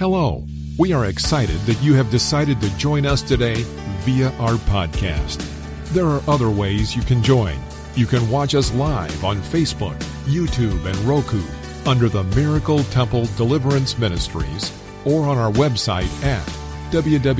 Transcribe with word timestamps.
Hello. 0.00 0.42
We 0.78 0.94
are 0.94 1.04
excited 1.04 1.60
that 1.66 1.82
you 1.82 1.92
have 1.92 2.10
decided 2.10 2.58
to 2.62 2.74
join 2.78 3.04
us 3.04 3.20
today 3.20 3.64
via 4.00 4.30
our 4.38 4.54
podcast. 4.54 5.46
There 5.92 6.06
are 6.06 6.22
other 6.26 6.48
ways 6.48 6.96
you 6.96 7.02
can 7.02 7.22
join. 7.22 7.58
You 7.96 8.06
can 8.06 8.30
watch 8.30 8.54
us 8.54 8.72
live 8.72 9.22
on 9.26 9.36
Facebook, 9.42 9.98
YouTube, 10.24 10.86
and 10.86 10.96
Roku 11.00 11.42
under 11.84 12.08
the 12.08 12.24
Miracle 12.34 12.82
Temple 12.84 13.26
Deliverance 13.36 13.98
Ministries 13.98 14.72
or 15.04 15.26
on 15.28 15.36
our 15.36 15.52
website 15.52 16.08
at 16.24 16.46
www.mtdm.org. 16.90 17.30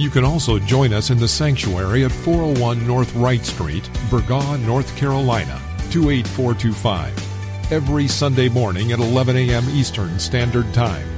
You 0.00 0.10
can 0.10 0.24
also 0.24 0.60
join 0.60 0.92
us 0.92 1.10
in 1.10 1.18
the 1.18 1.26
sanctuary 1.26 2.04
at 2.04 2.12
401 2.12 2.86
North 2.86 3.12
Wright 3.16 3.44
Street, 3.44 3.90
Burgaw, 4.08 4.64
North 4.64 4.96
Carolina, 4.96 5.60
28425, 5.90 7.29
every 7.70 8.08
Sunday 8.08 8.48
morning 8.48 8.92
at 8.92 8.98
11 8.98 9.36
a.m. 9.36 9.64
Eastern 9.70 10.18
Standard 10.18 10.72
Time 10.74 11.08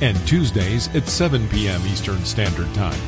and 0.00 0.16
Tuesdays 0.26 0.94
at 0.94 1.08
7 1.08 1.48
p.m. 1.48 1.80
Eastern 1.86 2.24
Standard 2.24 2.72
Time. 2.74 3.00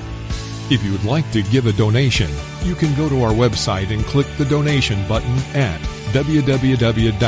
If 0.71 0.85
you 0.85 0.93
would 0.93 1.05
like 1.05 1.31
to 1.33 1.43
give 1.43 1.67
a 1.67 1.73
donation, 1.73 2.31
you 2.63 2.75
can 2.75 2.95
go 2.95 3.09
to 3.09 3.23
our 3.23 3.33
website 3.33 3.93
and 3.93 4.05
click 4.05 4.27
the 4.37 4.45
donation 4.45 5.07
button 5.09 5.37
at 5.55 5.81
www.mtdm.org. 6.13 7.19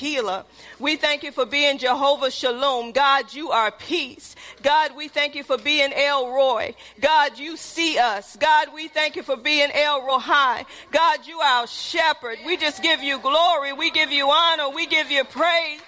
healer. 0.00 0.44
We 0.78 0.96
thank 0.96 1.22
you 1.22 1.30
for 1.30 1.44
being 1.44 1.78
Jehovah 1.78 2.30
Shalom. 2.30 2.92
God, 2.92 3.34
you 3.34 3.50
are 3.50 3.70
peace. 3.70 4.34
God, 4.62 4.96
we 4.96 5.08
thank 5.08 5.34
you 5.34 5.42
for 5.42 5.58
being 5.58 5.92
El 5.92 6.30
Roi. 6.32 6.74
God, 7.00 7.38
you 7.38 7.56
see 7.56 7.98
us. 7.98 8.36
God, 8.36 8.68
we 8.74 8.88
thank 8.88 9.16
you 9.16 9.22
for 9.22 9.36
being 9.36 9.70
El 9.72 10.02
Rohai. 10.02 10.64
God, 10.90 11.26
you 11.26 11.38
are 11.40 11.60
our 11.60 11.66
shepherd. 11.66 12.38
We 12.44 12.56
just 12.56 12.82
give 12.82 13.02
you 13.02 13.18
glory. 13.18 13.72
We 13.72 13.90
give 13.90 14.10
you 14.10 14.30
honor. 14.30 14.70
We 14.70 14.86
give 14.86 15.10
you 15.10 15.24
praise 15.24 15.80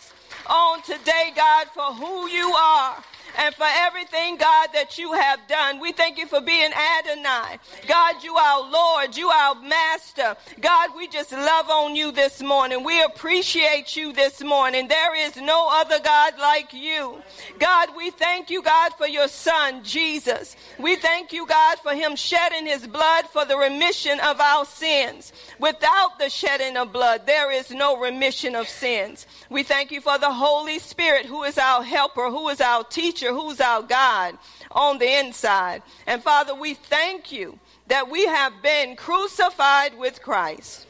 on 0.46 0.82
today, 0.82 1.32
God, 1.36 1.68
for 1.68 1.92
who 1.92 2.28
you 2.28 2.52
are 2.52 2.96
and 3.38 3.54
for 3.54 3.66
everything, 3.68 4.36
God, 4.36 4.68
that 4.74 4.98
you 4.98 5.12
have 5.12 5.46
done. 5.48 5.80
We 5.80 5.92
thank 5.92 6.18
you 6.18 6.26
for 6.26 6.40
being 6.40 6.70
Adonai. 6.72 7.58
God, 7.86 8.22
you 8.22 8.36
our 8.36 8.70
Lord. 8.70 9.16
You 9.16 9.28
our 9.28 9.54
Master. 9.62 10.36
God, 10.60 10.90
we 10.96 11.08
just 11.08 11.32
love 11.32 11.70
on 11.70 11.96
you 11.96 12.12
this 12.12 12.42
morning. 12.42 12.84
We 12.84 13.02
appreciate 13.02 13.96
you 13.96 14.12
this 14.12 14.42
morning. 14.42 14.88
There 14.88 15.26
is 15.26 15.36
no 15.36 15.68
other 15.70 16.00
God 16.00 16.34
like 16.38 16.72
you. 16.72 17.22
God, 17.58 17.90
we 17.96 18.10
thank 18.10 18.50
you, 18.50 18.62
God, 18.62 18.92
for 18.98 19.06
your 19.06 19.28
son, 19.28 19.82
Jesus. 19.84 20.56
We 20.78 20.96
thank 20.96 21.32
you, 21.32 21.46
God, 21.46 21.78
for 21.78 21.94
him 21.94 22.16
shedding 22.16 22.66
his 22.66 22.86
blood 22.86 23.26
for 23.26 23.44
the 23.44 23.56
remission 23.56 24.20
of 24.20 24.40
our 24.40 24.64
sins. 24.64 25.32
Without 25.58 26.18
the 26.18 26.28
shedding 26.28 26.76
of 26.76 26.92
blood, 26.92 27.26
there 27.26 27.50
is 27.50 27.70
no 27.70 27.98
remission 27.98 28.54
of 28.54 28.68
sins. 28.68 29.26
We 29.48 29.62
thank 29.62 29.90
you 29.90 30.00
for 30.00 30.18
the 30.18 30.32
Holy 30.32 30.78
Spirit, 30.78 31.26
who 31.26 31.44
is 31.44 31.58
our 31.58 31.82
helper, 31.82 32.30
who 32.30 32.48
is 32.48 32.60
our 32.60 32.84
teacher 32.84 33.21
teacher 33.22 33.32
who's 33.32 33.60
our 33.60 33.82
God 33.82 34.36
on 34.70 34.98
the 34.98 35.18
inside. 35.18 35.82
And 36.06 36.22
Father, 36.22 36.54
we 36.54 36.74
thank 36.74 37.32
you 37.32 37.58
that 37.88 38.10
we 38.10 38.26
have 38.26 38.52
been 38.62 38.96
crucified 38.96 39.96
with 39.96 40.22
Christ. 40.22 40.86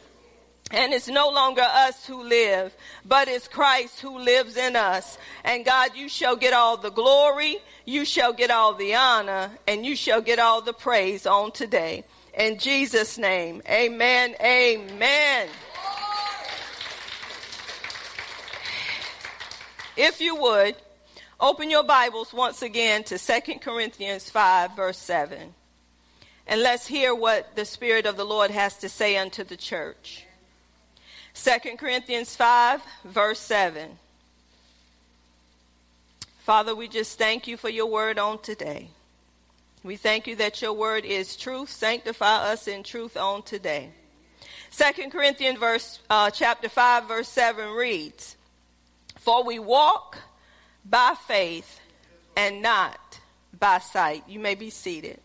And 0.71 0.95
it's 0.95 1.09
no 1.09 1.29
longer 1.29 1.63
us 1.63 2.07
who 2.07 2.23
live, 2.23 2.75
but 3.05 3.29
it's 3.29 3.47
Christ 3.47 4.01
who 4.01 4.19
lives 4.19 4.57
in 4.57 4.75
us. 4.75 5.19
And 5.45 5.67
God, 5.67 5.91
you 5.95 6.09
shall 6.09 6.37
get 6.37 6.55
all 6.55 6.79
the 6.79 6.91
glory, 6.91 7.59
you 7.85 8.07
shall 8.07 8.33
get 8.33 8.51
all 8.51 8.73
the 8.73 8.95
honor, 8.95 9.51
and 9.69 9.85
you 9.85 9.95
shall 9.95 10.23
get 10.23 10.39
all 10.39 10.63
the 10.63 10.73
praise 10.73 11.27
on 11.27 11.53
today. 11.53 12.05
In 12.33 12.59
Jesus' 12.59 13.19
name, 13.19 13.61
amen, 13.69 14.35
amen. 14.41 15.49
If 19.95 20.23
you 20.23 20.37
would, 20.37 20.75
Open 21.43 21.71
your 21.71 21.83
Bibles 21.83 22.33
once 22.33 22.63
again 22.63 23.03
to 23.03 23.19
2 23.19 23.59
Corinthians 23.59 24.31
5, 24.31 24.77
verse 24.77 24.97
7. 24.97 25.53
And 26.47 26.61
let's 26.63 26.87
hear 26.87 27.17
what 27.17 27.57
the 27.57 27.65
Spirit 27.65 28.07
of 28.07 28.17
the 28.17 28.25
Lord 28.25 28.53
has 28.53 28.77
to 28.79 28.89
say 28.89 29.17
unto 29.17 29.43
the 29.43 29.57
church. 29.57 30.25
2 31.35 31.77
Corinthians 31.79 32.37
5, 32.37 32.81
verse 33.07 33.41
7. 33.41 33.91
Father, 36.45 36.77
we 36.77 36.87
just 36.87 37.19
thank 37.19 37.49
you 37.49 37.57
for 37.57 37.69
your 37.69 37.87
word 37.87 38.21
on 38.21 38.39
today. 38.39 38.87
We 39.83 39.97
thank 39.97 40.29
you 40.29 40.37
that 40.37 40.63
your 40.63 40.75
word 40.75 41.05
is 41.05 41.37
truth. 41.37 41.71
Sanctify 41.71 42.53
us 42.53 42.69
in 42.69 42.85
truth 42.85 43.17
on 43.17 43.43
today. 43.43 43.91
2 44.71 45.11
Corinthians 45.11 45.59
verse, 45.59 45.99
uh, 46.09 46.31
chapter 46.31 46.69
5, 46.69 47.09
verse 47.09 47.29
7 47.29 47.69
reads, 47.73 48.37
For 49.19 49.43
we 49.43 49.59
walk 49.59 50.19
by 50.85 51.15
faith 51.27 51.81
and 52.37 52.63
not 52.63 53.21
by 53.59 53.79
sight. 53.79 54.25
You 54.29 54.39
may 54.39 54.55
be 54.55 54.71
seated. 54.71 55.21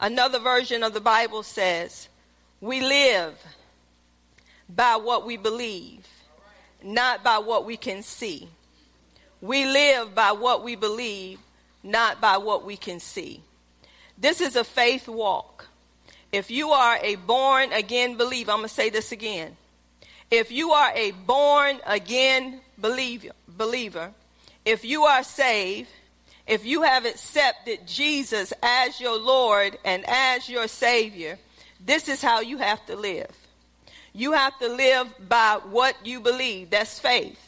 Another 0.00 0.38
version 0.38 0.82
of 0.82 0.94
the 0.94 1.00
Bible 1.00 1.42
says, 1.42 2.08
We 2.60 2.80
live 2.80 3.34
by 4.68 4.96
what 4.96 5.26
we 5.26 5.36
believe, 5.36 6.06
not 6.82 7.24
by 7.24 7.38
what 7.38 7.64
we 7.64 7.76
can 7.76 8.02
see. 8.02 8.48
We 9.40 9.64
live 9.64 10.14
by 10.14 10.32
what 10.32 10.62
we 10.62 10.76
believe, 10.76 11.38
not 11.82 12.20
by 12.20 12.38
what 12.38 12.64
we 12.64 12.76
can 12.76 13.00
see. 13.00 13.42
This 14.16 14.40
is 14.40 14.56
a 14.56 14.64
faith 14.64 15.08
walk. 15.08 15.66
If 16.32 16.50
you 16.50 16.70
are 16.70 16.98
a 17.02 17.14
born 17.16 17.72
again 17.72 18.16
believer, 18.16 18.50
I'm 18.50 18.58
going 18.58 18.68
to 18.68 18.74
say 18.74 18.90
this 18.90 19.12
again. 19.12 19.56
If 20.30 20.52
you 20.52 20.72
are 20.72 20.92
a 20.94 21.12
born 21.12 21.78
again 21.86 22.60
believer, 22.78 23.30
believer, 23.48 24.12
if 24.64 24.84
you 24.84 25.04
are 25.04 25.22
saved, 25.22 25.88
if 26.46 26.64
you 26.64 26.82
have 26.82 27.04
accepted 27.04 27.86
Jesus 27.86 28.52
as 28.62 29.00
your 29.00 29.18
Lord 29.18 29.78
and 29.84 30.04
as 30.08 30.48
your 30.48 30.68
Savior, 30.68 31.38
this 31.84 32.08
is 32.08 32.22
how 32.22 32.40
you 32.40 32.58
have 32.58 32.84
to 32.86 32.96
live. 32.96 33.30
You 34.14 34.32
have 34.32 34.58
to 34.58 34.68
live 34.68 35.12
by 35.28 35.60
what 35.70 35.94
you 36.04 36.20
believe. 36.20 36.70
That's 36.70 36.98
faith, 36.98 37.38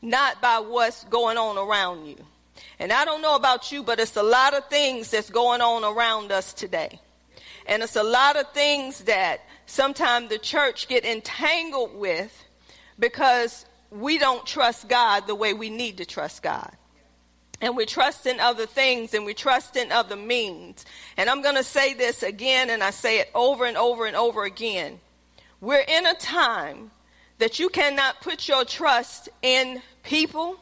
not 0.00 0.40
by 0.40 0.60
what's 0.60 1.04
going 1.04 1.36
on 1.36 1.58
around 1.58 2.06
you. 2.06 2.16
And 2.78 2.92
I 2.92 3.04
don't 3.04 3.22
know 3.22 3.36
about 3.36 3.70
you, 3.70 3.82
but 3.82 4.00
it's 4.00 4.16
a 4.16 4.22
lot 4.22 4.54
of 4.54 4.66
things 4.68 5.10
that's 5.10 5.30
going 5.30 5.60
on 5.60 5.84
around 5.84 6.32
us 6.32 6.52
today. 6.52 7.00
And 7.66 7.82
it's 7.82 7.96
a 7.96 8.02
lot 8.02 8.36
of 8.36 8.50
things 8.52 9.04
that 9.04 9.40
sometimes 9.66 10.30
the 10.30 10.38
church 10.38 10.88
get 10.88 11.04
entangled 11.04 11.94
with 11.94 12.32
because 12.98 13.66
we 13.90 14.18
don't 14.18 14.44
trust 14.44 14.88
God 14.88 15.26
the 15.26 15.34
way 15.34 15.54
we 15.54 15.70
need 15.70 15.98
to 15.98 16.04
trust 16.04 16.42
God. 16.42 16.70
And 17.60 17.76
we 17.76 17.86
trust 17.86 18.26
in 18.26 18.38
other 18.38 18.66
things 18.66 19.14
and 19.14 19.24
we 19.24 19.34
trust 19.34 19.76
in 19.76 19.90
other 19.90 20.14
means. 20.14 20.84
And 21.16 21.28
I'm 21.28 21.42
going 21.42 21.56
to 21.56 21.64
say 21.64 21.94
this 21.94 22.22
again 22.22 22.70
and 22.70 22.84
I 22.84 22.90
say 22.90 23.18
it 23.18 23.30
over 23.34 23.64
and 23.64 23.76
over 23.76 24.06
and 24.06 24.14
over 24.14 24.44
again. 24.44 25.00
We're 25.60 25.84
in 25.86 26.06
a 26.06 26.14
time 26.14 26.92
that 27.38 27.58
you 27.58 27.68
cannot 27.68 28.20
put 28.20 28.46
your 28.46 28.64
trust 28.64 29.28
in 29.42 29.82
people. 30.04 30.56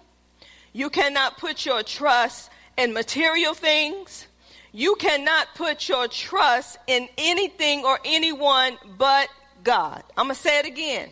You 0.73 0.89
cannot 0.89 1.37
put 1.37 1.67
your 1.67 1.83
trust 1.83 2.51
in 2.79 2.95
material 2.95 3.53
things. 3.53 4.27
You 4.73 4.95
cannot 4.97 5.49
put 5.55 5.89
your 5.89 6.09
trust 6.09 6.79
in 6.87 7.09
anything 7.19 7.85
or 7.85 7.99
anyone 8.05 8.79
but 8.97 9.29
God. 9.65 10.03
I'm 10.17 10.27
going 10.27 10.37
to 10.37 10.41
say 10.41 10.59
it 10.61 10.67
again. 10.67 11.11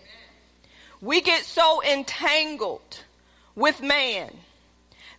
We 1.05 1.21
get 1.21 1.45
so 1.45 1.83
entangled 1.83 3.01
with 3.55 3.83
man 3.83 4.35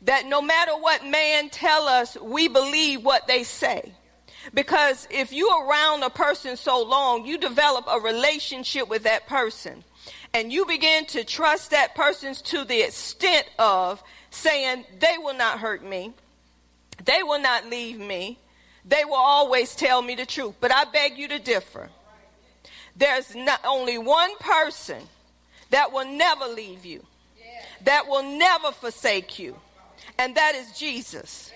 that 0.01 0.25
no 0.25 0.41
matter 0.41 0.72
what 0.72 1.06
man 1.06 1.50
tell 1.50 1.88
us, 1.88 2.18
we 2.19 2.47
believe 2.47 3.03
what 3.03 3.28
they 3.28 3.44
say. 3.44 3.94
Because 4.51 5.07
if 5.12 5.31
you're 5.31 5.68
around 5.68 6.01
a 6.01 6.09
person 6.09 6.57
so 6.57 6.81
long, 6.81 7.27
you 7.27 7.38
develop 7.38 7.86
a 7.88 8.00
relationship 8.00 8.89
with 8.89 9.04
that 9.04 9.27
person. 9.27 9.83
And 10.33 10.51
you 10.51 10.65
begin 10.65 11.06
to 11.06 11.24
trust 11.24 11.69
that 11.69 11.94
person 11.94 12.33
to 12.33 12.63
the 12.63 12.81
extent 12.81 13.48
of 13.59 14.01
saying, 14.31 14.86
they 15.00 15.18
will 15.19 15.36
not 15.36 15.59
hurt 15.59 15.83
me. 15.83 16.13
They 17.04 17.21
will 17.21 17.39
not 17.39 17.68
leave 17.68 18.00
me. 18.00 18.39
They 18.86 19.06
will 19.06 19.13
always 19.13 19.75
tell 19.75 20.01
me 20.01 20.15
the 20.15 20.25
truth. 20.25 20.56
But 20.59 20.74
I 20.74 20.86
beg 20.86 21.19
you 21.19 21.27
to 21.27 21.38
differ. 21.38 21.92
There's 22.95 23.36
not 23.36 23.59
only 23.63 24.00
one 24.00 24.36
person 24.39 25.04
that 25.75 25.92
will 25.92 26.06
never 26.06 26.45
leave 26.45 26.86
you, 26.86 27.04
that 27.83 28.07
will 28.07 28.24
never 28.24 28.72
forsake 28.72 29.38
you, 29.38 29.57
and 30.18 30.33
that 30.36 30.56
is 30.56 30.72
Jesus. 30.72 31.51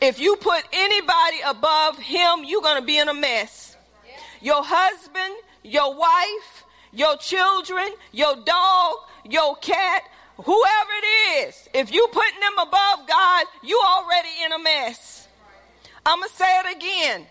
If 0.00 0.20
you 0.20 0.36
put 0.36 0.62
anybody 0.72 1.38
above 1.44 1.98
him, 1.98 2.44
you're 2.44 2.62
going 2.62 2.80
to 2.80 2.86
be 2.86 2.98
in 2.98 3.08
a 3.08 3.14
mess. 3.14 3.76
Your 4.40 4.62
husband, 4.64 5.34
your 5.64 5.96
wife, 5.96 6.64
your 6.92 7.16
children, 7.16 7.88
your 8.12 8.36
dog, 8.36 8.98
your 9.24 9.56
cat, 9.56 10.02
whoever 10.36 10.92
it 11.02 11.48
is, 11.48 11.68
if 11.74 11.92
you 11.92 12.06
putting 12.12 12.38
them 12.38 12.68
above 12.68 13.08
God, 13.08 13.46
you 13.64 13.82
already 13.84 14.28
in 14.44 14.52
a 14.52 14.60
mess. 14.60 15.26
I'm 16.04 16.20
going 16.20 16.30
to 16.30 16.36
say 16.36 16.60
it 16.60 16.76
again. 16.76 17.26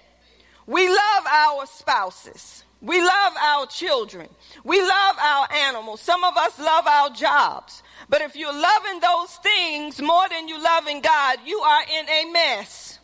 We 0.68 0.90
love 0.90 1.26
our 1.32 1.66
spouses. 1.66 2.66
We 2.86 3.02
love 3.02 3.34
our 3.42 3.66
children. 3.66 4.30
We 4.64 4.80
love 4.80 5.16
our 5.20 5.52
animals. 5.52 6.02
Some 6.02 6.24
of 6.24 6.38
us 6.38 6.60
love 6.60 6.86
our 6.86 7.10
jobs. 7.10 7.82
But 8.10 8.22
if 8.22 8.36
you're 8.36 8.54
loving 8.54 9.00
those 9.00 9.36
things 9.38 10.00
more 10.00 10.30
than 10.30 10.48
you 10.48 10.62
loving 10.62 11.02
God, 11.02 11.40
you 11.44 11.58
are 11.58 11.82
in 12.00 12.08
a 12.08 12.32
mess. 12.32 13.00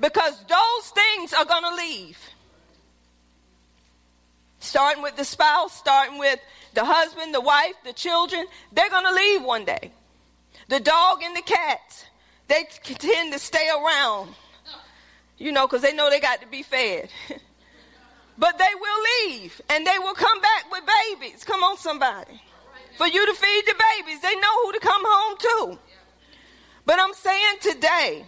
Because 0.00 0.42
those 0.48 0.90
things 0.90 1.34
are 1.34 1.44
going 1.44 1.64
to 1.64 1.74
leave. 1.74 2.18
Starting 4.60 5.02
with 5.02 5.16
the 5.16 5.24
spouse, 5.24 5.74
starting 5.74 6.18
with 6.18 6.40
the 6.72 6.86
husband, 6.86 7.34
the 7.34 7.40
wife, 7.42 7.74
the 7.84 7.92
children, 7.92 8.46
they're 8.72 8.88
going 8.88 9.04
to 9.04 9.12
leave 9.12 9.42
one 9.42 9.66
day. 9.66 9.92
The 10.68 10.80
dog 10.80 11.18
and 11.22 11.36
the 11.36 11.42
cats, 11.42 12.06
they 12.48 12.66
tend 12.82 13.34
to 13.34 13.38
stay 13.38 13.68
around, 13.68 14.34
you 15.36 15.52
know, 15.52 15.66
because 15.66 15.82
they 15.82 15.92
know 15.92 16.08
they 16.08 16.20
got 16.20 16.40
to 16.40 16.46
be 16.48 16.62
fed. 16.62 17.10
but 18.38 18.58
they 18.58 18.74
will 18.80 19.30
leave 19.30 19.60
and 19.70 19.86
they 19.86 19.98
will 19.98 20.14
come 20.14 20.40
back 20.40 20.70
with 20.70 20.82
babies. 21.10 21.44
Come 21.44 21.62
on, 21.62 21.76
somebody. 21.76 22.40
For 22.96 23.06
you 23.06 23.26
to 23.26 23.34
feed 23.34 23.62
the 23.66 23.74
babies, 23.98 24.20
they 24.20 24.34
know 24.34 24.62
who 24.62 24.72
to 24.72 24.80
come 24.80 25.02
home 25.04 25.36
to. 25.38 25.78
But 26.86 26.98
I'm 27.00 27.12
saying 27.14 27.56
today, 27.60 28.24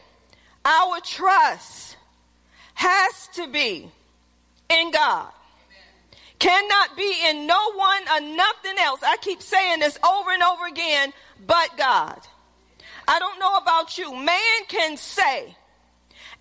our 0.65 1.01
trust 1.01 1.97
has 2.75 3.29
to 3.35 3.47
be 3.47 3.91
in 4.69 4.91
God. 4.91 5.33
Cannot 6.39 6.97
be 6.97 7.13
in 7.29 7.47
no 7.47 7.73
one 7.73 8.03
or 8.15 8.21
nothing 8.21 8.79
else. 8.79 9.01
I 9.03 9.17
keep 9.21 9.43
saying 9.43 9.81
this 9.81 9.99
over 10.07 10.31
and 10.31 10.43
over 10.43 10.67
again, 10.67 11.13
but 11.47 11.77
God. 11.77 12.21
I 13.09 13.19
don't 13.19 13.41
know 13.41 13.57
about 13.57 13.99
you. 13.99 14.15
Man 14.15 14.65
can 14.69 14.97
say, 14.97 15.57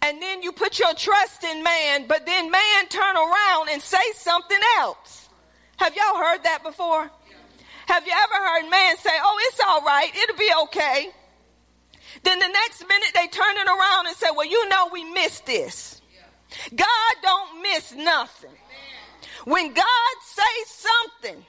and 0.01 0.21
then 0.21 0.41
you 0.41 0.51
put 0.51 0.79
your 0.79 0.93
trust 0.93 1.43
in 1.43 1.63
man, 1.63 2.05
but 2.07 2.25
then 2.25 2.51
man 2.51 2.87
turn 2.89 3.15
around 3.15 3.69
and 3.71 3.81
say 3.81 4.11
something 4.15 4.59
else. 4.77 5.29
Have 5.77 5.95
y'all 5.95 6.17
heard 6.17 6.43
that 6.43 6.63
before? 6.63 7.09
Have 7.87 8.05
you 8.05 8.13
ever 8.13 8.45
heard 8.45 8.69
man 8.69 8.97
say, 8.97 9.11
oh, 9.13 9.39
it's 9.49 9.59
all 9.67 9.81
right, 9.81 10.11
it'll 10.15 10.37
be 10.37 10.51
okay. 10.63 11.09
Then 12.23 12.39
the 12.39 12.47
next 12.47 12.87
minute 12.87 13.09
they 13.13 13.27
turn 13.27 13.57
it 13.57 13.67
around 13.67 14.07
and 14.07 14.15
say, 14.15 14.27
well, 14.35 14.47
you 14.47 14.67
know 14.69 14.89
we 14.91 15.03
missed 15.11 15.45
this. 15.45 16.01
God 16.75 17.15
don't 17.21 17.61
miss 17.61 17.93
nothing. 17.93 18.51
When 19.45 19.73
God 19.73 20.15
says 20.23 20.87
something, 21.21 21.45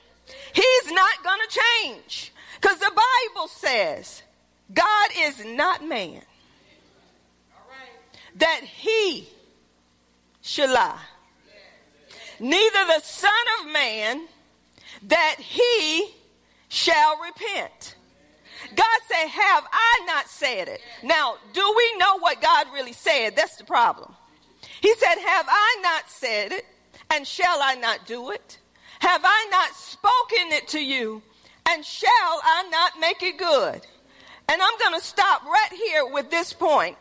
he's 0.53 0.93
not 0.93 1.25
going 1.25 1.39
to 1.49 1.61
change. 1.83 2.33
Because 2.61 2.79
the 2.79 2.91
Bible 2.91 3.49
says, 3.49 4.23
God 4.73 5.11
is 5.19 5.45
not 5.45 5.85
man 5.85 6.23
that 8.38 8.62
he 8.62 9.29
should 10.40 10.70
lie. 10.70 11.00
Neither 12.40 12.87
the 12.87 13.00
Son 13.00 13.31
of 13.61 13.73
Man 13.73 14.26
that 15.05 15.37
he 15.38 16.14
shall 16.69 17.19
repent. 17.19 17.96
God 18.75 18.99
said, 19.08 19.29
Have 19.29 19.64
I 19.73 20.05
not 20.06 20.29
said 20.29 20.69
it? 20.69 20.81
Now, 21.02 21.37
do 21.52 21.75
we 21.76 21.99
know 21.99 22.19
what 22.19 22.40
God 22.40 22.67
really 22.73 22.93
said? 22.93 23.35
That's 23.37 23.56
the 23.56 23.64
problem. 23.64 24.14
He 24.81 24.94
said, 24.94 25.17
Have 25.17 25.46
I 25.49 25.79
not 25.82 26.08
said 26.08 26.52
it? 26.52 26.64
And 27.11 27.26
shall 27.26 27.61
I 27.62 27.75
not 27.75 28.06
do 28.06 28.31
it? 28.31 28.58
Have 29.00 29.23
I 29.25 29.49
not 29.50 29.75
spoken 29.75 30.52
it 30.52 30.69
to 30.69 30.81
you? 30.81 31.23
And 31.69 31.85
shall 31.85 32.11
I 32.11 32.69
not 32.70 33.00
make 33.00 33.23
it 33.23 33.38
good? 33.38 33.87
And 34.50 34.62
I'm 34.62 34.79
going 34.79 34.99
to 34.99 35.05
stop 35.06 35.44
right 35.44 35.73
here 35.73 36.06
with 36.06 36.31
this 36.31 36.52
point 36.52 36.96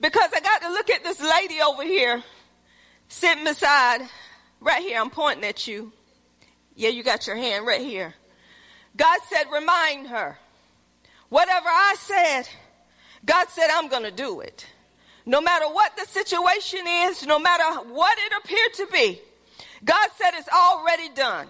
because 0.00 0.30
I 0.34 0.40
got 0.40 0.62
to 0.62 0.70
look 0.70 0.90
at 0.90 1.04
this 1.04 1.20
lady 1.20 1.60
over 1.60 1.82
here 1.82 2.22
sitting 3.08 3.44
beside, 3.44 4.02
right 4.60 4.82
here. 4.82 5.00
I'm 5.00 5.10
pointing 5.10 5.44
at 5.44 5.66
you. 5.66 5.92
Yeah, 6.74 6.90
you 6.90 7.02
got 7.02 7.26
your 7.26 7.36
hand 7.36 7.66
right 7.66 7.80
here. 7.80 8.14
God 8.96 9.18
said, 9.28 9.44
remind 9.52 10.08
her. 10.08 10.38
Whatever 11.28 11.68
I 11.68 11.94
said, 11.98 12.48
God 13.24 13.48
said, 13.50 13.68
I'm 13.70 13.88
going 13.88 14.04
to 14.04 14.10
do 14.10 14.40
it. 14.40 14.66
No 15.26 15.40
matter 15.40 15.66
what 15.66 15.96
the 15.96 16.06
situation 16.06 16.80
is, 16.86 17.26
no 17.26 17.38
matter 17.38 17.80
what 17.90 18.18
it 18.18 18.32
appeared 18.42 18.74
to 18.74 18.86
be, 18.92 19.20
God 19.84 20.08
said 20.16 20.30
it's 20.34 20.48
already 20.48 21.08
done. 21.10 21.46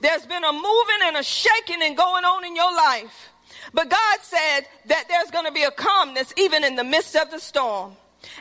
There's 0.00 0.24
been 0.26 0.44
a 0.44 0.52
moving 0.52 1.02
and 1.04 1.16
a 1.16 1.22
shaking 1.22 1.82
and 1.82 1.96
going 1.96 2.24
on 2.24 2.44
in 2.44 2.56
your 2.56 2.72
life. 2.74 3.31
But 3.72 3.88
God 3.88 4.18
said 4.22 4.62
that 4.86 5.04
there's 5.08 5.30
going 5.30 5.46
to 5.46 5.52
be 5.52 5.62
a 5.62 5.70
calmness 5.70 6.32
even 6.36 6.64
in 6.64 6.76
the 6.76 6.84
midst 6.84 7.16
of 7.16 7.30
the 7.30 7.38
storm. 7.38 7.96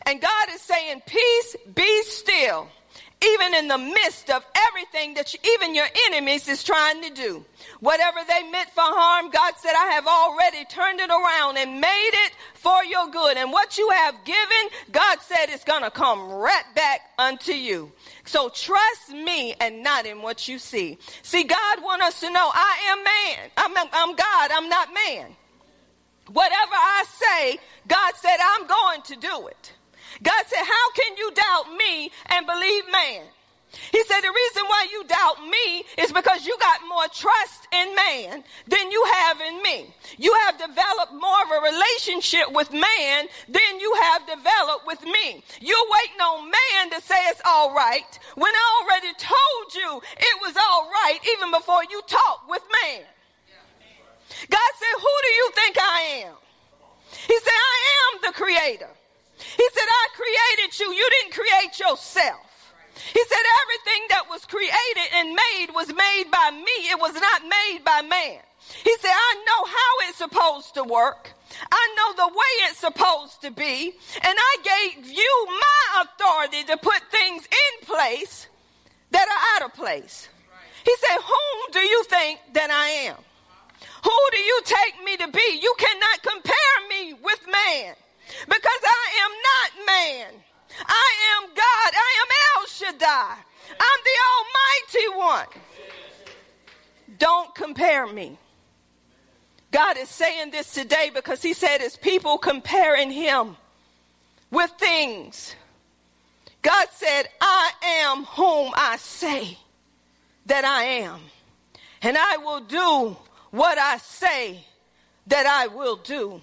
And 0.05 0.21
God 0.21 0.49
is 0.53 0.61
saying, 0.61 1.01
Peace, 1.05 1.55
be 1.73 2.03
still, 2.03 2.67
even 3.23 3.53
in 3.53 3.67
the 3.67 3.77
midst 3.77 4.29
of 4.31 4.43
everything 4.67 5.13
that 5.13 5.33
you, 5.33 5.39
even 5.53 5.75
your 5.75 5.87
enemies 6.07 6.47
is 6.47 6.63
trying 6.63 7.01
to 7.03 7.09
do. 7.11 7.45
Whatever 7.79 8.19
they 8.27 8.43
meant 8.49 8.69
for 8.69 8.81
harm, 8.81 9.29
God 9.29 9.53
said, 9.57 9.73
I 9.77 9.91
have 9.93 10.07
already 10.07 10.65
turned 10.65 10.99
it 10.99 11.09
around 11.09 11.57
and 11.57 11.79
made 11.79 12.11
it 12.13 12.33
for 12.55 12.83
your 12.83 13.07
good. 13.09 13.37
And 13.37 13.51
what 13.51 13.77
you 13.77 13.89
have 13.91 14.15
given, 14.25 14.69
God 14.91 15.19
said, 15.21 15.53
is 15.53 15.63
going 15.63 15.83
to 15.83 15.91
come 15.91 16.31
right 16.31 16.63
back 16.75 17.01
unto 17.19 17.53
you. 17.53 17.91
So 18.25 18.49
trust 18.49 19.11
me 19.11 19.53
and 19.59 19.83
not 19.83 20.05
in 20.05 20.21
what 20.21 20.47
you 20.47 20.57
see. 20.57 20.97
See, 21.21 21.43
God 21.43 21.83
wants 21.83 22.05
us 22.05 22.19
to 22.21 22.31
know 22.31 22.49
I 22.51 22.79
am 22.89 23.03
man. 23.03 23.51
I'm, 23.57 23.89
I'm 23.93 24.15
God. 24.15 24.51
I'm 24.51 24.69
not 24.69 24.89
man. 24.93 25.35
Whatever 26.27 26.73
I 26.73 27.03
say, 27.07 27.59
God 27.87 28.13
said, 28.15 28.37
I'm 28.39 28.67
going 28.67 29.01
to 29.03 29.15
do 29.15 29.47
it. 29.47 29.73
God 30.23 30.43
said, 30.47 30.63
How 30.63 30.91
can 30.91 31.17
you 31.17 31.31
doubt 31.31 31.77
me 31.77 32.11
and 32.29 32.45
believe 32.45 32.83
man? 32.91 33.23
He 33.91 34.03
said, 34.03 34.19
the 34.21 34.31
reason 34.31 34.63
why 34.67 34.87
you 34.91 35.03
doubt 35.05 35.47
me 35.47 35.85
is 35.97 36.11
because 36.11 36.45
you 36.45 36.57
got 36.59 36.81
more 36.89 37.07
trust 37.07 37.67
in 37.71 37.95
man 37.95 38.43
than 38.67 38.91
you 38.91 39.03
have 39.15 39.39
in 39.39 39.61
me. 39.61 39.93
You 40.17 40.33
have 40.45 40.57
developed 40.57 41.13
more 41.13 41.41
of 41.43 41.51
a 41.51 41.71
relationship 41.71 42.51
with 42.51 42.71
man 42.73 43.27
than 43.47 43.79
you 43.79 43.93
have 44.01 44.27
developed 44.27 44.87
with 44.87 45.01
me. 45.03 45.43
You're 45.61 45.87
waiting 45.87 46.19
on 46.19 46.51
man 46.51 46.91
to 46.91 47.01
say 47.01 47.15
it's 47.29 47.41
all 47.45 47.73
right 47.73 48.19
when 48.35 48.53
I 48.53 48.83
already 48.83 49.13
told 49.17 49.75
you 49.75 50.01
it 50.17 50.41
was 50.41 50.55
all 50.57 50.89
right 50.91 51.19
even 51.37 51.51
before 51.51 51.83
you 51.89 52.01
talked 52.07 52.49
with 52.49 52.63
man. 52.83 53.03
God 54.49 54.71
said, 54.79 54.95
who 54.99 55.15
do 55.23 55.29
you 55.29 55.51
think 55.55 55.77
I 55.79 55.99
am? 56.25 56.33
He 57.27 57.39
said, 57.39 57.53
I 57.53 57.77
am 58.03 58.19
the 58.23 58.33
creator. 58.33 58.89
He 59.57 59.67
said, 59.73 59.87
I 59.87 60.07
created 60.13 60.79
you. 60.79 60.93
You 60.93 61.09
didn't 61.19 61.33
create 61.33 61.79
yourself. 61.79 62.51
He 62.93 63.23
said, 63.23 63.43
everything 63.63 64.01
that 64.09 64.29
was 64.29 64.45
created 64.45 65.09
and 65.15 65.29
made 65.29 65.67
was 65.73 65.87
made 65.87 66.25
by 66.31 66.51
me. 66.51 66.91
It 66.91 66.99
was 66.99 67.13
not 67.13 67.41
made 67.43 67.79
by 67.83 68.01
man. 68.01 68.41
He 68.83 68.95
said, 68.99 69.11
I 69.11 69.43
know 69.47 69.65
how 69.65 70.09
it's 70.09 70.17
supposed 70.17 70.75
to 70.75 70.83
work. 70.83 71.33
I 71.71 71.95
know 71.97 72.25
the 72.25 72.33
way 72.33 72.53
it's 72.69 72.79
supposed 72.79 73.41
to 73.41 73.51
be. 73.51 73.93
And 74.15 74.37
I 74.37 74.57
gave 74.63 75.07
you 75.07 75.47
my 75.47 76.03
authority 76.03 76.63
to 76.65 76.77
put 76.77 77.01
things 77.11 77.43
in 77.45 77.85
place 77.85 78.47
that 79.11 79.27
are 79.27 79.55
out 79.55 79.69
of 79.69 79.75
place. 79.75 80.29
He 80.85 80.93
said, 80.97 81.17
Whom 81.17 81.71
do 81.71 81.79
you 81.79 82.03
think 82.05 82.39
that 82.53 82.71
I 82.71 82.87
am? 83.09 83.15
Who 84.03 84.19
do 84.31 84.37
you 84.37 84.61
take 84.65 85.03
me 85.03 85.17
to 85.17 85.27
be? 85.31 85.59
You 85.61 85.73
cannot 85.77 86.23
compare 86.23 86.77
me 86.89 87.13
with 87.13 87.39
man 87.51 87.95
because 88.45 88.81
I 88.83 89.05
am 89.23 89.31
not 89.49 89.85
man. 89.85 90.33
I 90.85 91.11
am 91.35 91.49
God. 91.49 91.93
I 91.93 92.11
am 92.21 92.27
El 92.57 92.67
Shaddai. 92.67 93.35
I'm 93.69 93.99
the 94.03 94.17
Almighty 94.33 95.17
One. 95.17 95.47
Don't 97.17 97.53
compare 97.53 98.07
me. 98.07 98.37
God 99.71 99.97
is 99.97 100.09
saying 100.09 100.51
this 100.51 100.73
today 100.73 101.11
because 101.13 101.41
He 101.41 101.53
said 101.53 101.79
His 101.79 101.95
people 101.95 102.37
comparing 102.37 103.11
Him 103.11 103.55
with 104.49 104.71
things. 104.77 105.55
God 106.61 106.87
said, 106.91 107.23
I 107.39 107.71
am 108.03 108.25
whom 108.25 108.71
I 108.75 108.97
say 108.97 109.57
that 110.45 110.65
I 110.65 110.83
am. 110.83 111.21
And 112.01 112.17
I 112.17 112.37
will 112.37 112.61
do 112.61 113.15
what 113.51 113.77
I 113.77 113.97
say 113.97 114.63
that 115.27 115.45
I 115.45 115.67
will 115.67 115.95
do. 115.97 116.41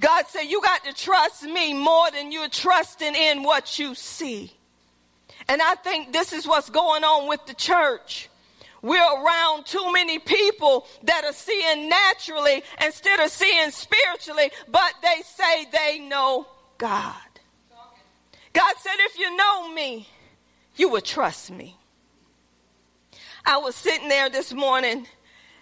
God 0.00 0.26
said, 0.28 0.44
You 0.44 0.62
got 0.62 0.84
to 0.84 0.94
trust 0.94 1.44
me 1.44 1.74
more 1.74 2.10
than 2.10 2.32
you're 2.32 2.48
trusting 2.48 3.14
in 3.14 3.42
what 3.42 3.78
you 3.78 3.94
see. 3.94 4.52
And 5.46 5.60
I 5.60 5.74
think 5.76 6.12
this 6.12 6.32
is 6.32 6.46
what's 6.46 6.70
going 6.70 7.04
on 7.04 7.28
with 7.28 7.44
the 7.46 7.54
church. 7.54 8.28
We're 8.82 8.96
around 8.98 9.66
too 9.66 9.92
many 9.92 10.18
people 10.18 10.86
that 11.02 11.24
are 11.24 11.34
seeing 11.34 11.90
naturally 11.90 12.62
instead 12.82 13.20
of 13.20 13.30
seeing 13.30 13.70
spiritually, 13.70 14.50
but 14.70 14.94
they 15.02 15.22
say 15.22 15.66
they 15.70 15.98
know 15.98 16.46
God. 16.78 17.14
God 18.54 18.74
said, 18.78 18.94
If 19.00 19.18
you 19.18 19.36
know 19.36 19.72
me, 19.72 20.08
you 20.76 20.88
will 20.88 21.02
trust 21.02 21.50
me. 21.50 21.76
I 23.44 23.58
was 23.58 23.74
sitting 23.74 24.08
there 24.08 24.30
this 24.30 24.52
morning 24.52 25.06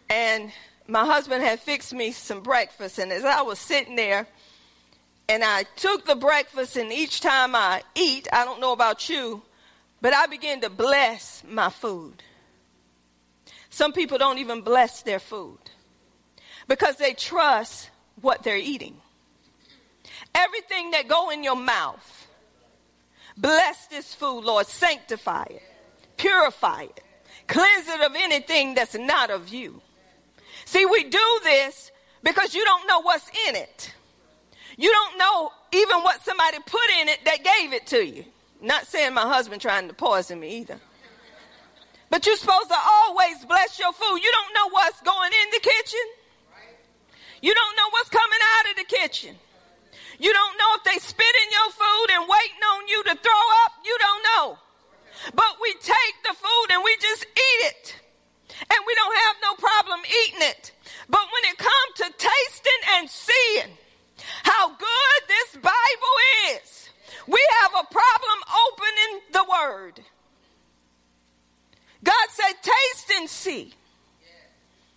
and 0.08 0.52
my 0.88 1.04
husband 1.04 1.44
had 1.44 1.60
fixed 1.60 1.92
me 1.92 2.12
some 2.12 2.40
breakfast, 2.40 2.98
and 2.98 3.12
as 3.12 3.24
I 3.24 3.42
was 3.42 3.58
sitting 3.58 3.94
there, 3.94 4.26
and 5.28 5.44
I 5.44 5.64
took 5.76 6.06
the 6.06 6.16
breakfast, 6.16 6.76
and 6.76 6.90
each 6.90 7.20
time 7.20 7.54
I 7.54 7.82
eat, 7.94 8.26
I 8.32 8.46
don't 8.46 8.60
know 8.60 8.72
about 8.72 9.10
you, 9.10 9.42
but 10.00 10.14
I 10.14 10.26
begin 10.26 10.62
to 10.62 10.70
bless 10.70 11.44
my 11.46 11.68
food. 11.68 12.22
Some 13.68 13.92
people 13.92 14.16
don't 14.16 14.38
even 14.38 14.62
bless 14.62 15.02
their 15.02 15.18
food 15.18 15.58
because 16.66 16.96
they 16.96 17.12
trust 17.12 17.90
what 18.22 18.42
they're 18.42 18.56
eating. 18.56 18.96
Everything 20.34 20.92
that 20.92 21.06
go 21.06 21.28
in 21.28 21.44
your 21.44 21.56
mouth, 21.56 22.26
bless 23.36 23.86
this 23.88 24.14
food, 24.14 24.44
Lord. 24.44 24.66
Sanctify 24.66 25.44
it, 25.50 25.62
purify 26.16 26.84
it, 26.84 27.00
cleanse 27.46 27.88
it 27.88 28.00
of 28.00 28.16
anything 28.16 28.74
that's 28.74 28.94
not 28.94 29.30
of 29.30 29.48
you. 29.48 29.82
See, 30.68 30.84
we 30.84 31.04
do 31.04 31.40
this 31.44 31.90
because 32.22 32.54
you 32.54 32.62
don't 32.62 32.86
know 32.86 33.00
what's 33.00 33.26
in 33.48 33.56
it. 33.56 33.90
You 34.76 34.92
don't 34.92 35.16
know 35.16 35.50
even 35.72 36.02
what 36.02 36.22
somebody 36.22 36.58
put 36.58 36.90
in 37.00 37.08
it 37.08 37.24
that 37.24 37.38
gave 37.42 37.72
it 37.72 37.86
to 37.86 38.04
you. 38.04 38.26
Not 38.60 38.86
saying 38.86 39.14
my 39.14 39.22
husband 39.22 39.62
trying 39.62 39.88
to 39.88 39.94
poison 39.94 40.38
me 40.38 40.58
either. 40.58 40.78
But 42.10 42.26
you're 42.26 42.36
supposed 42.36 42.68
to 42.68 42.76
always 42.76 43.46
bless 43.46 43.78
your 43.78 43.94
food. 43.94 44.18
You 44.18 44.30
don't 44.30 44.52
know 44.52 44.68
what's 44.68 45.00
going 45.00 45.30
in 45.32 45.50
the 45.52 45.60
kitchen. 45.60 46.06
You 47.40 47.54
don't 47.54 47.76
know 47.78 47.88
what's 47.88 48.10
coming 48.10 48.40
out 48.58 48.70
of 48.70 48.76
the 48.76 48.84
kitchen. 48.84 49.36
You 50.18 50.34
don't 50.34 50.58
know 50.58 50.70
if 50.76 50.84
they 50.84 50.98
spit 50.98 51.34
in 51.44 51.48
your 51.50 51.72
food 51.72 52.08
and 52.12 52.28
waiting 52.28 52.62
on 52.76 52.88
you 52.88 53.04
to 53.04 53.14
throw 53.16 53.44
up. 53.64 53.72
You 53.86 53.96
don't 53.98 54.22
know. 54.22 54.58
But 55.34 55.56
we 55.62 55.72
take 55.80 56.16
the 56.28 56.34
food 56.34 56.66
and 56.72 56.84
we 56.84 56.94
just 57.00 57.24
eat 57.24 57.60
it. 57.72 57.96
And 58.60 58.80
we 58.86 58.94
don't 58.94 59.16
have 59.16 59.36
no 59.42 59.54
problem 59.54 60.00
eating 60.24 60.42
it. 60.42 60.72
But 61.08 61.20
when 61.32 61.52
it 61.52 61.58
comes 61.58 61.92
to 61.96 62.04
tasting 62.16 62.82
and 62.96 63.10
seeing 63.10 63.72
how 64.42 64.68
good 64.68 65.20
this 65.28 65.62
Bible 65.62 66.16
is, 66.54 66.90
we 67.26 67.40
have 67.62 67.72
a 67.72 67.92
problem 67.92 68.38
opening 68.68 69.20
the 69.32 69.44
word. 69.50 70.00
God 72.02 72.28
said, 72.30 72.52
taste 72.62 73.10
and 73.16 73.28
see 73.28 73.74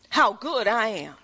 how 0.10 0.34
good 0.34 0.68
I 0.68 0.88
am. 0.88 1.16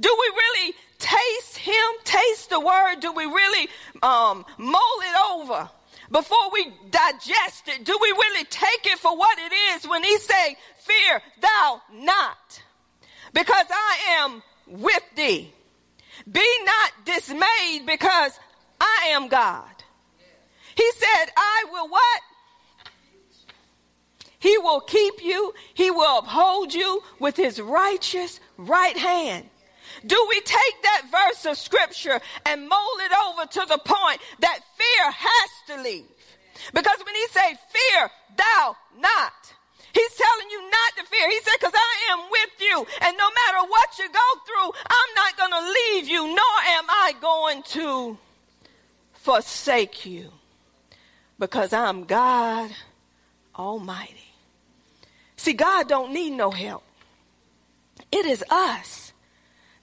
Do 0.00 0.14
we 0.20 0.28
really 0.34 0.74
taste 0.98 1.56
him, 1.56 1.74
taste 2.04 2.50
the 2.50 2.60
word? 2.60 2.96
Do 3.00 3.12
we 3.12 3.24
really 3.24 3.68
um, 4.02 4.44
mull 4.58 4.98
it 5.00 5.32
over 5.32 5.70
before 6.10 6.50
we 6.52 6.72
digest 6.90 7.68
it? 7.68 7.84
Do 7.84 7.98
we 8.00 8.08
really 8.08 8.44
take 8.44 8.86
it 8.86 8.98
for 8.98 9.16
what 9.16 9.38
it 9.38 9.52
is 9.74 9.88
when 9.88 10.02
he 10.02 10.18
say, 10.18 10.56
fear 10.86 11.22
thou 11.40 11.82
not 11.92 12.62
because 13.32 13.66
I 13.70 13.98
am 14.20 14.42
with 14.66 15.02
thee. 15.14 15.52
Be 16.30 16.48
not 16.64 16.92
dismayed 17.04 17.86
because 17.86 18.38
I 18.80 19.08
am 19.10 19.28
God. 19.28 19.70
He 20.74 20.90
said, 20.92 21.26
I 21.36 21.64
will 21.70 21.88
what? 21.88 22.20
He 24.38 24.58
will 24.58 24.80
keep 24.80 25.24
you. 25.24 25.54
He 25.74 25.90
will 25.90 26.18
uphold 26.18 26.74
you 26.74 27.02
with 27.18 27.36
his 27.36 27.60
righteous 27.60 28.40
right 28.56 28.96
hand. 28.96 29.48
Do 30.04 30.26
we 30.28 30.40
take 30.40 30.82
that 30.82 31.02
verse 31.10 31.46
of 31.46 31.56
scripture 31.56 32.20
and 32.44 32.68
mold 32.68 33.00
it 33.00 33.12
over 33.26 33.46
to 33.46 33.66
the 33.68 33.78
point 33.78 34.20
that 34.40 34.60
fear 34.76 35.10
has 35.10 35.50
to 35.68 35.82
leave? 35.82 36.04
Because 36.74 36.98
when 37.04 37.14
he 37.14 37.26
say 37.28 37.54
fear 37.70 38.10
thou 38.36 38.76
not, 38.98 39.54
he's 39.96 40.14
telling 40.14 40.50
you 40.50 40.60
not 40.62 40.96
to 40.98 41.04
fear. 41.10 41.30
He 41.30 41.40
said, 41.40 41.56
cause 41.60 41.72
I 41.74 42.12
am 42.12 42.20
with 42.30 42.50
you. 42.60 42.86
And 43.00 43.16
no 43.16 43.28
matter 43.30 43.68
what 43.68 43.98
you 43.98 44.08
go 44.08 44.28
through, 44.46 44.70
I'm 44.86 45.14
not 45.14 45.36
going 45.36 45.52
to 45.52 45.72
leave 45.72 46.08
you, 46.08 46.26
nor 46.26 46.56
am 46.68 46.84
I 46.88 47.14
going 47.20 47.62
to 47.62 48.18
forsake 49.14 50.06
you 50.06 50.30
because 51.38 51.72
I'm 51.72 52.04
God 52.04 52.70
Almighty. 53.54 54.32
See, 55.36 55.52
God 55.52 55.88
don't 55.88 56.12
need 56.12 56.30
no 56.30 56.50
help. 56.50 56.84
It 58.12 58.26
is 58.26 58.44
us 58.50 59.12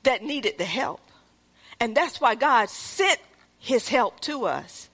that 0.04 0.24
needed 0.24 0.58
the 0.58 0.66
help. 0.66 1.02
And 1.80 1.96
that's 1.96 2.22
why 2.22 2.36
God 2.36 2.70
sent 2.70 3.20
his 3.60 3.88
help 3.88 4.20
to 4.22 4.46
us. 4.46 4.90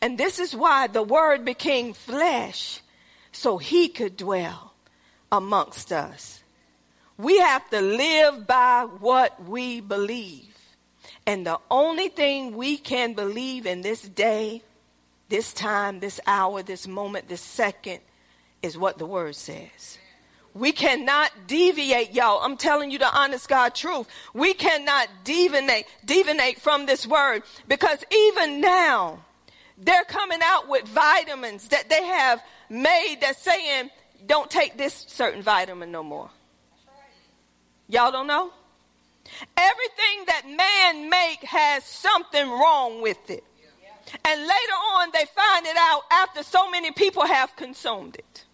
And 0.00 0.18
this 0.18 0.38
is 0.38 0.54
why 0.54 0.86
the 0.86 1.02
word 1.02 1.44
became 1.44 1.92
flesh 1.92 2.80
so 3.36 3.58
he 3.58 3.88
could 3.88 4.16
dwell 4.16 4.72
amongst 5.30 5.92
us. 5.92 6.42
We 7.18 7.38
have 7.38 7.68
to 7.70 7.80
live 7.80 8.46
by 8.46 8.86
what 8.98 9.44
we 9.44 9.80
believe. 9.80 10.56
And 11.26 11.46
the 11.46 11.58
only 11.70 12.08
thing 12.08 12.56
we 12.56 12.78
can 12.78 13.12
believe 13.12 13.66
in 13.66 13.82
this 13.82 14.02
day, 14.02 14.62
this 15.28 15.52
time, 15.52 16.00
this 16.00 16.18
hour, 16.26 16.62
this 16.62 16.88
moment, 16.88 17.28
this 17.28 17.40
second 17.40 18.00
is 18.62 18.78
what 18.78 18.98
the 18.98 19.06
word 19.06 19.34
says. 19.36 19.98
We 20.54 20.72
cannot 20.72 21.30
deviate, 21.46 22.14
y'all. 22.14 22.40
I'm 22.42 22.56
telling 22.56 22.90
you 22.90 22.98
the 22.98 23.14
honest 23.14 23.48
God 23.48 23.74
truth. 23.74 24.08
We 24.32 24.54
cannot 24.54 25.08
deviate, 25.24 25.84
deviate 26.06 26.60
from 26.60 26.86
this 26.86 27.06
word 27.06 27.42
because 27.68 28.02
even 28.10 28.62
now 28.62 29.18
they're 29.76 30.04
coming 30.04 30.40
out 30.42 30.68
with 30.68 30.88
vitamins 30.88 31.68
that 31.68 31.90
they 31.90 32.02
have 32.02 32.42
made 32.68 33.18
that's 33.20 33.42
saying 33.42 33.90
don't 34.26 34.50
take 34.50 34.76
this 34.76 35.04
certain 35.08 35.42
vitamin 35.42 35.90
no 35.90 36.02
more. 36.02 36.30
Y'all 37.88 38.10
don't 38.10 38.26
know? 38.26 38.50
Everything 39.56 40.24
that 40.26 40.42
man 40.46 41.10
make 41.10 41.42
has 41.42 41.84
something 41.84 42.48
wrong 42.48 43.02
with 43.02 43.30
it. 43.30 43.44
And 44.24 44.40
later 44.40 44.76
on 44.94 45.10
they 45.12 45.24
find 45.34 45.66
it 45.66 45.76
out 45.76 46.02
after 46.12 46.42
so 46.42 46.70
many 46.70 46.92
people 46.92 47.26
have 47.26 47.54
consumed 47.56 48.16
it 48.16 48.44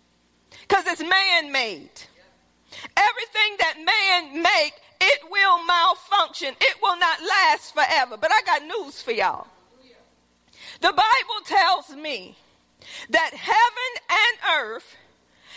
because 0.63 0.87
it's 0.87 1.03
man 1.03 1.53
made. 1.53 1.91
Everything 2.97 3.57
that 3.59 3.77
man 3.77 4.43
make, 4.43 4.73
it 5.01 5.21
will 5.31 5.65
malfunction. 5.67 6.55
It 6.59 6.77
will 6.83 6.97
not 6.99 7.19
last 7.21 7.75
forever. 7.75 8.17
But 8.17 8.31
I 8.33 8.41
got 8.47 8.63
news 8.65 9.03
for 9.03 9.13
y'all. 9.13 9.47
The 10.81 10.89
Bible 10.89 11.45
tells 11.45 11.91
me 11.91 12.37
that 13.11 13.35
heaven 13.35 13.93
and 14.11 14.61
earth 14.61 14.97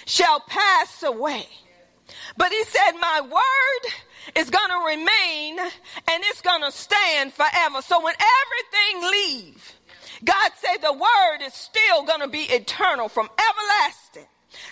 shall 0.06 0.40
pass 0.40 1.04
away. 1.04 1.48
But 2.38 2.52
he 2.52 2.64
said, 2.66 2.92
My 3.00 3.22
word 3.22 3.92
is 4.36 4.50
going 4.50 4.70
to 4.70 4.86
remain 4.86 5.60
and 5.60 6.24
it's 6.26 6.42
going 6.42 6.62
to 6.62 6.72
stand 6.72 7.34
forever. 7.34 7.82
So 7.82 8.04
when 8.04 8.16
everything 8.16 9.12
leave, 9.12 9.74
God 10.24 10.52
said 10.56 10.78
the 10.82 10.94
word 10.94 11.46
is 11.46 11.54
still 11.54 12.04
going 12.04 12.22
to 12.22 12.28
be 12.28 12.44
eternal 12.44 13.10
from 13.10 13.30
everlasting 13.38 14.28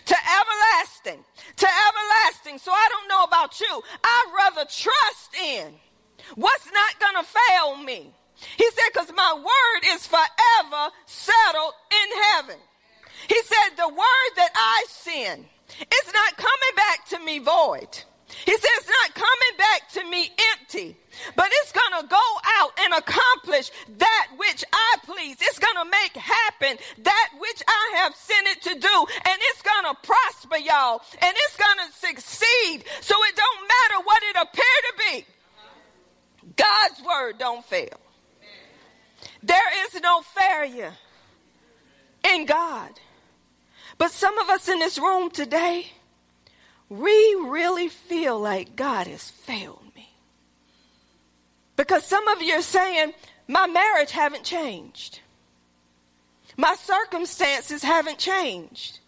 to 0.06 0.16
everlasting, 0.16 1.24
to 1.58 1.68
everlasting. 1.68 2.58
So 2.58 2.72
I 2.72 2.88
don't 2.90 3.08
know 3.08 3.24
about 3.24 3.60
you. 3.60 3.82
I'd 4.04 4.34
rather 4.36 4.70
trust 4.70 5.36
in 5.42 5.74
what's 6.36 6.70
not 6.72 7.00
going 7.00 7.24
to 7.24 7.30
fail 7.30 7.78
me. 7.78 8.14
He 8.58 8.70
said, 8.72 8.90
because 8.94 9.12
my 9.16 9.34
word 9.34 9.94
is 9.94 10.08
forever 10.08 10.92
settled 11.06 11.74
in 11.92 12.22
heaven. 12.24 12.58
He 13.28 13.42
said, 13.44 13.78
the 13.78 13.90
word 13.90 14.32
that 14.36 14.52
I 14.56 14.86
send 14.90 15.46
is 15.80 16.14
not 16.14 16.38
coming 16.38 16.76
back 16.76 17.06
to 17.10 17.20
me 17.20 17.40
void. 17.40 17.90
He 18.46 18.52
said, 18.52 18.70
it's 18.78 18.90
not 18.90 19.14
coming 19.16 19.58
back 19.58 19.90
to 19.94 20.10
me 20.10 20.32
empty 20.54 20.98
but 21.36 21.48
it's 21.50 21.72
going 21.72 22.02
to 22.02 22.08
go 22.08 22.28
out 22.60 22.72
and 22.80 22.94
accomplish 22.94 23.72
that 23.98 24.28
which 24.38 24.64
I 24.72 24.96
please. 25.06 25.38
It's 25.42 25.60
going 25.60 25.76
to 25.76 25.90
make 25.90 26.14
happen 26.16 26.78
that 27.04 27.30
which 27.40 27.64
I 27.68 27.98
have 27.98 28.16
sent 28.16 28.48
it 28.48 28.62
to 28.64 28.80
do. 28.80 29.06
And 29.26 29.38
it's 29.40 29.62
going 29.62 29.94
to 29.94 29.96
prosper, 30.02 30.58
y'all. 30.58 31.02
And 31.22 31.34
it's 31.36 31.58
going 31.58 31.88
to 31.88 31.94
succeed. 31.96 32.86
So 33.02 33.16
it 33.24 33.36
don't 33.36 33.68
matter 33.68 34.04
what 34.04 34.24
it 34.24 34.36
appear 34.42 34.78
to 34.90 34.94
be. 34.98 35.26
God's 36.56 37.02
word 37.06 37.38
don't 37.38 37.64
fail. 37.66 38.00
There 39.44 39.86
is 39.86 40.02
no 40.02 40.22
failure 40.22 40.94
in 42.34 42.46
God. 42.46 42.92
But 43.98 44.12
some 44.12 44.38
of 44.40 44.50
us 44.50 44.70
in 44.70 44.80
this 44.80 44.98
room 44.98 45.30
today, 45.30 45.88
we 46.90 47.36
really 47.46 47.90
feel 47.90 48.40
like 48.40 48.76
God 48.76 49.08
has 49.08 49.30
failed. 49.30 49.80
Me. 49.96 50.10
Because 51.76 52.06
some 52.06 52.28
of 52.30 52.42
you 52.42 52.54
are 52.54 52.62
saying, 52.62 53.14
my 53.48 53.68
marriage 53.68 54.12
haven't 54.12 54.44
changed. 54.44 55.20
My 56.56 56.76
circumstances 56.76 57.84
haven't 57.84 58.20
changed. 58.20 59.00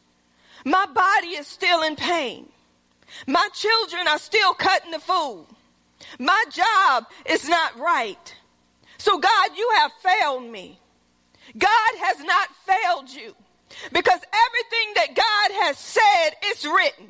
My 0.66 0.86
body 0.86 1.36
is 1.36 1.48
still 1.48 1.84
in 1.84 1.96
pain. 1.96 2.50
My 3.28 3.48
children 3.54 4.08
are 4.08 4.20
still 4.20 4.54
cutting 4.54 4.92
the 4.92 5.00
food. 5.00 5.46
My 6.20 6.44
job 6.52 7.06
is 7.26 7.48
not 7.48 7.80
right. 7.80 8.36
So 9.06 9.20
God, 9.20 9.50
you 9.56 9.70
have 9.76 9.92
failed 10.02 10.50
me. 10.50 10.80
God 11.56 11.92
has 12.00 12.24
not 12.24 12.48
failed 12.66 13.08
you 13.12 13.36
because 13.94 14.20
everything 14.48 14.94
that 14.96 15.10
God 15.10 15.64
has 15.64 15.78
said 15.78 16.30
is 16.48 16.66
written. 16.66 17.10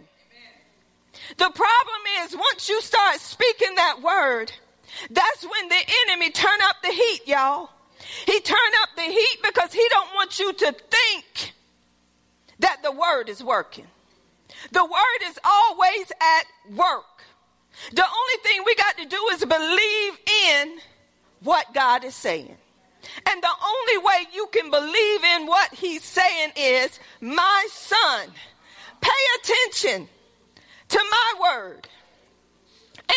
The 1.38 1.50
problem 1.52 2.02
is 2.20 2.36
once 2.36 2.68
you 2.68 2.82
start 2.82 3.22
speaking 3.22 3.76
that 3.76 4.02
word, 4.04 4.52
That's 5.10 5.44
when 5.44 5.70
the 5.70 5.84
enemy 6.08 6.32
turn 6.32 6.60
up 6.64 6.76
the 6.84 6.92
heat, 6.92 7.22
y'all. 7.28 7.70
He 8.26 8.42
turn 8.42 8.58
up 8.82 8.90
the 8.98 9.04
heat 9.04 9.38
because 9.42 9.72
he 9.72 9.86
don't 9.90 10.14
want 10.16 10.38
you 10.38 10.52
to 10.52 10.72
think 10.74 11.54
that 12.60 12.84
the 12.84 12.92
word 12.92 13.30
is 13.30 13.42
working. 13.42 13.88
The 14.74 14.84
word 14.84 15.22
is 15.24 15.40
always 15.46 16.12
at 16.12 16.76
work. 16.76 17.06
The 17.94 18.04
only 18.04 18.44
thing 18.44 18.64
we 18.66 18.76
got 18.76 18.98
to 18.98 19.06
do 19.06 19.30
is 19.32 19.46
believe 19.46 20.20
in 20.52 20.80
what 21.42 21.74
God 21.74 22.04
is 22.04 22.16
saying. 22.16 22.56
And 23.30 23.44
the 23.44 23.48
only 23.48 24.06
way 24.06 24.28
you 24.34 24.48
can 24.52 24.72
believe 24.72 25.24
in 25.24 25.46
what 25.46 25.74
he's 25.74 26.04
saying 26.04 26.52
is, 26.56 27.00
my 27.22 27.68
son, 27.72 28.30
pay 29.02 29.10
attention 29.40 30.08
to 30.90 31.00
my 31.12 31.34
word. 31.42 31.88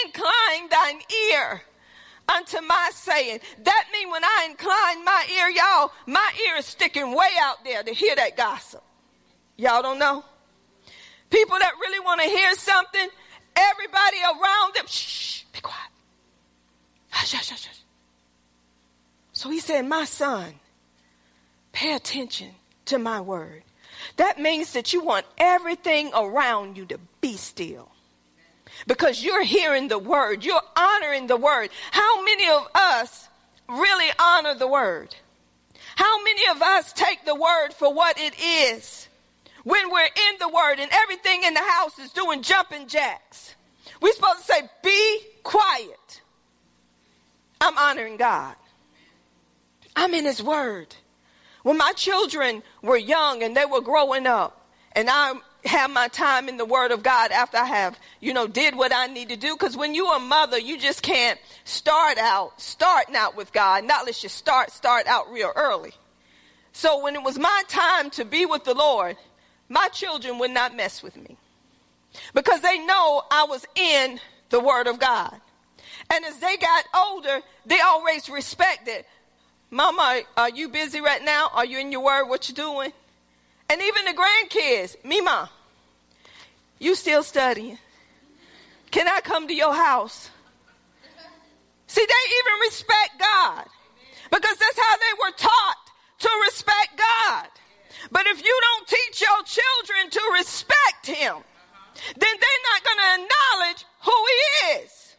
Incline 0.05 0.69
thine 0.69 1.01
ear 1.31 1.63
unto 2.29 2.61
my 2.61 2.91
saying. 2.93 3.41
That 3.65 3.85
means 3.93 4.13
when 4.13 4.25
I 4.25 4.49
incline 4.51 5.05
my 5.05 5.27
ear, 5.39 5.49
y'all, 5.49 5.93
my 6.07 6.31
ear 6.47 6.57
is 6.57 6.67
sticking 6.67 7.15
way 7.15 7.31
out 7.41 7.65
there 7.65 7.83
to 7.83 7.95
hear 7.95 8.15
that 8.17 8.37
gossip. 8.37 8.83
Y'all 9.57 9.83
don't 9.83 9.99
know? 9.99 10.25
People 11.31 11.59
that 11.59 11.73
really 11.81 12.01
want 12.01 12.21
to 12.21 12.27
hear 12.27 12.55
something, 12.55 13.09
everybody 13.57 14.17
around 14.23 14.75
them, 14.75 14.87
shh, 14.87 15.45
be 15.53 15.61
quiet. 15.61 15.91
Hush, 17.11 17.33
hush, 17.33 17.51
hush, 17.51 17.67
hush. 17.67 17.79
So 19.39 19.51
he 19.51 19.61
said, 19.61 19.87
My 19.87 20.05
son, 20.05 20.55
pay 21.71 21.95
attention 21.95 22.57
to 22.87 22.99
my 22.99 23.21
word. 23.21 23.63
That 24.17 24.41
means 24.41 24.73
that 24.73 24.93
you 24.93 25.05
want 25.05 25.27
everything 25.39 26.11
around 26.13 26.77
you 26.77 26.85
to 26.87 26.99
be 27.21 27.37
still. 27.37 27.89
Because 28.89 29.23
you're 29.23 29.45
hearing 29.45 29.87
the 29.87 29.99
word, 30.01 30.45
you're 30.45 30.61
honoring 30.77 31.29
the 31.29 31.37
word. 31.37 31.71
How 31.93 32.25
many 32.25 32.49
of 32.49 32.67
us 32.75 33.29
really 33.69 34.09
honor 34.19 34.57
the 34.57 34.67
word? 34.67 35.15
How 35.95 36.21
many 36.25 36.43
of 36.51 36.61
us 36.61 36.93
take 36.93 37.25
the 37.25 37.37
word 37.37 37.69
for 37.73 37.95
what 37.95 38.19
it 38.19 38.35
is 38.43 39.07
when 39.63 39.89
we're 39.93 40.03
in 40.03 40.39
the 40.41 40.49
word 40.49 40.81
and 40.81 40.91
everything 40.91 41.45
in 41.45 41.55
the 41.55 41.63
house 41.63 41.97
is 42.01 42.11
doing 42.11 42.43
jumping 42.43 42.89
jacks? 42.89 43.55
We're 44.03 44.15
supposed 44.15 44.41
to 44.41 44.53
say, 44.53 44.69
Be 44.83 45.21
quiet. 45.45 46.23
I'm 47.61 47.79
honoring 47.79 48.17
God. 48.17 48.57
I'm 49.99 50.15
in 50.15 50.25
His 50.25 50.41
Word. 50.41 50.95
When 51.65 51.77
my 51.77 51.93
children 51.97 52.63
were 52.83 52.97
young 52.97 53.43
and 53.43 53.57
they 53.57 53.65
were 53.65 53.81
growing 53.81 54.29
up, 54.29 54.65
and 54.93 55.09
I 55.11 55.35
have 55.65 55.91
my 55.91 56.07
time 56.07 56.49
in 56.49 56.57
the 56.57 56.65
Word 56.65 56.93
of 56.93 57.03
God 57.03 57.33
after 57.33 57.57
I 57.57 57.65
have, 57.65 57.99
you 58.21 58.33
know, 58.33 58.47
did 58.47 58.77
what 58.77 58.95
I 58.95 59.09
need 59.09 59.31
to 59.31 59.37
do. 59.37 59.55
Because 59.55 59.77
when 59.77 59.97
you're 59.97 60.15
a 60.15 60.21
mother, 60.21 60.57
you 60.57 60.79
just 60.79 61.03
can't 61.03 61.39
start 61.65 62.17
out, 62.17 62.61
starting 62.61 63.17
out 63.17 63.37
with 63.37 63.53
God, 63.53 63.85
not 63.85 64.03
unless 64.03 64.23
you 64.23 64.29
start, 64.29 64.71
start 64.71 65.09
out 65.09 65.33
real 65.33 65.51
early. 65.57 65.93
So 66.71 67.03
when 67.03 67.17
it 67.17 67.23
was 67.25 67.37
my 67.37 67.63
time 67.67 68.11
to 68.11 68.25
be 68.25 68.47
with 68.47 68.63
the 68.63 68.75
Lord, 68.75 69.17
my 69.69 69.89
children 69.89 70.39
would 70.39 70.53
not 70.53 70.77
mess 70.77 71.03
with 71.03 71.17
me 71.17 71.37
because 72.35 72.61
they 72.61 72.79
know 72.87 73.23
I 73.33 73.47
was 73.49 73.67
in 73.75 74.21
the 74.51 74.61
Word 74.61 74.87
of 74.87 75.01
God. 75.01 75.41
And 76.09 76.25
as 76.25 76.39
they 76.39 76.57
got 76.57 76.85
older, 76.95 77.41
they 77.67 77.81
always 77.81 78.31
respected 78.31 79.05
Mama, 79.71 80.23
are 80.37 80.51
you 80.51 80.69
busy 80.69 81.01
right 81.01 81.23
now? 81.23 81.51
Are 81.53 81.65
you 81.65 81.79
in 81.79 81.93
your 81.93 82.03
word? 82.03 82.27
What 82.27 82.49
you 82.49 82.55
doing? 82.55 82.93
And 83.69 83.83
even 83.83 84.05
the 84.07 84.15
grandkids, 84.15 84.97
Mima, 85.05 85.51
you 86.79 86.95
still 86.95 87.23
studying? 87.23 87.79
Can 88.91 89.07
I 89.07 89.21
come 89.21 89.47
to 89.47 89.55
your 89.55 89.75
house? 89.75 90.31
See, 91.87 92.07
they 92.07 92.25
even 92.39 92.61
respect 92.61 93.19
God 93.19 93.65
because 94.31 94.57
that's 94.57 94.79
how 94.79 94.97
they 94.97 95.15
were 95.21 95.37
taught 95.37 95.91
to 96.21 96.31
respect 96.47 96.97
God. 96.97 97.49
But 98.11 98.27
if 98.27 98.43
you 98.43 98.61
don't 98.63 98.89
teach 98.89 99.21
your 99.21 99.43
children 99.45 100.11
to 100.11 100.21
respect 100.35 101.07
Him, 101.07 101.37
then 102.17 102.35
they're 102.41 102.65
not 102.73 102.85
going 102.85 102.99
to 102.99 103.23
acknowledge 103.23 103.85
who 104.01 104.13
He 104.13 104.81
is. 104.81 105.17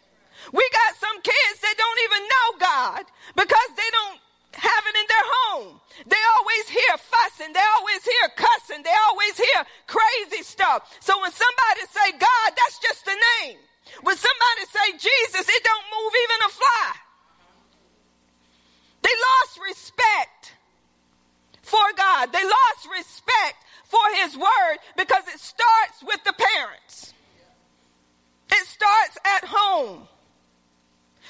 We 0.53 0.67
got 0.71 0.95
some 0.95 1.21
kids 1.21 1.59
that 1.61 1.75
don't 1.77 1.99
even 2.05 2.23
know 2.23 2.47
God 2.59 3.03
because 3.35 3.69
they 3.75 3.89
don't 3.91 4.19
have 4.53 4.83
it 4.87 4.95
in 4.95 5.07
their 5.07 5.27
home. 5.45 5.81
They 6.07 6.23
always 6.37 6.65
hear 6.69 6.97
fussing. 6.97 7.53
They 7.53 7.65
always 7.77 8.01
hear 8.03 8.25
cussing. 8.35 8.83
They 8.83 8.95
always 9.09 9.37
hear 9.37 9.61
crazy 9.85 10.43
stuff. 10.43 10.89
So 10.99 11.19
when 11.21 11.31
somebody 11.31 11.83
say 11.89 12.17
God, 12.17 12.49
that's 12.57 12.79
just 12.79 13.05
a 13.07 13.17
name. 13.43 13.57
When 14.01 14.17
somebody 14.17 14.63
say 14.69 14.87
Jesus, 14.97 15.45
it 15.49 15.63
don't 15.63 15.87
move 15.93 16.13
even 16.23 16.39
a 16.45 16.49
fly. 16.49 16.89
They 19.01 19.15
lost 19.15 19.59
respect 19.67 20.53
for 21.61 21.85
God. 21.95 22.31
They 22.33 22.43
lost 22.43 22.87
respect 22.91 23.57
for 23.85 24.01
his 24.21 24.37
word 24.37 24.77
because 24.97 25.23
it 25.27 25.39
starts 25.39 26.03
with 26.03 26.23
the 26.23 26.33
parents. 26.33 27.13
It 28.51 28.65
starts 28.67 29.17
at 29.25 29.45
home. 29.45 30.07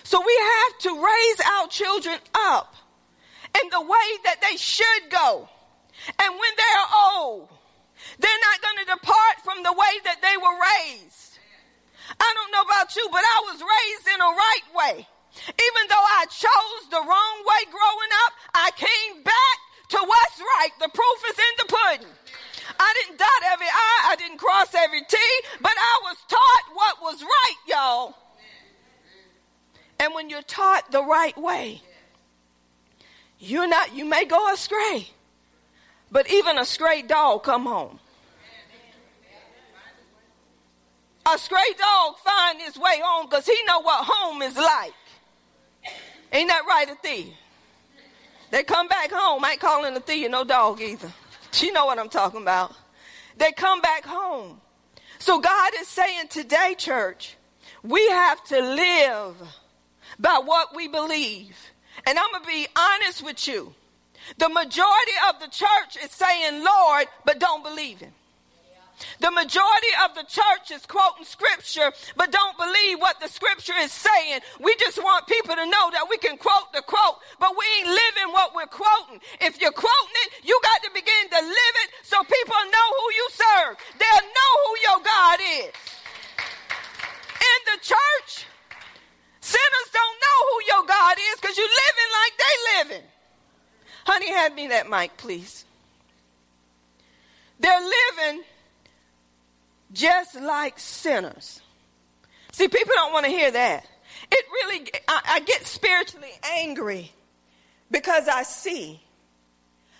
So 0.03 0.19
we 0.25 0.35
have 0.39 0.79
to 0.79 1.03
raise 1.03 1.39
our 1.59 1.67
children 1.67 2.17
up 2.33 2.75
in 3.61 3.69
the 3.69 3.81
way 3.81 4.07
that 4.25 4.41
they 4.41 4.57
should 4.57 5.09
go. 5.09 5.49
And 6.19 6.31
when 6.31 6.53
they're 6.55 6.89
old, 7.15 7.49
they're 8.19 8.43
not 8.51 8.61
going 8.61 8.79
to 8.85 8.91
depart 8.95 9.35
from 9.43 9.63
the 9.63 9.73
way 9.73 9.93
that 10.05 10.21
they 10.21 10.37
were 10.37 10.57
raised. 10.57 11.39
I 12.19 12.29
don't 12.33 12.51
know 12.51 12.63
about 12.63 12.95
you, 12.95 13.07
but 13.11 13.21
I 13.21 13.39
was 13.51 13.61
raised 13.61 14.07
in 14.07 14.19
a 14.21 14.31
right 14.33 14.67
way. 14.73 15.07
Even 15.45 15.83
though 15.87 16.07
I 16.19 16.25
chose 16.29 16.81
the 16.89 17.03
wrong 17.05 17.37
way 17.45 17.61
growing 17.69 18.13
up, 18.25 18.33
I 18.55 18.71
came 18.75 19.23
back 19.23 19.57
to 19.89 19.97
what's 19.97 20.39
right. 20.39 20.73
The 20.79 20.89
proof 20.89 21.19
is 21.29 21.37
in 21.37 21.53
the 21.57 21.67
pudding. 21.69 22.13
I 22.79 22.93
didn't 23.01 23.19
dot 23.19 23.41
every 23.51 23.67
I, 23.67 24.11
I 24.11 24.15
didn't 24.15 24.37
cross 24.37 24.73
every 24.75 25.01
T, 25.01 25.17
but 25.61 25.73
I 25.75 25.99
was 26.03 26.17
taught 26.27 26.75
what 26.75 27.01
was 27.01 27.21
right, 27.23 27.55
y'all. 27.67 28.15
And 29.99 30.13
when 30.13 30.29
you're 30.29 30.41
taught 30.41 30.91
the 30.91 31.03
right 31.03 31.37
way, 31.37 31.81
you're 33.39 33.67
not, 33.67 33.95
you 33.95 34.05
may 34.05 34.25
go 34.25 34.53
astray, 34.53 35.07
but 36.11 36.29
even 36.29 36.57
a 36.57 36.65
stray 36.65 37.01
dog 37.01 37.43
come 37.43 37.65
home. 37.65 37.99
A 41.31 41.37
stray 41.37 41.73
dog 41.77 42.17
find 42.19 42.59
his 42.59 42.77
way 42.77 42.99
home 43.03 43.27
because 43.29 43.45
he 43.45 43.55
know 43.67 43.81
what 43.81 44.05
home 44.07 44.41
is 44.41 44.57
like. 44.57 44.93
Ain't 46.31 46.49
that 46.49 46.63
right, 46.67 46.89
a 46.89 46.95
thief? 46.95 47.33
They 48.51 48.63
come 48.63 48.87
back 48.87 49.11
home. 49.11 49.43
I 49.45 49.51
ain't 49.51 49.59
calling 49.59 49.95
a 49.95 49.99
thief 49.99 50.29
no 50.29 50.43
dog 50.43 50.81
either. 50.81 51.11
She 51.51 51.71
know 51.71 51.85
what 51.85 51.99
I'm 51.99 52.09
talking 52.09 52.41
about. 52.41 52.73
They 53.37 53.51
come 53.51 53.81
back 53.81 54.05
home. 54.05 54.59
So 55.19 55.39
God 55.39 55.71
is 55.79 55.87
saying 55.87 56.27
today, 56.29 56.75
church, 56.77 57.37
we 57.83 58.07
have 58.09 58.43
to 58.45 58.59
live 58.59 59.35
by 60.17 60.41
what 60.43 60.75
we 60.75 60.87
believe. 60.87 61.55
And 62.05 62.17
I'm 62.17 62.31
going 62.31 62.43
to 62.43 62.47
be 62.47 62.67
honest 62.75 63.23
with 63.23 63.47
you. 63.47 63.73
The 64.37 64.49
majority 64.49 65.17
of 65.29 65.39
the 65.39 65.47
church 65.47 66.03
is 66.03 66.11
saying 66.11 66.63
Lord, 66.63 67.07
but 67.25 67.39
don't 67.39 67.63
believe 67.63 67.99
him. 67.99 68.11
The 69.19 69.31
majority 69.31 69.93
of 70.03 70.15
the 70.15 70.23
church 70.23 70.71
is 70.71 70.85
quoting 70.85 71.25
scripture, 71.25 71.91
but 72.17 72.31
don't 72.31 72.57
believe 72.57 72.99
what 72.99 73.19
the 73.19 73.27
scripture 73.27 73.77
is 73.79 73.91
saying. 73.91 74.41
We 74.59 74.75
just 74.75 74.97
want 74.97 75.27
people 75.27 75.55
to 75.55 75.65
know 75.65 75.85
that 75.91 76.07
we 76.09 76.17
can 76.17 76.37
quote 76.37 76.73
the 76.73 76.81
quote, 76.81 77.19
but 77.39 77.55
we 77.57 77.63
ain't 77.79 77.87
living 77.87 78.33
what 78.33 78.53
we're 78.53 78.67
quoting. 78.67 79.21
If 79.39 79.61
you're 79.61 79.71
quoting 79.71 80.15
it, 80.27 80.43
you 80.43 80.59
got 80.63 80.83
to 80.83 80.91
begin 80.93 81.29
to 81.31 81.41
live 81.41 81.75
it 81.87 81.89
so 82.03 82.19
people 82.23 82.59
know 82.71 82.87
who 82.99 83.07
you 83.15 83.27
serve. 83.31 83.77
They'll 83.97 84.27
know 84.27 84.51
who 84.67 84.73
your 84.83 84.99
God 85.03 85.39
is. 85.63 85.75
In 87.39 87.59
the 87.71 87.79
church, 87.79 88.45
Sinners 89.49 89.89
don't 89.91 90.17
know 90.21 90.39
who 90.47 90.77
your 90.77 90.85
God 90.85 91.17
is 91.17 91.39
because 91.41 91.57
you're 91.57 91.65
living 91.65 92.11
like 92.21 92.33
they 92.37 92.55
living. 92.77 93.07
Honey, 94.05 94.31
hand 94.31 94.53
me 94.53 94.67
that 94.67 94.87
mic, 94.87 95.17
please. 95.17 95.65
They're 97.59 97.81
living 97.81 98.43
just 99.91 100.39
like 100.39 100.77
sinners. 100.77 101.61
See, 102.51 102.67
people 102.67 102.93
don't 102.95 103.11
want 103.11 103.25
to 103.25 103.31
hear 103.31 103.49
that. 103.49 103.87
It 104.31 104.45
really, 104.51 104.87
I, 105.07 105.21
I 105.25 105.39
get 105.39 105.65
spiritually 105.65 106.31
angry 106.43 107.11
because 107.89 108.27
I 108.27 108.43
see 108.43 109.01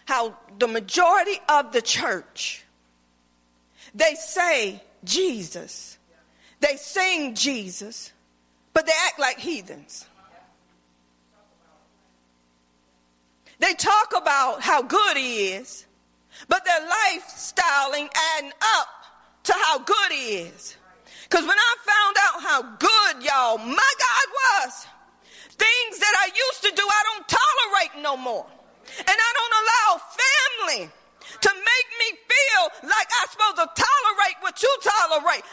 how 0.05 0.37
the 0.59 0.67
majority 0.67 1.39
of 1.49 1.71
the 1.71 1.81
church, 1.81 2.63
they 3.95 4.13
say 4.13 4.83
Jesus, 5.03 5.97
they 6.59 6.75
sing 6.75 7.33
Jesus, 7.33 8.11
but 8.73 8.85
they 8.85 8.93
act 9.07 9.19
like 9.19 9.39
heathens. 9.39 10.05
They 13.59 13.73
talk 13.73 14.13
about 14.15 14.61
how 14.61 14.81
good 14.81 15.17
he 15.17 15.49
is, 15.49 15.85
but 16.47 16.63
their 16.65 16.87
lifestyle 16.87 17.93
ain't 17.93 18.11
adding 18.37 18.53
up 18.77 18.87
to 19.43 19.53
how 19.53 19.79
good 19.79 20.11
he 20.11 20.35
is. 20.37 20.77
Because 21.23 21.45
when 21.45 21.57
I 21.57 21.75
found 21.85 22.15
out 22.23 22.41
how 22.41 22.61
good 22.77 23.23
y'all, 23.23 23.57
my 23.57 23.93
God 23.99 24.63
was, 24.63 24.87
Things 25.59 25.99
that 25.99 26.15
I 26.23 26.31
used 26.31 26.61
to 26.63 26.71
do, 26.71 26.85
I 26.87 27.01
don't 27.11 27.27
tolerate 27.27 27.93
no 27.99 28.15
more. 28.15 28.47
And 28.95 29.17
I 29.19 29.31
don't 29.35 29.55
allow 29.61 29.89
family 29.99 30.83
to 30.87 31.51
make 31.51 31.89
me 31.99 32.09
feel 32.15 32.63
like 32.87 33.07
I'm 33.19 33.27
supposed 33.27 33.59
to 33.59 33.67
tolerate 33.75 34.37
what 34.39 34.63
you 34.63 34.71
tolerate. 34.79 35.43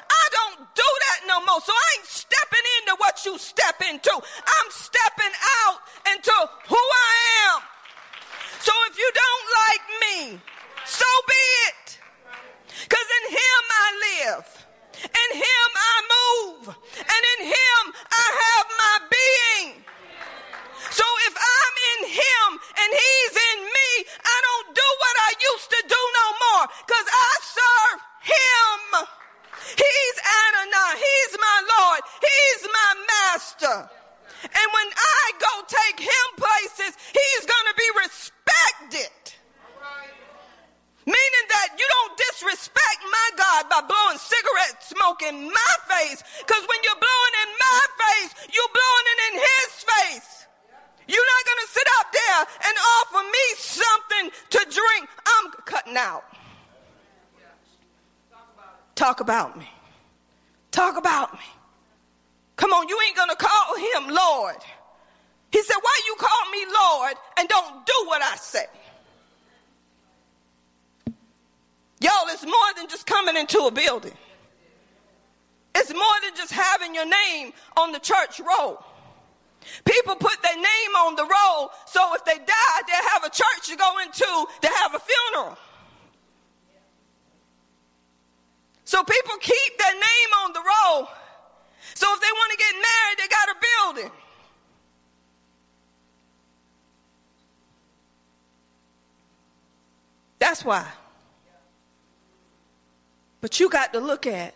At 104.26 104.54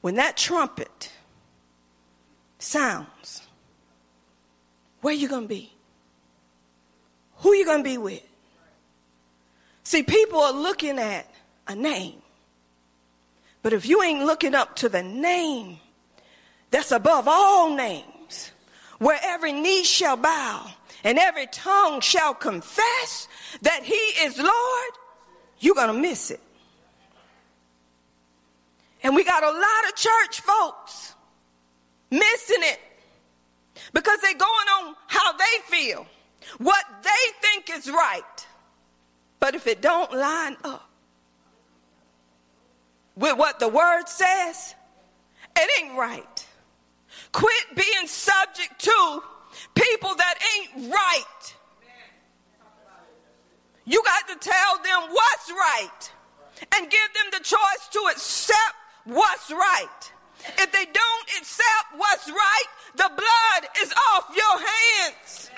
when 0.00 0.16
that 0.16 0.36
trumpet 0.36 1.12
sounds 2.58 3.42
where 5.00 5.14
you 5.14 5.28
going 5.28 5.42
to 5.42 5.48
be? 5.48 5.72
Who 7.38 7.54
you 7.54 7.64
going 7.64 7.82
to 7.82 7.88
be 7.88 7.98
with? 7.98 8.22
See, 9.84 10.02
people 10.02 10.40
are 10.40 10.52
looking 10.52 10.98
at 10.98 11.28
a 11.66 11.74
name. 11.74 12.22
But 13.62 13.72
if 13.72 13.86
you 13.86 14.02
ain't 14.02 14.24
looking 14.24 14.54
up 14.54 14.76
to 14.76 14.88
the 14.88 15.02
name 15.02 15.78
that's 16.70 16.92
above 16.92 17.26
all 17.28 17.74
names, 17.74 18.52
where 18.98 19.18
every 19.22 19.52
knee 19.52 19.84
shall 19.84 20.16
bow 20.16 20.66
and 21.04 21.18
every 21.18 21.46
tongue 21.46 22.00
shall 22.00 22.34
confess 22.34 23.28
that 23.62 23.82
he 23.82 23.94
is 23.94 24.38
Lord, 24.38 24.90
you're 25.58 25.74
going 25.74 25.94
to 25.94 26.00
miss 26.00 26.30
it. 26.30 26.40
And 29.02 29.14
we 29.14 29.24
got 29.24 29.42
a 29.42 29.50
lot 29.50 29.88
of 29.88 29.96
church 29.96 30.40
folks 30.40 31.14
missing 32.10 32.60
it 32.60 32.80
because 33.92 34.20
they're 34.20 34.34
going 34.34 34.68
on 34.80 34.94
how 35.06 35.32
they 35.32 35.44
feel, 35.66 36.06
what 36.58 36.84
they 37.02 37.10
think 37.48 37.70
is 37.70 37.90
right. 37.90 38.46
But 39.40 39.54
if 39.54 39.66
it 39.66 39.82
don't 39.82 40.12
line 40.12 40.56
up 40.62 40.88
with 43.16 43.36
what 43.36 43.58
the 43.58 43.68
word 43.68 44.08
says, 44.08 44.74
it 45.56 45.82
ain't 45.82 45.98
right. 45.98 46.46
Quit 47.32 47.64
being 47.74 48.06
subject 48.06 48.78
to 48.78 49.22
people 49.74 50.14
that 50.14 50.34
ain't 50.56 50.92
right. 50.92 51.54
You 53.84 54.02
got 54.04 54.28
to 54.28 54.48
tell 54.48 54.76
them 54.76 55.10
what's 55.10 55.50
right 55.50 56.12
and 56.76 56.88
give 56.88 57.08
them 57.14 57.32
the 57.32 57.44
choice 57.44 57.88
to 57.92 57.98
accept 58.12 58.76
what's 59.04 59.50
right. 59.50 60.12
If 60.58 60.72
they 60.72 60.84
don't 60.84 61.28
accept 61.38 61.88
what's 61.96 62.28
right, 62.28 62.68
the 62.96 63.10
blood 63.14 63.62
is 63.80 63.92
off 64.12 64.34
your 64.34 64.56
hands. 64.58 65.50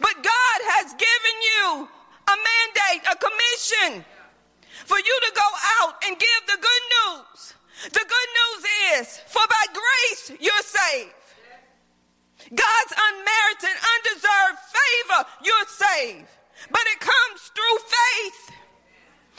But 0.00 0.14
God 0.14 0.58
has 0.74 0.92
given 0.94 1.36
you 1.42 1.88
a 2.26 2.36
mandate, 2.36 3.02
a 3.10 3.16
commission 3.16 4.04
for 4.84 4.98
you 4.98 5.20
to 5.28 5.32
go 5.34 5.48
out 5.80 5.94
and 6.06 6.18
give 6.18 6.42
the 6.46 6.58
good 6.60 6.84
news. 6.96 7.54
The 7.92 8.04
good 8.04 8.30
news 8.40 8.62
is, 8.98 9.20
for 9.26 9.42
by 9.48 9.64
grace 9.72 10.40
you're 10.40 10.66
saved. 10.66 11.12
God's 12.48 12.94
unmerited, 12.96 13.76
undeserved 13.76 14.60
favor, 14.72 15.20
you're 15.44 15.68
saved. 15.68 16.28
But 16.70 16.82
it 16.86 17.00
comes 17.00 17.40
through 17.52 17.78
faith, 17.88 18.56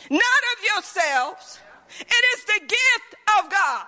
not 0.10 0.42
of 0.54 0.58
yourselves. 0.64 1.60
It 2.00 2.38
is 2.38 2.46
the 2.46 2.60
gift 2.62 3.16
of 3.40 3.50
God. 3.52 3.86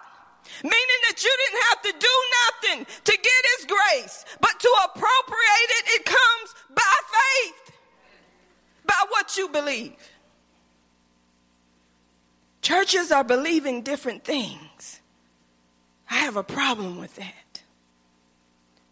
Meaning 0.63 0.99
that 1.07 1.23
you 1.23 1.37
didn't 1.45 1.63
have 1.69 1.81
to 1.81 1.93
do 1.99 2.15
nothing 2.45 2.85
to 3.03 3.11
get 3.11 3.43
his 3.57 3.65
grace, 3.65 4.25
but 4.39 4.59
to 4.59 4.69
appropriate 4.85 5.69
it, 5.69 5.85
it 5.99 6.05
comes 6.05 6.55
by 6.73 6.93
faith, 7.11 7.75
by 8.85 9.03
what 9.09 9.37
you 9.37 9.49
believe. 9.49 9.95
Churches 12.61 13.11
are 13.11 13.23
believing 13.23 13.81
different 13.81 14.23
things. 14.23 15.01
I 16.09 16.15
have 16.15 16.37
a 16.37 16.43
problem 16.43 16.97
with 16.97 17.15
that. 17.17 17.63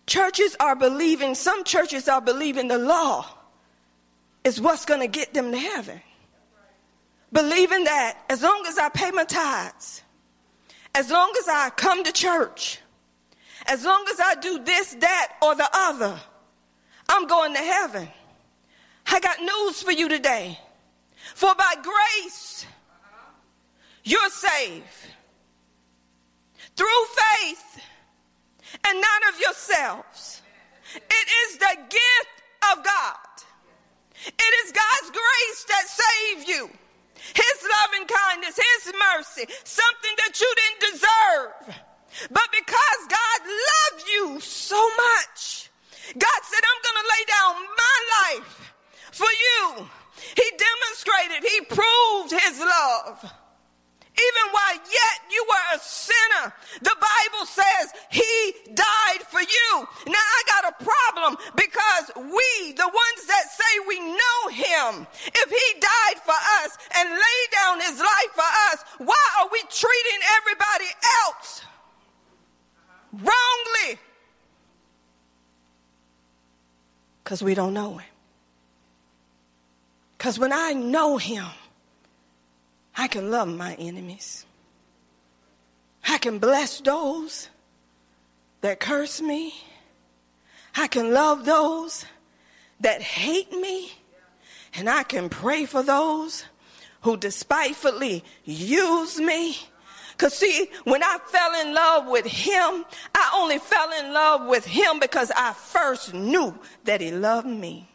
Churches 0.07 0.55
are 0.59 0.75
believing, 0.75 1.35
some 1.35 1.63
churches 1.63 2.07
are 2.07 2.21
believing 2.21 2.67
the 2.67 2.77
law 2.77 3.25
is 4.43 4.61
what's 4.61 4.85
going 4.85 4.99
to 4.99 5.07
get 5.07 5.33
them 5.33 5.51
to 5.51 5.57
heaven. 5.57 6.01
Believing 7.36 7.84
that 7.84 8.17
as 8.30 8.41
long 8.41 8.63
as 8.65 8.78
I 8.78 8.88
pay 8.88 9.12
my 9.12 9.26
tithes, 9.26 10.02
as 10.93 11.12
long 11.12 11.34
as 11.38 11.50
I 11.50 11.69
come 11.69 12.02
to 12.06 12.13
church, 12.13 12.80
as 13.65 13.84
long 13.84 14.06
as 14.10 14.21
I 14.21 14.36
do 14.36 14.63
this, 14.63 14.93
that, 15.02 15.34
or 15.41 15.54
the 15.54 15.67
other, 15.74 16.17
I'm 17.10 17.28
going 17.28 17.52
to 17.52 17.60
heaven. 17.60 18.08
I 19.08 19.19
got 19.19 19.41
news 19.41 19.84
for 19.84 19.91
you 19.91 20.08
today. 20.08 20.58
For 21.34 21.54
by 21.56 21.74
grace, 21.84 22.65
you're 24.06 24.30
saved. 24.30 24.86
Through 26.78 27.06
faith 27.41 27.82
and 28.88 29.02
not 29.02 29.34
of 29.34 29.41
yourselves. 29.41 30.41
It 30.95 31.28
is 31.50 31.58
the 31.58 31.76
gift 31.89 32.71
of 32.71 32.82
God. 32.86 33.17
It 34.26 34.65
is 34.65 34.71
God's 34.71 35.12
grace 35.12 35.65
that 35.67 35.86
saved 35.89 36.48
you. 36.48 36.69
His 37.33 37.57
loving 37.63 38.07
kindness, 38.07 38.59
His 38.59 38.93
mercy, 38.93 39.45
something 39.63 40.15
that 40.25 40.39
you 40.39 40.53
didn't 40.55 40.81
deserve. 40.93 41.81
But 42.31 42.47
because 42.51 43.01
God 43.09 43.39
loved 43.45 44.07
you 44.07 44.39
so 44.39 44.77
much, 44.77 45.69
God 46.17 46.41
said, 46.43 46.61
I'm 46.63 46.81
going 46.83 46.99
to 47.01 47.07
lay 47.09 47.23
down 47.25 47.53
my 47.75 47.97
life 48.21 48.73
for 49.11 49.27
you. 49.27 49.88
He 50.35 50.47
demonstrated, 50.57 51.49
He 51.49 51.61
proved 51.65 52.31
His 52.31 52.59
love. 52.59 53.33
Even 54.15 54.51
while 54.51 54.75
yet 54.75 55.17
you 55.30 55.45
were 55.49 55.75
a 55.75 55.80
sinner, 55.80 56.54
the 56.82 56.95
Bible 56.95 57.45
says 57.45 57.91
he 58.10 58.54
died 58.73 59.21
for 59.28 59.41
you. 59.41 59.88
Now 60.08 60.13
I 60.17 60.43
got 60.47 60.71
a 60.71 60.84
problem 60.84 61.38
because 61.56 62.12
we, 62.15 62.71
the 62.71 62.88
ones 62.88 63.28
that 63.28 63.51
say 63.51 63.73
we 63.88 63.99
know 63.99 64.47
him, 64.51 65.08
if 65.25 65.49
he 65.49 65.80
died 65.82 66.21
for 66.23 66.36
us 66.63 66.78
and 66.97 67.10
laid 67.10 67.49
down 67.51 67.82
his 67.82 67.99
life 67.99 68.32
for 68.34 68.51
us, 68.71 68.84
why 68.99 69.23
are 69.41 69.49
we 69.51 69.60
treating 69.69 70.19
everybody 70.38 70.91
else 71.25 71.62
wrongly? 73.12 73.99
Because 77.23 77.43
we 77.43 77.54
don't 77.54 77.73
know 77.73 77.97
him. 77.97 78.12
Because 80.17 80.39
when 80.39 80.54
I 80.54 80.71
know 80.71 81.17
him, 81.17 81.45
I 83.05 83.07
can 83.07 83.29
love 83.29 83.47
my 83.47 83.75
enemies. 83.75 84.47
I 86.07 86.17
can 86.17 86.39
bless 86.39 86.81
those 86.81 87.49
that 88.61 88.79
curse 88.79 89.21
me. 89.21 89.53
I 90.75 90.87
can 90.87 91.13
love 91.13 91.45
those 91.45 92.03
that 92.79 93.03
hate 93.03 93.51
me. 93.51 93.91
And 94.73 94.89
I 94.89 95.03
can 95.03 95.29
pray 95.29 95.65
for 95.65 95.83
those 95.83 96.45
who 97.01 97.15
despitefully 97.15 98.23
use 98.43 99.19
me. 99.19 99.55
Because, 100.13 100.33
see, 100.33 100.67
when 100.85 101.03
I 101.03 101.19
fell 101.27 101.61
in 101.61 101.75
love 101.75 102.07
with 102.07 102.25
him, 102.25 102.85
I 103.13 103.31
only 103.35 103.59
fell 103.59 103.91
in 103.99 104.13
love 104.13 104.47
with 104.47 104.65
him 104.65 104.99
because 104.99 105.31
I 105.37 105.53
first 105.53 106.15
knew 106.15 106.57
that 106.85 107.01
he 107.01 107.11
loved 107.11 107.45
me. 107.45 107.87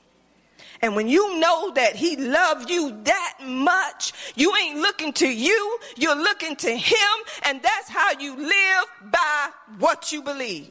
And 0.83 0.97
when 0.97 1.09
you 1.09 1.39
know 1.39 1.73
that 1.73 1.95
he 1.95 2.17
loved 2.17 2.71
you 2.71 3.01
that 3.05 3.39
much, 3.45 4.13
you 4.35 4.55
ain't 4.57 4.79
looking 4.79 5.13
to 5.15 5.29
you, 5.29 5.79
you're 5.97 6.17
looking 6.17 6.57
to 6.57 6.75
him, 6.75 6.97
and 7.45 7.63
that's 7.63 7.89
how 7.89 8.13
you 8.19 8.37
live 8.37 8.85
by 9.11 9.49
what 9.79 10.11
you 10.11 10.23
believe. 10.23 10.71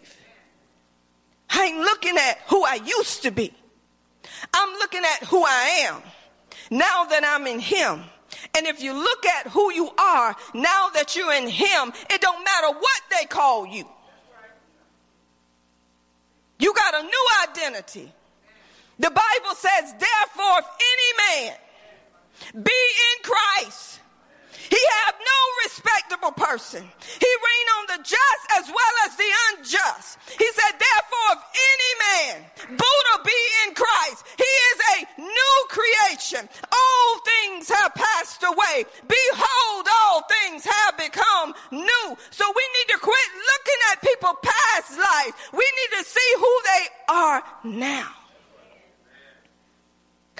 I 1.52 1.66
ain't 1.66 1.80
looking 1.80 2.18
at 2.18 2.40
who 2.48 2.64
I 2.64 2.80
used 2.84 3.24
to 3.24 3.32
be. 3.32 3.54
I'm 4.54 4.74
looking 4.80 5.02
at 5.04 5.28
who 5.28 5.44
I 5.44 5.88
am 5.90 6.02
now 6.72 7.06
that 7.06 7.24
I'm 7.24 7.46
in 7.48 7.60
him. 7.60 8.04
And 8.56 8.68
if 8.68 8.82
you 8.82 8.94
look 8.94 9.26
at 9.26 9.48
who 9.48 9.72
you 9.74 9.90
are 9.98 10.36
now 10.54 10.90
that 10.94 11.16
you're 11.16 11.34
in 11.34 11.50
him, 11.50 11.92
it 12.10 12.22
don't 12.22 12.44
matter 12.44 12.68
what 12.68 13.02
they 13.12 13.26
call 13.26 13.66
you. 13.66 13.86
You 16.60 16.74
got 16.74 16.94
a 16.96 17.04
new 17.04 17.28
identity. 17.50 18.12
The 19.00 19.10
Bible 19.10 19.56
says, 19.56 19.96
therefore, 19.98 20.60
if 20.60 20.68
any 20.94 21.12
man 21.24 22.64
be 22.64 22.72
in 22.72 23.24
Christ, 23.24 24.00
he 24.70 24.84
have 25.02 25.16
no 25.18 25.40
respectable 25.64 26.32
person. 26.32 26.84
He 26.84 27.32
reign 27.48 27.68
on 27.80 27.86
the 27.88 28.04
just 28.04 28.44
as 28.60 28.68
well 28.68 28.96
as 29.06 29.16
the 29.16 29.32
unjust. 29.50 30.20
He 30.38 30.46
said, 30.52 30.74
therefore, 30.78 31.32
if 31.32 31.42
any 31.72 31.94
man, 32.06 32.46
Buddha 32.78 33.24
be 33.24 33.40
in 33.66 33.74
Christ, 33.74 34.26
he 34.38 34.44
is 34.44 34.80
a 34.94 35.22
new 35.22 35.56
creation. 35.70 36.50
Old 36.70 37.20
things 37.26 37.70
have 37.70 37.96
passed 37.96 38.44
away. 38.44 38.86
Behold, 39.08 39.88
all 40.02 40.24
things 40.28 40.66
have 40.66 40.98
become 40.98 41.54
new. 41.72 42.18
So 42.30 42.46
we 42.46 42.64
need 42.78 42.94
to 42.94 43.00
quit 43.00 43.30
looking 43.34 43.82
at 43.92 44.02
people 44.02 44.34
past 44.44 44.92
life. 45.00 45.50
We 45.54 45.66
need 45.66 45.98
to 45.98 46.04
see 46.04 46.34
who 46.38 46.62
they 46.66 46.86
are 47.10 47.44
now. 47.64 48.19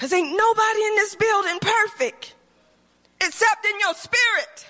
Because 0.00 0.14
ain't 0.14 0.34
nobody 0.34 0.82
in 0.82 0.94
this 0.94 1.14
building 1.14 1.58
perfect 1.60 2.34
except 3.20 3.66
in 3.66 3.78
your 3.80 3.92
spirit. 3.92 4.66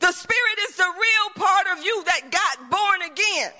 The 0.00 0.12
spirit 0.12 0.58
is 0.66 0.76
the 0.76 0.84
real 0.88 1.44
part 1.44 1.66
of 1.76 1.84
you 1.84 2.02
that 2.04 2.30
got 2.30 2.70
born 2.70 3.02
again. 3.02 3.52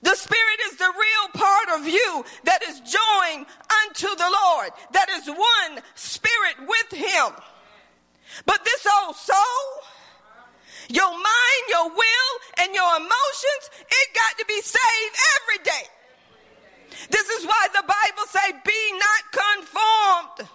The 0.00 0.14
spirit 0.14 0.60
is 0.70 0.76
the 0.78 0.88
real 0.88 1.28
part 1.34 1.80
of 1.80 1.86
you 1.86 2.24
that 2.44 2.62
is 2.62 2.80
joined 2.80 3.44
unto 3.84 4.08
the 4.08 4.38
Lord, 4.42 4.70
that 4.92 5.10
is 5.10 5.26
one 5.26 5.84
spirit 5.96 6.56
with 6.66 6.98
him. 6.98 7.34
But 8.46 8.64
this 8.64 8.86
old 9.04 9.16
soul, 9.16 9.66
your 10.88 11.10
mind, 11.10 11.64
your 11.68 11.90
will, 11.90 12.32
and 12.56 12.74
your 12.74 12.96
emotions, 12.96 13.84
it 13.86 14.14
got 14.14 14.38
to 14.38 14.46
be 14.46 14.62
saved 14.62 15.16
every 15.36 15.62
day. 15.62 15.99
This 17.10 17.28
is 17.28 17.46
why 17.46 17.66
the 17.72 17.82
Bible 17.82 18.26
say, 18.28 18.52
be 18.64 18.82
not 18.98 19.22
conformed 19.32 20.50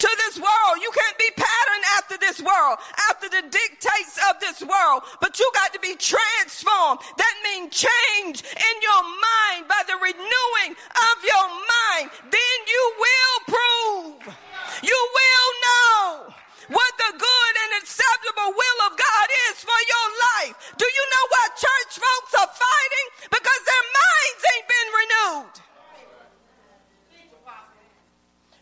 to 0.00 0.10
this 0.26 0.40
world. 0.40 0.74
You 0.80 0.90
can't 0.96 1.18
be 1.18 1.30
patterned 1.36 1.86
after 2.00 2.16
this 2.16 2.40
world, 2.40 2.80
after 3.12 3.28
the 3.28 3.44
dictates 3.44 4.16
of 4.32 4.40
this 4.40 4.64
world, 4.64 5.04
but 5.20 5.38
you 5.38 5.44
got 5.54 5.72
to 5.76 5.80
be 5.80 5.94
transformed. 5.94 7.04
That 7.20 7.34
means 7.44 7.76
change 7.76 8.40
in 8.40 8.74
your 8.80 9.02
mind 9.04 9.68
by 9.68 9.84
the 9.86 10.00
renewing 10.00 10.72
of 10.72 11.16
your 11.20 11.46
mind. 11.52 12.10
Then 12.32 12.58
you 12.64 12.84
will 12.96 13.36
prove, 13.52 14.34
you 14.82 15.00
will 15.12 15.50
know 15.68 16.32
what 16.72 16.92
the 16.96 17.12
good 17.18 17.54
and 17.68 17.82
acceptable 17.82 18.56
will 18.56 18.78
of 18.88 18.96
God 18.96 19.26
is 19.52 19.60
for 19.60 19.80
your 19.84 20.08
life. 20.32 20.56
Do 20.80 20.86
you 20.88 21.04
know 21.12 21.24
why 21.28 21.44
church 21.60 21.92
folks 22.00 22.32
are 22.40 22.52
fighting? 22.56 23.06
Because 23.28 23.62
their 23.68 23.86
minds 24.00 24.42
ain't 24.54 24.68
been 24.70 24.88
renewed. 24.96 25.60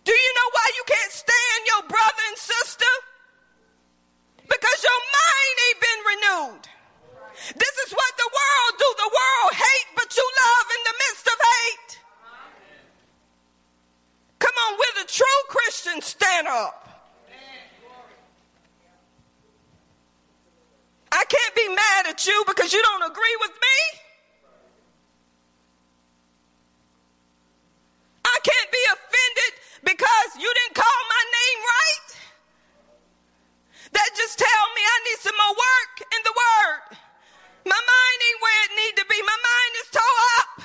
Do 0.08 0.14
you 0.16 0.32
know 0.40 0.48
why 0.56 0.66
you 0.72 0.84
can't 0.88 1.12
stand 1.12 1.60
your 1.68 1.82
brother 1.84 2.24
and 2.32 2.38
sister? 2.38 2.92
Because 4.40 4.78
your 4.80 5.00
mind 5.20 5.56
ain't 5.68 5.80
been 5.84 6.02
renewed. 6.08 6.64
This 7.52 7.74
is 7.84 7.92
what 7.92 8.12
the 8.16 8.30
world 8.32 8.72
do. 8.80 8.88
The 9.04 9.12
world 9.12 9.52
hate, 9.52 9.88
but 9.94 10.08
you 10.16 10.24
love 10.24 10.66
in 10.72 10.82
the 10.88 10.94
midst 11.04 11.26
of 11.28 11.36
hate. 11.52 11.92
Come 14.38 14.56
on, 14.64 14.78
we're 14.80 15.04
the 15.04 15.12
true 15.12 15.40
Christians. 15.50 16.06
Stand 16.06 16.48
up. 16.48 16.88
I 21.12 21.24
can't 21.28 21.54
be 21.54 21.68
mad 21.68 22.06
at 22.08 22.26
you 22.26 22.44
because 22.46 22.72
you 22.72 22.80
don't 22.80 23.10
agree 23.10 23.36
with 23.40 23.52
me. 23.60 24.00
I 28.24 28.38
can't 28.42 28.72
be 28.72 28.84
offended 28.88 29.52
because 29.84 30.30
you 30.36 30.50
didn't 30.52 30.74
call 30.74 31.00
my 31.08 31.24
name 31.32 31.60
right. 31.64 32.08
That 33.92 34.10
just 34.16 34.38
tell 34.38 34.64
me 34.74 34.82
I 34.84 34.98
need 35.08 35.18
some 35.20 35.36
more 35.36 35.54
work 35.54 35.94
in 36.12 36.20
the 36.24 36.34
word. 36.34 36.98
My 37.64 37.80
mind 37.80 38.18
ain't 38.28 38.40
where 38.42 38.60
it 38.64 38.72
need 38.76 38.94
to 39.00 39.06
be. 39.08 39.18
My 39.22 39.38
mind 39.38 39.72
is 39.80 39.88
tore 39.90 40.20
up. 40.38 40.62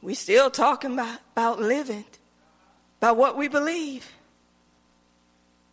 We 0.00 0.14
still 0.28 0.50
talking 0.50 0.92
about, 0.92 1.20
about 1.32 1.58
living, 1.58 2.04
about 3.00 3.16
what 3.16 3.34
we 3.34 3.48
believe. 3.48 4.12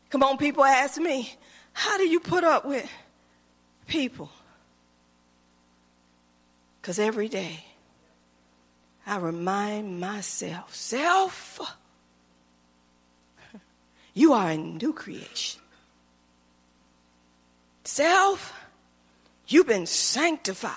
Come 0.10 0.24
on, 0.24 0.38
people 0.38 0.64
ask 0.64 0.98
me, 0.98 1.36
how 1.74 1.98
do 1.98 2.08
you 2.08 2.22
put 2.22 2.46
up 2.46 2.64
with 2.64 2.90
people? 3.86 4.30
Because 6.80 7.00
every 7.00 7.28
day 7.28 7.66
I 9.06 9.18
remind 9.18 10.00
myself, 10.00 10.74
self, 10.74 11.60
you 14.14 14.32
are 14.32 14.52
a 14.52 14.58
new 14.58 14.94
creation. 14.94 15.60
Self, 17.84 18.54
you've 19.50 19.68
been 19.68 19.86
sanctified. 19.86 20.72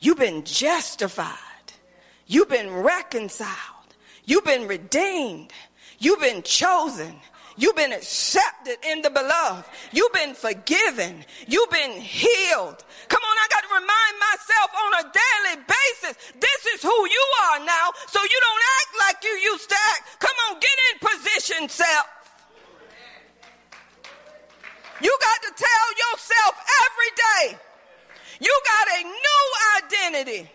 You've 0.00 0.18
been 0.18 0.42
justified. 0.42 1.53
You've 2.26 2.48
been 2.48 2.72
reconciled. 2.72 3.50
You've 4.24 4.44
been 4.44 4.66
redeemed. 4.66 5.52
You've 5.98 6.20
been 6.20 6.42
chosen. 6.42 7.14
You've 7.56 7.76
been 7.76 7.92
accepted 7.92 8.78
in 8.90 9.02
the 9.02 9.10
beloved. 9.10 9.64
You've 9.92 10.12
been 10.12 10.34
forgiven. 10.34 11.24
You've 11.46 11.70
been 11.70 11.92
healed. 11.92 12.82
Come 13.08 13.22
on, 13.22 13.36
I 13.38 13.46
got 13.50 13.62
to 13.62 13.74
remind 13.74 14.14
myself 14.18 14.70
on 14.74 14.92
a 14.94 15.12
daily 15.12 15.62
basis 15.62 16.32
this 16.40 16.74
is 16.74 16.82
who 16.82 16.88
you 16.88 17.24
are 17.50 17.64
now, 17.64 17.90
so 18.08 18.20
you 18.22 18.40
don't 18.40 18.64
act 18.80 18.90
like 18.98 19.24
you 19.24 19.52
used 19.52 19.68
to 19.68 19.76
act. 19.92 20.18
Come 20.18 20.36
on, 20.48 20.58
get 20.58 20.76
in 20.90 21.08
position, 21.08 21.68
self. 21.68 22.06
You 25.00 25.16
got 25.20 25.42
to 25.42 25.52
tell 25.54 25.88
yourself 26.10 26.54
every 26.86 27.10
day 27.16 27.58
you 28.40 28.60
got 28.66 28.88
a 28.88 29.02
new 29.04 29.44
identity. 29.84 30.50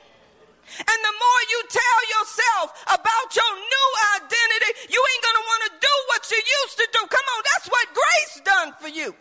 And 0.77 0.99
the 1.01 1.15
more 1.17 1.41
you 1.49 1.59
tell 1.69 1.99
yourself 2.19 2.67
about 2.93 3.27
your 3.33 3.53
new 3.57 3.89
identity, 4.21 4.93
you 4.93 5.01
ain't 5.01 5.23
going 5.23 5.39
to 5.41 5.45
want 5.49 5.61
to 5.67 5.73
do 5.81 5.95
what 6.13 6.21
you 6.29 6.39
used 6.39 6.77
to 6.77 6.87
do. 6.93 7.01
Come 7.09 7.27
on, 7.33 7.41
that's 7.55 7.67
what 7.69 7.85
grace 7.89 8.35
done 8.45 8.69
for 8.77 8.89
you. 8.89 9.15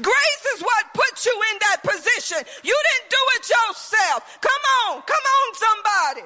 Grace 0.00 0.44
is 0.54 0.62
what 0.62 0.84
puts 0.94 1.26
you 1.26 1.34
in 1.52 1.56
that 1.58 1.82
position. 1.82 2.38
You 2.62 2.76
didn't 2.76 3.08
do 3.10 3.22
it 3.36 3.44
yourself. 3.50 4.38
Come 4.40 4.64
on, 4.86 5.02
come 5.02 5.24
on, 5.26 5.46
somebody. 5.58 6.24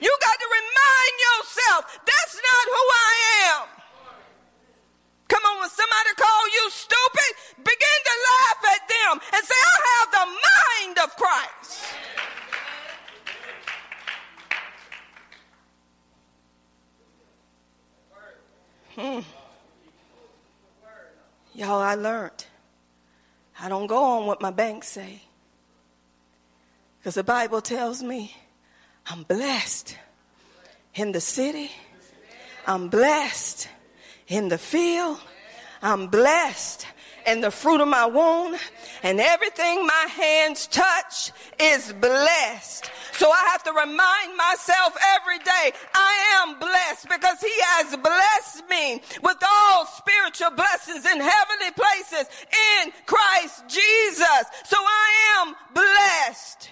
You 0.00 0.12
got 0.20 0.36
to 0.36 0.48
remind 0.52 1.14
yourself 1.24 1.80
that's 2.04 2.36
not 2.36 2.64
who 2.68 2.84
I 2.92 3.12
am. 3.48 3.83
Come 5.28 5.42
on, 5.44 5.60
when 5.60 5.70
somebody 5.70 6.10
call 6.16 6.46
you 6.48 6.70
stupid, 6.70 7.30
begin 7.56 7.98
to 8.04 8.14
laugh 8.30 8.60
at 8.74 8.88
them 8.88 9.20
and 9.34 9.44
say, 9.44 9.54
I 9.54 9.76
have 9.90 10.10
the 10.12 10.26
mind 10.48 10.98
of 10.98 11.16
Christ. 11.16 11.94
Hmm. 18.96 19.20
Y'all, 21.54 21.80
I 21.80 21.94
learned. 21.94 22.44
I 23.58 23.68
don't 23.68 23.86
go 23.86 24.02
on 24.02 24.26
what 24.26 24.40
my 24.42 24.50
bank 24.50 24.84
say. 24.84 25.22
Because 26.98 27.14
the 27.14 27.24
Bible 27.24 27.60
tells 27.60 28.02
me 28.02 28.34
I'm 29.06 29.22
blessed 29.22 29.96
in 30.94 31.12
the 31.12 31.20
city. 31.20 31.70
I'm 32.66 32.88
blessed 32.88 33.68
in 34.28 34.48
the 34.48 34.58
field. 34.58 35.20
I'm 35.82 36.06
blessed 36.08 36.86
in 37.26 37.40
the 37.40 37.50
fruit 37.50 37.80
of 37.80 37.88
my 37.88 38.06
womb. 38.06 38.56
And 39.02 39.20
everything 39.20 39.86
my 39.86 40.06
hands 40.10 40.66
touch 40.66 41.32
is 41.60 41.92
blessed. 41.92 42.90
So 43.12 43.30
I 43.30 43.48
have 43.52 43.62
to 43.64 43.72
remind 43.72 44.36
myself 44.36 44.96
every 45.16 45.38
day, 45.38 45.72
I 45.94 46.42
am 46.42 46.58
blessed 46.58 47.08
because 47.08 47.40
he 47.40 47.52
has 47.76 47.96
blessed 47.96 48.68
me 48.68 49.02
with 49.22 49.36
all 49.42 49.86
spiritual 49.86 50.50
blessings 50.50 51.04
in 51.06 51.20
heavenly 51.20 51.72
places 51.76 52.28
in 52.82 52.92
Christ 53.06 53.68
Jesus. 53.68 54.44
So 54.64 54.76
I 54.78 55.42
am 55.42 55.54
blessed. 55.74 56.70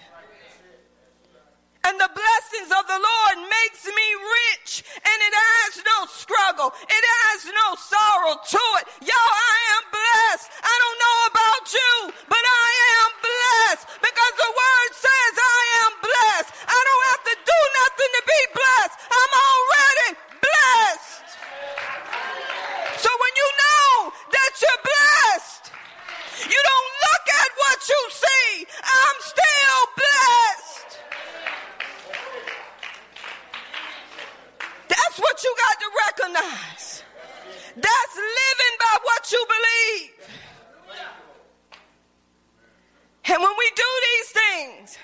And 1.83 1.99
the 1.99 2.11
blessings 2.15 2.71
of 2.71 2.87
the 2.87 2.95
Lord 2.95 3.37
makes 3.43 3.83
me 3.83 4.07
rich 4.23 4.87
and 5.03 5.17
it 5.19 5.35
has 5.35 5.83
no 5.83 5.97
struggle. 6.07 6.71
It 6.87 7.05
has 7.27 7.43
no 7.43 7.67
sorrow 7.75 8.39
to 8.39 8.63
it. 8.79 8.85
Y'all, 9.03 9.35
I 9.35 9.57
am 9.75 9.83
blessed. 9.91 10.47
I 10.63 10.75
don't 10.79 10.99
know 11.03 11.19
about 11.27 11.63
you, 11.75 11.93
but 12.31 12.39
I 12.39 12.69
am 13.03 13.09
blessed 13.19 13.85
because 13.99 14.33
the 14.39 14.51
word 14.55 14.91
says 14.95 15.33
I 15.35 15.61
am 15.83 15.93
blessed. 15.99 16.51
I 16.71 16.79
don't 16.87 17.05
have 17.11 17.23
to 17.27 17.35
do 17.43 17.59
nothing 17.83 18.11
to 18.15 18.23
be 18.31 18.41
blessed. 18.55 18.97
I'm 19.11 19.33
already 19.43 20.09
blessed. 20.39 21.27
So 23.03 23.09
when 23.11 23.33
you 23.35 23.49
know 23.59 23.91
that 24.31 24.51
you're 24.63 24.83
blessed, 24.87 25.63
you 26.47 26.59
don't 26.63 26.91
look 27.11 27.25
at 27.43 27.49
what 27.59 27.79
you 27.91 28.01
see. 28.23 28.71
I'm 28.71 29.17
still 29.19 29.81
blessed. 29.99 30.99
That's 34.87 35.17
you 35.43 35.55
got 35.59 35.75
to 35.79 35.89
recognize. 36.07 37.03
That's 37.75 38.15
living 38.15 38.75
by 38.79 38.95
what 39.03 39.31
you 39.31 39.41
believe. 39.49 40.23
And 43.23 43.41
when 43.41 43.55
we 43.57 43.67
do 43.75 43.89
these 44.13 44.29
things, 44.29 44.97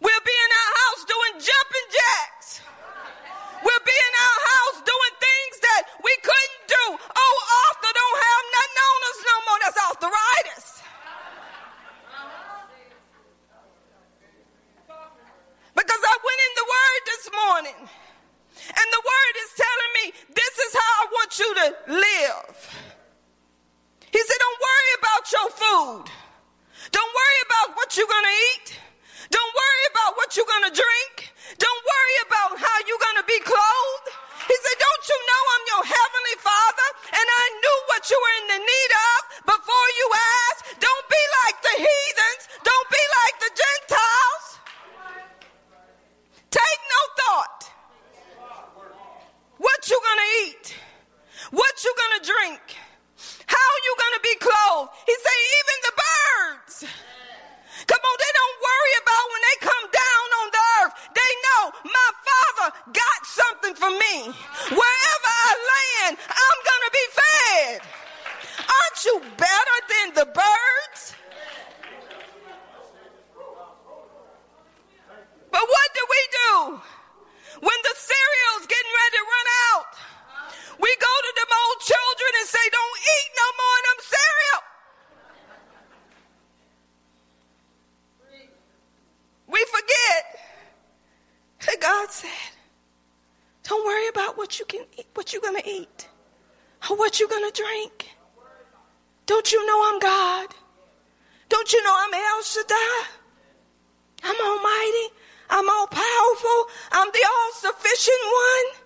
we'll 0.00 0.24
be 0.26 0.36
in 0.36 0.50
our 0.58 0.72
house 0.80 1.02
doing 1.04 1.34
jumping 1.38 1.88
jacks. 1.92 2.60
We'll 3.62 3.84
be 3.84 3.92
in 3.92 4.14
our 4.16 4.40
house 4.48 4.78
doing 4.80 5.14
things 5.20 5.54
that 5.60 5.82
we 6.02 6.12
couldn't 6.24 6.64
do. 6.66 6.84
Oh, 6.96 7.34
Arthur 7.68 7.92
don't 7.92 8.18
have 8.24 8.44
nothing 8.56 8.80
on 8.80 9.00
us 9.06 9.18
no 9.20 9.36
more. 9.44 9.58
That's 9.60 9.80
arthritis. 9.86 10.66
Because 15.76 16.02
I 16.02 16.16
went 16.20 16.40
in 16.48 16.52
the 16.56 16.66
word 16.66 17.00
this 17.06 17.24
morning. 17.30 18.09
And 18.80 18.88
the 18.88 19.02
word 19.04 19.34
is 19.44 19.50
telling 19.60 19.92
me 20.00 20.04
this 20.32 20.54
is 20.56 20.72
how 20.72 20.92
I 21.04 21.06
want 21.12 21.30
you 21.36 21.50
to 21.52 21.66
live. 22.00 22.56
He 24.08 24.20
said, 24.24 24.38
Don't 24.40 24.60
worry 24.64 24.92
about 24.96 25.24
your 25.28 25.48
food. 25.52 26.04
Don't 26.88 27.12
worry 27.12 27.40
about 27.44 27.76
what 27.76 27.92
you're 27.96 28.08
going 28.08 28.24
to 28.24 28.38
eat. 28.56 28.68
Don't 29.28 29.52
worry 29.52 29.84
about 29.92 30.16
what 30.16 30.32
you're 30.32 30.48
going 30.48 30.66
to 30.72 30.74
drink. 30.74 31.36
Don't 31.60 31.82
worry 31.84 32.16
about 32.24 32.50
how 32.56 32.76
you're 32.88 33.04
going 33.04 33.20
to 33.20 33.28
be 33.28 33.38
clothed. 33.44 34.08
He 34.48 34.56
said, 34.64 34.76
Don't 34.80 35.04
you 35.12 35.18
know 35.28 35.42
I'm 35.52 35.64
your 35.76 35.84
heavenly 35.92 36.36
father? 36.40 36.88
And 37.20 37.26
I 37.28 37.44
knew 37.60 37.78
what 37.92 38.02
you 38.08 38.16
were 38.16 38.36
in 38.40 38.46
the 38.56 38.60
need 38.64 38.92
of 38.96 39.20
before 39.44 39.88
you 40.00 40.06
asked. 40.48 40.62
Don't 40.80 41.06
be 41.12 41.22
like 41.44 41.56
the 41.60 41.76
heathens. 41.84 42.42
Don't 42.64 42.88
be 42.88 43.04
like 43.20 43.36
the 43.44 43.52
Gentiles. 43.60 44.44
Take 46.48 46.80
no 46.88 47.00
thought 47.20 47.59
what 49.80 49.88
you 49.88 50.00
gonna 50.04 50.30
eat, 50.44 50.76
what 51.52 51.84
you 51.84 51.94
gonna 51.96 52.20
drink, 52.20 52.60
how 53.46 53.70
you 53.80 53.92
gonna 53.96 54.20
be 54.20 54.36
clothed. 54.36 54.92
He 55.08 55.14
say 55.16 55.36
even 55.56 55.76
the 55.88 55.94
birds. 55.96 56.74
Come 57.88 58.02
on, 58.04 58.16
they 58.20 58.32
don't 58.36 58.56
worry 58.60 58.94
about 59.00 59.24
when 59.32 59.40
they 59.40 59.56
come 59.64 59.86
down 59.88 60.26
on 60.36 60.46
the 60.52 60.62
earth. 60.84 60.94
They 61.16 61.32
know 61.48 61.62
my 61.96 62.10
father 62.28 62.68
got 62.92 63.20
something 63.24 63.72
for 63.72 63.88
me. 63.88 64.28
Wherever 64.68 65.30
I 65.48 65.52
land, 65.72 66.18
I'm 66.28 66.58
gonna 66.60 66.92
be 66.92 67.06
fed. 67.16 67.80
Aren't 68.68 69.00
you 69.08 69.16
better 69.40 69.78
than 69.88 70.06
the 70.12 70.26
birds? 70.28 71.02
But 75.48 75.64
what 75.64 75.88
do 75.96 76.02
we 76.04 76.22
do? 76.36 76.80
When 77.60 77.78
the 77.84 77.94
cereal's 77.94 78.66
getting 78.66 78.92
ready 78.96 79.16
to 79.20 79.24
run 79.28 79.48
out, 79.68 79.92
we 80.80 80.88
go 80.96 81.12
to 81.12 81.32
them 81.36 81.50
old 81.52 81.80
children 81.84 82.30
and 82.40 82.48
say, 82.48 82.64
Don't 82.72 82.98
eat 83.16 83.30
no 83.36 83.48
more 83.60 83.76
of 83.76 83.84
them 83.84 84.00
cereal. 84.16 84.60
We 89.48 89.60
forget 89.68 90.22
that 91.66 91.80
God 91.82 92.10
said, 92.10 92.48
Don't 93.64 93.84
worry 93.84 94.08
about 94.08 94.38
what 94.38 94.58
you 94.58 94.64
can 94.64 94.86
eat, 94.96 95.08
what 95.12 95.34
you're 95.34 95.42
gonna 95.42 95.66
eat, 95.66 96.08
or 96.88 96.96
what 97.10 97.18
you're 97.18 97.28
gonna 97.28 97.50
drink. 97.50 98.08
Don't 99.26 99.50
you 99.50 99.66
know 99.66 99.82
I'm 99.92 99.98
God? 99.98 100.46
Don't 101.48 101.72
you 101.72 101.82
know 101.82 101.92
I'm 101.92 102.14
El 102.14 102.42
Shaddai? 102.44 103.02
I'm 104.22 104.36
Almighty. 104.40 105.14
I'm 105.50 105.68
all 105.68 105.88
powerful. 105.88 106.66
I'm 106.92 107.08
the 107.12 107.26
all 107.26 107.52
sufficient 107.54 108.22
one. 108.22 108.84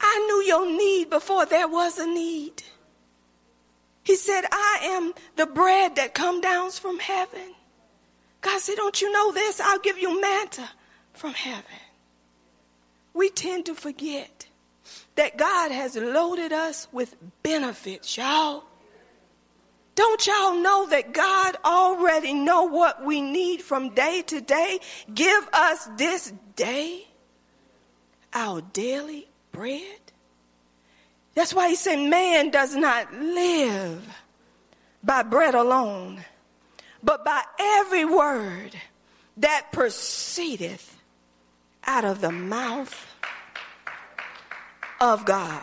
I 0.00 0.24
knew 0.28 0.46
your 0.46 0.78
need 0.78 1.10
before 1.10 1.44
there 1.44 1.66
was 1.66 1.98
a 1.98 2.06
need. 2.06 2.62
He 4.04 4.14
said, 4.14 4.42
I 4.52 4.78
am 4.82 5.12
the 5.34 5.46
bread 5.46 5.96
that 5.96 6.14
come 6.14 6.40
down 6.40 6.70
from 6.70 7.00
heaven. 7.00 7.54
God 8.42 8.60
said, 8.60 8.76
Don't 8.76 9.02
you 9.02 9.10
know 9.10 9.32
this? 9.32 9.58
I'll 9.58 9.80
give 9.80 9.98
you 9.98 10.20
manna 10.20 10.70
from 11.12 11.34
heaven. 11.34 11.82
We 13.12 13.28
tend 13.28 13.66
to 13.66 13.74
forget 13.74 14.43
that 15.16 15.36
God 15.36 15.70
has 15.70 15.96
loaded 15.96 16.52
us 16.52 16.88
with 16.92 17.14
benefits, 17.42 18.16
y'all. 18.16 18.64
Don't 19.94 20.26
y'all 20.26 20.56
know 20.56 20.88
that 20.88 21.12
God 21.12 21.56
already 21.64 22.34
know 22.34 22.64
what 22.64 23.04
we 23.04 23.20
need 23.20 23.62
from 23.62 23.90
day 23.90 24.22
to 24.26 24.40
day? 24.40 24.80
Give 25.12 25.48
us 25.52 25.88
this 25.96 26.32
day 26.56 27.06
our 28.32 28.60
daily 28.60 29.28
bread. 29.52 30.00
That's 31.34 31.54
why 31.54 31.68
he 31.68 31.76
said 31.76 31.96
man 31.96 32.50
does 32.50 32.74
not 32.74 33.12
live 33.14 34.04
by 35.02 35.22
bread 35.22 35.54
alone, 35.54 36.24
but 37.02 37.24
by 37.24 37.42
every 37.58 38.04
word 38.04 38.74
that 39.36 39.70
proceedeth 39.70 40.96
out 41.84 42.04
of 42.04 42.20
the 42.20 42.32
mouth 42.32 43.13
of 45.00 45.24
God. 45.24 45.62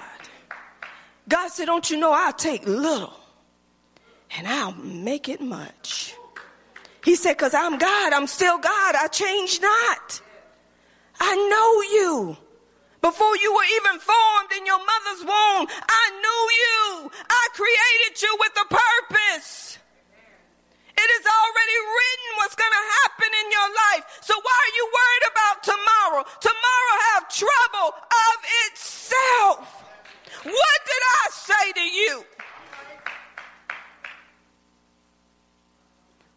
God 1.28 1.50
said, 1.50 1.66
Don't 1.66 1.90
you 1.90 1.98
know 1.98 2.12
I'll 2.12 2.34
take 2.34 2.66
little 2.66 3.14
and 4.38 4.48
I'll 4.48 4.74
make 4.74 5.30
it 5.30 5.42
much. 5.42 6.16
He 7.04 7.16
said, 7.16 7.34
Because 7.34 7.54
I'm 7.54 7.78
God, 7.78 8.14
I'm 8.14 8.28
still 8.28 8.58
God, 8.58 8.96
I 8.96 9.08
change 9.08 9.62
not. 9.62 10.22
I 11.20 11.36
know 11.36 11.82
you. 12.00 12.38
Before 13.02 13.36
you 13.38 13.54
were 13.54 13.66
even 13.78 14.00
formed 14.00 14.52
in 14.58 14.66
your 14.66 14.78
mother's 14.78 15.26
womb, 15.26 15.68
I 15.90 16.12
knew 16.22 16.44
you. 16.64 17.12
I 17.30 17.48
created 17.54 18.22
you 18.22 18.38
with 18.40 18.52
a 18.62 18.76
purpose. 18.76 19.71
It 21.02 21.10
is 21.18 21.26
already 21.26 21.78
written 21.98 22.30
what's 22.38 22.56
going 22.56 22.76
to 22.80 22.86
happen 23.02 23.30
in 23.42 23.48
your 23.52 23.70
life. 23.74 24.04
So 24.22 24.34
why 24.38 24.58
are 24.66 24.74
you 24.78 24.86
worried 25.00 25.26
about 25.34 25.58
tomorrow? 25.64 26.22
Tomorrow 26.40 26.94
have 27.10 27.24
trouble 27.30 27.90
of 27.98 28.38
itself. 28.70 29.84
What 30.44 30.80
did 30.86 31.04
I 31.22 31.24
say 31.32 31.66
to 31.74 31.86
you? 32.00 32.26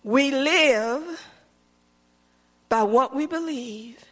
We 0.02 0.30
live 0.30 1.26
by 2.68 2.82
what 2.82 3.14
we 3.14 3.26
believe 3.26 4.04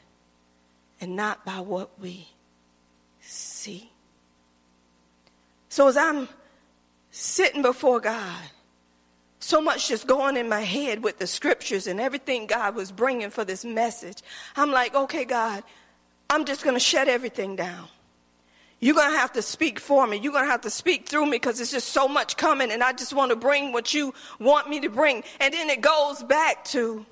and 1.01 1.17
not 1.17 1.45
by 1.45 1.61
what 1.61 1.99
we 1.99 2.29
see. 3.21 3.91
So 5.69 5.89
as 5.89 5.97
I'm 5.97 6.29
sitting 7.11 7.63
before 7.63 8.01
God, 8.01 8.43
so 9.43 9.61
much 9.61 9.89
just 9.89 10.07
going 10.07 10.37
in 10.37 10.49
my 10.49 10.61
head 10.61 11.03
with 11.03 11.19
the 11.19 11.27
scriptures 11.27 11.87
and 11.87 12.01
everything 12.01 12.47
God 12.47 12.77
was 12.77 12.93
bringing 12.93 13.31
for 13.31 13.45
this 13.45 13.65
message. 13.65 14.23
I'm 14.57 14.71
like, 14.71 14.95
okay, 14.95 15.25
God, 15.25 15.65
I'm 16.31 16.45
just 16.45 16.63
going 16.63 16.77
to 16.77 16.81
shut 16.81 17.09
everything 17.09 17.57
down. 17.57 17.89
You're 18.79 18.95
going 18.95 19.13
to 19.13 19.19
have 19.19 19.33
to 19.33 19.43
speak 19.43 19.79
for 19.79 20.07
me. 20.07 20.17
You're 20.17 20.33
going 20.33 20.45
to 20.45 20.51
have 20.51 20.63
to 20.63 20.71
speak 20.71 21.09
through 21.09 21.27
me 21.27 21.33
because 21.33 21.61
it's 21.61 21.71
just 21.71 21.89
so 21.89 22.09
much 22.09 22.37
coming 22.37 22.71
and 22.71 22.83
I 22.83 22.93
just 22.93 23.13
want 23.13 23.31
to 23.31 23.37
bring 23.37 23.73
what 23.73 23.93
you 23.93 24.15
want 24.39 24.69
me 24.69 24.81
to 24.81 24.89
bring. 24.89 25.23
And 25.41 25.53
then 25.53 25.71
it 25.71 25.81
goes 25.81 26.23
back 26.23 26.65
to 26.67 27.05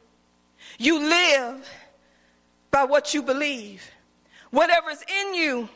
you 0.79 0.99
live 0.99 1.69
by 2.71 2.85
what 2.85 3.13
you 3.13 3.23
believe. 3.23 3.83
Whatever's 4.51 5.03
in 5.21 5.35
you 5.35 5.69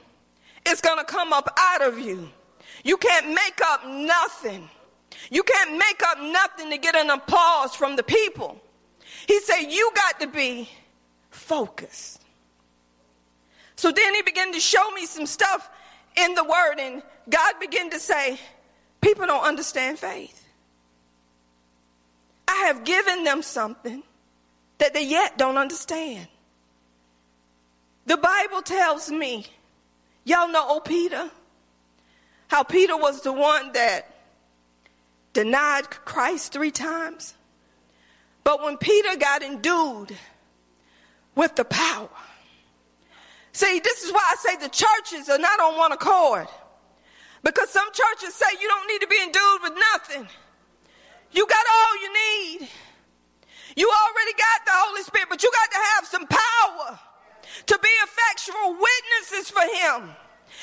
is 0.68 0.80
going 0.80 0.98
to 0.98 1.04
come 1.04 1.32
up 1.32 1.52
out 1.58 1.82
of 1.82 1.98
you. 1.98 2.28
You 2.82 2.96
can't 2.96 3.28
make 3.28 3.60
up 3.64 3.86
nothing. 3.86 4.68
You 5.30 5.42
can't 5.42 5.72
make 5.72 6.02
up 6.06 6.18
nothing 6.20 6.70
to 6.70 6.78
get 6.78 6.94
an 6.94 7.10
applause 7.10 7.74
from 7.74 7.96
the 7.96 8.02
people. 8.02 8.60
He 9.26 9.40
said, 9.40 9.66
You 9.70 9.90
got 9.94 10.20
to 10.20 10.26
be 10.26 10.68
focused. 11.30 12.22
So 13.76 13.90
then 13.90 14.14
he 14.14 14.22
began 14.22 14.52
to 14.52 14.60
show 14.60 14.90
me 14.92 15.06
some 15.06 15.26
stuff 15.26 15.68
in 16.16 16.34
the 16.34 16.44
word, 16.44 16.76
and 16.78 17.02
God 17.28 17.54
began 17.60 17.90
to 17.90 17.98
say, 17.98 18.38
People 19.00 19.26
don't 19.26 19.44
understand 19.44 19.98
faith. 19.98 20.44
I 22.46 22.66
have 22.66 22.84
given 22.84 23.24
them 23.24 23.42
something 23.42 24.02
that 24.78 24.94
they 24.94 25.04
yet 25.04 25.38
don't 25.38 25.58
understand. 25.58 26.28
The 28.06 28.16
Bible 28.16 28.62
tells 28.62 29.10
me, 29.10 29.46
y'all 30.24 30.48
know 30.48 30.68
old 30.68 30.84
Peter, 30.84 31.30
how 32.48 32.62
Peter 32.62 32.96
was 32.96 33.22
the 33.22 33.32
one 33.32 33.72
that 33.72 34.13
denied 35.34 35.90
Christ 35.90 36.52
three 36.52 36.70
times. 36.70 37.34
But 38.42 38.62
when 38.62 38.78
Peter 38.78 39.16
got 39.16 39.42
endued 39.42 40.16
with 41.34 41.54
the 41.56 41.64
power, 41.64 42.08
See, 43.54 43.78
this 43.78 44.02
is 44.02 44.12
why 44.12 44.20
I 44.20 44.34
say 44.34 44.56
the 44.56 44.68
churches 44.68 45.28
are 45.30 45.38
not 45.38 45.60
on 45.60 45.78
one 45.78 45.92
accord. 45.92 46.48
Because 47.44 47.70
some 47.70 47.86
churches 47.92 48.34
say 48.34 48.46
you 48.60 48.66
don't 48.66 48.88
need 48.88 49.00
to 49.00 49.06
be 49.06 49.16
endued 49.22 49.62
with 49.62 49.74
nothing. 49.92 50.26
You 51.30 51.46
got 51.46 51.64
all 51.64 52.02
you 52.02 52.12
need. 52.12 52.68
You 53.76 53.86
already 53.86 54.32
got 54.32 54.66
the 54.66 54.74
Holy 54.74 55.02
Spirit, 55.02 55.28
but 55.30 55.42
you 55.42 55.52
got 55.52 55.70
to 55.70 55.78
have 55.94 56.06
some 56.06 56.26
power 56.26 56.98
to 57.66 57.78
be 57.78 57.88
effectual 58.02 58.74
witnesses 58.74 59.50
for 59.50 59.62
Him. 59.62 60.10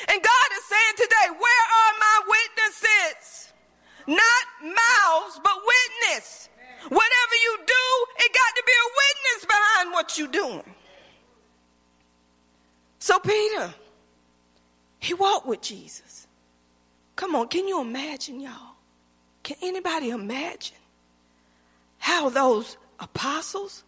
And 0.10 0.20
God 0.22 0.48
is 0.52 0.64
saying 0.68 0.96
today, 0.98 1.28
where 1.40 1.66
are 1.72 1.94
my 1.98 2.22
witnesses? 2.28 3.51
Not 4.08 4.46
mouths, 4.64 5.40
but 5.44 5.54
witness. 5.56 6.50
Whatever 6.84 7.36
you 7.44 7.58
do, 7.66 8.06
it 8.18 8.34
got 8.34 8.56
to 8.56 8.64
be 8.66 8.72
a 8.72 8.90
witness 9.02 9.46
behind 9.46 9.92
what 9.94 10.18
you're 10.18 10.28
doing. 10.28 10.76
So 13.00 13.20
Peter, 13.20 13.74
he 15.00 15.14
walked 15.14 15.48
with 15.48 15.62
Jesus. 15.62 16.28
Come 17.16 17.36
on, 17.36 17.48
can 17.48 17.68
you 17.68 17.82
imagine, 17.82 18.40
y'all? 18.40 18.76
Can 19.44 19.58
anybody 19.62 20.10
imagine 20.10 20.78
how 21.98 22.30
those 22.30 22.78
apostles 23.00 23.84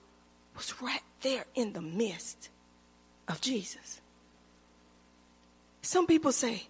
was 0.55 0.73
right 0.81 1.03
there 1.21 1.45
in 1.55 1.73
the 1.73 1.81
midst 1.81 2.49
of 3.27 3.41
Jesus? 3.41 4.01
Some 5.81 6.07
people 6.07 6.31
say, 6.31 6.63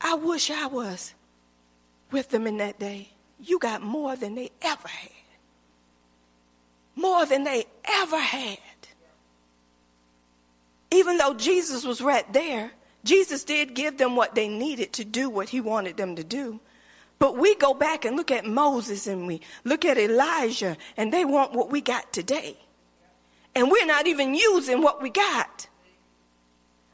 I 0.00 0.14
wish 0.14 0.50
I 0.50 0.66
was 0.66 1.14
with 2.12 2.28
them 2.30 2.46
in 2.46 2.58
that 2.58 2.78
day. 2.78 3.10
You 3.40 3.58
got 3.58 3.82
more 3.82 4.14
than 4.16 4.34
they 4.34 4.50
ever 4.60 4.88
had. 4.88 5.10
More 6.94 7.24
than 7.26 7.44
they 7.44 7.64
ever 7.84 8.18
had 8.18 8.58
even 10.92 11.16
though 11.16 11.34
Jesus 11.34 11.84
was 11.84 12.02
right 12.02 12.30
there, 12.32 12.70
Jesus 13.02 13.44
did 13.44 13.74
give 13.74 13.96
them 13.96 14.14
what 14.14 14.34
they 14.34 14.46
needed 14.46 14.92
to 14.94 15.04
do 15.04 15.28
what 15.28 15.48
he 15.48 15.60
wanted 15.60 15.96
them 15.96 16.14
to 16.16 16.22
do. 16.22 16.60
But 17.18 17.36
we 17.36 17.54
go 17.54 17.72
back 17.72 18.04
and 18.04 18.16
look 18.16 18.30
at 18.30 18.44
Moses 18.44 19.06
and 19.06 19.26
we 19.26 19.40
look 19.64 19.84
at 19.84 19.96
Elijah 19.96 20.76
and 20.96 21.12
they 21.12 21.24
want 21.24 21.54
what 21.54 21.70
we 21.70 21.80
got 21.80 22.12
today. 22.12 22.56
And 23.54 23.70
we're 23.70 23.86
not 23.86 24.06
even 24.06 24.34
using 24.34 24.82
what 24.82 25.02
we 25.02 25.08
got. 25.08 25.66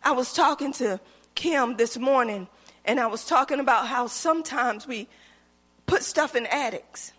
I 0.02 0.12
was 0.12 0.32
talking 0.32 0.72
to 0.74 1.00
Kim 1.34 1.76
this 1.76 1.98
morning 1.98 2.46
and 2.88 2.98
I 2.98 3.06
was 3.06 3.26
talking 3.26 3.60
about 3.60 3.86
how 3.86 4.06
sometimes 4.06 4.86
we 4.86 5.08
put 5.86 6.02
stuff 6.02 6.34
in 6.34 6.46
attics. 6.46 7.12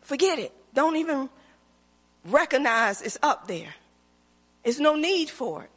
Forget 0.00 0.38
it. 0.38 0.52
Don't 0.72 0.96
even 0.96 1.28
recognize 2.24 3.02
it's 3.02 3.18
up 3.22 3.46
there. 3.46 3.74
There's 4.64 4.80
no 4.80 4.96
need 4.96 5.28
for 5.28 5.64
it. 5.64 5.70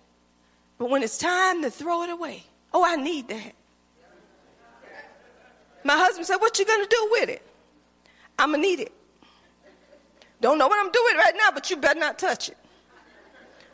But 0.77 0.89
when 0.89 1.03
it's 1.03 1.17
time 1.17 1.61
to 1.63 1.69
throw 1.69 2.03
it 2.03 2.09
away, 2.09 2.45
oh, 2.73 2.83
I 2.83 2.95
need 2.95 3.27
that. 3.27 3.53
My 5.83 5.97
husband 5.97 6.25
said, 6.25 6.37
What 6.37 6.57
you 6.59 6.65
gonna 6.65 6.87
do 6.89 7.07
with 7.11 7.29
it? 7.29 7.45
I'm 8.37 8.51
gonna 8.51 8.61
need 8.63 8.79
it. 8.79 8.93
Don't 10.39 10.57
know 10.57 10.67
what 10.69 10.79
I'm 10.79 10.91
doing 10.91 11.17
right 11.17 11.33
now, 11.35 11.51
but 11.53 11.69
you 11.69 11.75
better 11.75 11.99
not 11.99 12.17
touch 12.17 12.47
it. 12.47 12.57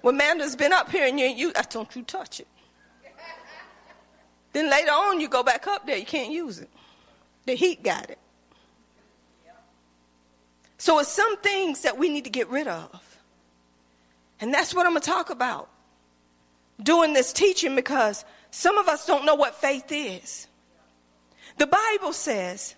When 0.01 0.15
Amanda's 0.15 0.55
been 0.55 0.73
up 0.73 0.89
here 0.89 1.05
and 1.05 1.19
you, 1.19 1.27
you 1.27 1.53
don't 1.69 1.95
you 1.95 2.01
touch 2.01 2.39
it. 2.39 2.47
Then 4.55 4.69
later 4.69 4.91
on, 4.91 5.19
you 5.19 5.27
go 5.27 5.43
back 5.43 5.67
up 5.67 5.85
there, 5.85 5.97
you 5.97 6.05
can't 6.05 6.31
use 6.31 6.59
it. 6.59 6.69
The 7.45 7.55
heat 7.55 7.83
got 7.83 8.09
it. 8.09 8.17
So 10.77 10.97
it's 10.99 11.11
some 11.11 11.35
things 11.39 11.81
that 11.81 11.97
we 11.97 12.07
need 12.07 12.23
to 12.23 12.29
get 12.29 12.47
rid 12.47 12.65
of. 12.65 13.19
And 14.39 14.53
that's 14.53 14.73
what 14.73 14.85
I'm 14.85 14.93
going 14.93 15.01
to 15.01 15.11
talk 15.11 15.29
about 15.29 15.67
doing 16.81 17.11
this 17.11 17.33
teaching 17.33 17.75
because 17.75 18.23
some 18.49 18.77
of 18.77 18.87
us 18.87 19.05
don't 19.05 19.25
know 19.25 19.35
what 19.35 19.55
faith 19.55 19.91
is. 19.91 20.47
The 21.57 21.67
Bible 21.67 22.13
says, 22.13 22.75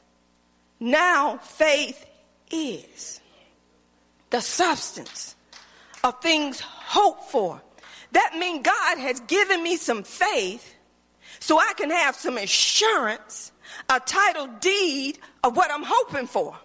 now 0.80 1.38
faith 1.38 2.08
is 2.50 3.22
the 4.32 4.42
substance 4.42 5.36
of 6.04 6.20
things 6.24 6.60
hoped 6.60 7.26
for. 7.26 7.62
That 8.14 8.36
means 8.36 8.66
God 8.66 8.98
has 8.98 9.20
given 9.20 9.62
me 9.62 9.78
some 9.78 10.02
faith 10.02 10.74
so 11.40 11.60
I 11.60 11.74
can 11.76 11.90
have 11.90 12.16
some 12.16 12.38
assurance, 12.38 13.52
a 13.90 14.00
title 14.00 14.48
deed 14.60 15.20
of 15.44 15.56
what 15.56 15.72
I'm 15.72 15.84
hoping 15.86 16.28
for. 16.28 16.56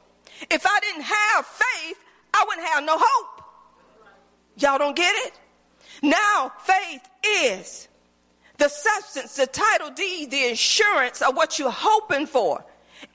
If 0.50 0.66
I 0.66 0.80
didn't 0.80 1.02
have 1.02 1.46
faith, 1.46 1.98
I 2.34 2.44
wouldn't 2.46 2.66
have 2.68 2.84
no 2.84 2.96
hope. 2.98 3.44
Y'all 4.56 4.78
don't 4.78 4.96
get 4.96 5.14
it? 5.26 5.32
Now, 6.02 6.52
faith 6.64 7.08
is 7.24 7.88
the 8.58 8.68
substance, 8.68 9.36
the 9.36 9.46
title 9.46 9.90
deed, 9.90 10.30
the 10.30 10.48
insurance 10.48 11.22
of 11.22 11.36
what 11.36 11.58
you're 11.58 11.70
hoping 11.70 12.26
for. 12.26 12.64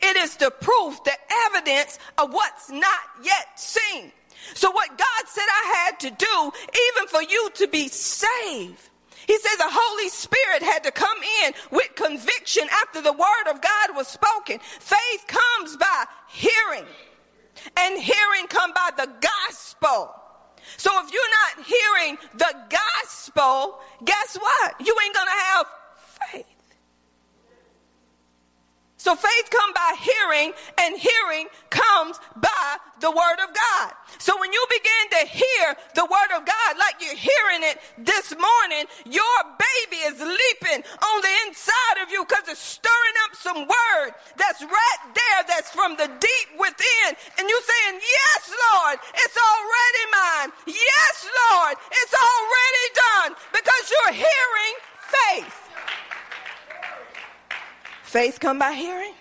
It 0.02 0.18
is 0.18 0.36
the 0.38 0.52
proof, 0.52 1.04
the 1.04 1.14
evidence 1.48 2.00
of 2.18 2.34
what's 2.34 2.70
not 2.70 3.00
yet 3.24 3.60
seen. 3.60 4.12
So, 4.54 4.72
what 4.72 4.90
God 4.90 5.28
said 5.28 5.46
I 5.48 5.86
had 5.86 6.00
to 6.02 6.10
do, 6.12 6.52
even 6.90 7.08
for 7.08 7.22
you 7.22 7.50
to 7.56 7.68
be 7.68 7.88
saved, 7.88 8.90
He 9.28 9.38
said 9.38 9.58
the 9.58 9.70
Holy 9.70 10.08
Spirit 10.08 10.64
had 10.64 10.86
to 10.86 10.92
come 10.92 11.18
in 11.44 11.54
with 11.70 11.94
conviction 11.96 12.64
after 12.72 13.02
the 13.02 13.12
word 13.12 13.52
of 13.52 13.62
God 13.62 13.96
was 13.96 14.08
spoken. 14.08 14.60
Faith 14.80 15.26
comes 15.28 15.76
by 15.76 16.06
hearing, 16.30 16.86
and 17.76 18.02
hearing 18.02 18.48
come 18.48 18.72
by 18.74 18.92
the 18.96 19.12
gospel. 19.20 20.16
So 20.78 20.92
if 21.04 21.12
you're 21.12 21.34
not 21.58 21.66
hearing 21.66 22.18
the 22.36 22.56
gospel, 22.70 23.80
guess 24.06 24.38
what? 24.38 24.76
You 24.80 24.96
ain't 25.04 25.14
going 25.14 25.28
to 25.28 25.44
have 25.44 25.66
faith. 26.32 26.46
So 29.08 29.16
faith 29.16 29.50
come 29.50 29.72
by 29.72 29.96
hearing 30.04 30.52
and 30.84 31.00
hearing 31.00 31.48
comes 31.70 32.20
by 32.36 32.76
the 33.00 33.10
word 33.10 33.40
of 33.40 33.56
God. 33.56 33.94
So 34.20 34.38
when 34.38 34.52
you 34.52 34.60
begin 34.68 35.04
to 35.16 35.32
hear 35.32 35.78
the 35.96 36.04
word 36.04 36.36
of 36.36 36.44
God 36.44 36.76
like 36.78 37.00
you're 37.00 37.16
hearing 37.16 37.64
it 37.64 37.80
this 38.04 38.36
morning, 38.36 38.84
your 39.06 39.38
baby 39.56 40.04
is 40.12 40.20
leaping 40.20 40.84
on 40.84 41.22
the 41.22 41.34
inside 41.48 42.04
of 42.04 42.12
you 42.12 42.26
because 42.28 42.52
it's 42.52 42.60
stirring 42.60 43.18
up 43.24 43.36
some 43.38 43.64
word 43.64 44.12
that's 44.36 44.62
right 44.62 45.02
there 45.16 45.42
that's 45.48 45.72
from 45.72 45.96
the 45.96 46.12
deep 46.20 46.50
within. 46.60 47.16
And 47.40 47.48
you're 47.48 47.64
saying, 47.64 48.04
yes, 48.04 48.52
Lord, 48.52 49.00
it's 49.24 49.38
already 49.40 50.04
mine. 50.12 50.50
Yes, 50.68 51.16
Lord, 51.48 51.78
it's 51.96 52.12
already 52.12 52.86
done 52.92 53.40
because 53.56 53.84
you're 53.88 54.20
hearing 54.20 54.76
faith. 55.00 55.67
Faith 58.18 58.40
come 58.40 58.58
by 58.58 58.74
hearing. 58.74 59.14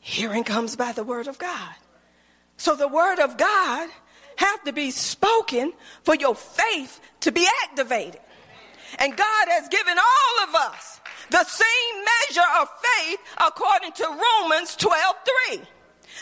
Hearing 0.00 0.42
comes 0.42 0.76
by 0.76 0.92
the 0.92 1.04
word 1.04 1.26
of 1.26 1.38
God. 1.38 1.74
So 2.56 2.74
the 2.74 2.88
word 2.88 3.18
of 3.18 3.36
God 3.36 3.90
have 4.36 4.64
to 4.64 4.72
be 4.72 4.90
spoken 4.92 5.74
for 6.04 6.14
your 6.14 6.34
faith 6.34 7.02
to 7.20 7.32
be 7.32 7.46
activated. 7.64 8.22
And 8.98 9.14
God 9.14 9.48
has 9.48 9.68
given 9.68 9.98
all 9.98 10.48
of 10.48 10.54
us 10.54 11.02
the 11.28 11.44
same 11.44 12.04
measure 12.30 12.48
of 12.62 12.68
faith 12.96 13.18
according 13.46 13.92
to 13.92 14.04
Romans 14.42 14.74
12 14.76 15.14
3. 15.50 15.60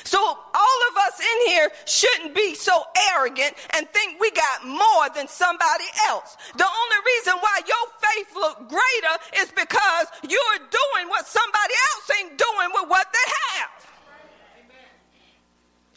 So 0.05 0.19
all 0.19 0.79
of 0.91 0.97
us 1.09 1.21
in 1.21 1.49
here 1.49 1.71
shouldn't 1.87 2.35
be 2.35 2.55
so 2.55 2.83
arrogant 3.13 3.55
and 3.71 3.89
think 3.91 4.21
we 4.21 4.31
got 4.31 4.67
more 4.67 5.09
than 5.15 5.29
somebody 5.29 5.85
else. 6.09 6.37
The 6.57 6.65
only 6.65 6.97
reason 7.07 7.35
why 7.41 7.61
your 7.67 7.87
faith 8.01 8.35
look 8.35 8.69
greater 8.69 9.43
is 9.43 9.51
because 9.51 10.07
you're 10.29 10.59
doing 10.59 11.09
what 11.09 11.27
somebody 11.27 11.75
else 11.93 12.11
ain't 12.21 12.39
doing 12.39 12.71
with 12.75 12.91
what 12.91 13.07
they 13.13 13.31
have. 13.51 13.87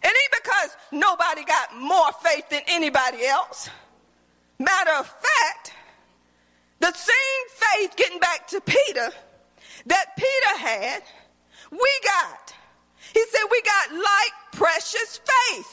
It 0.02 0.08
ain't 0.08 0.44
because 0.44 0.78
nobody 0.92 1.44
got 1.44 1.76
more 1.76 2.12
faith 2.24 2.50
than 2.50 2.62
anybody 2.68 3.26
else. 3.26 3.70
Matter 4.58 4.92
of 4.98 5.08
fact, 5.08 5.74
the 6.80 6.94
same 6.94 7.46
faith, 7.50 7.96
getting 7.98 8.20
back 8.20 8.48
to 8.48 8.62
Peter, 8.62 9.10
that 9.86 10.06
Peter 10.18 10.58
had, 10.58 11.04
we 11.72 11.90
got. 12.04 12.49
He 13.14 13.24
said 13.32 13.46
we 13.50 13.62
got 13.62 13.94
like 13.94 14.36
precious 14.54 15.20
faith, 15.24 15.72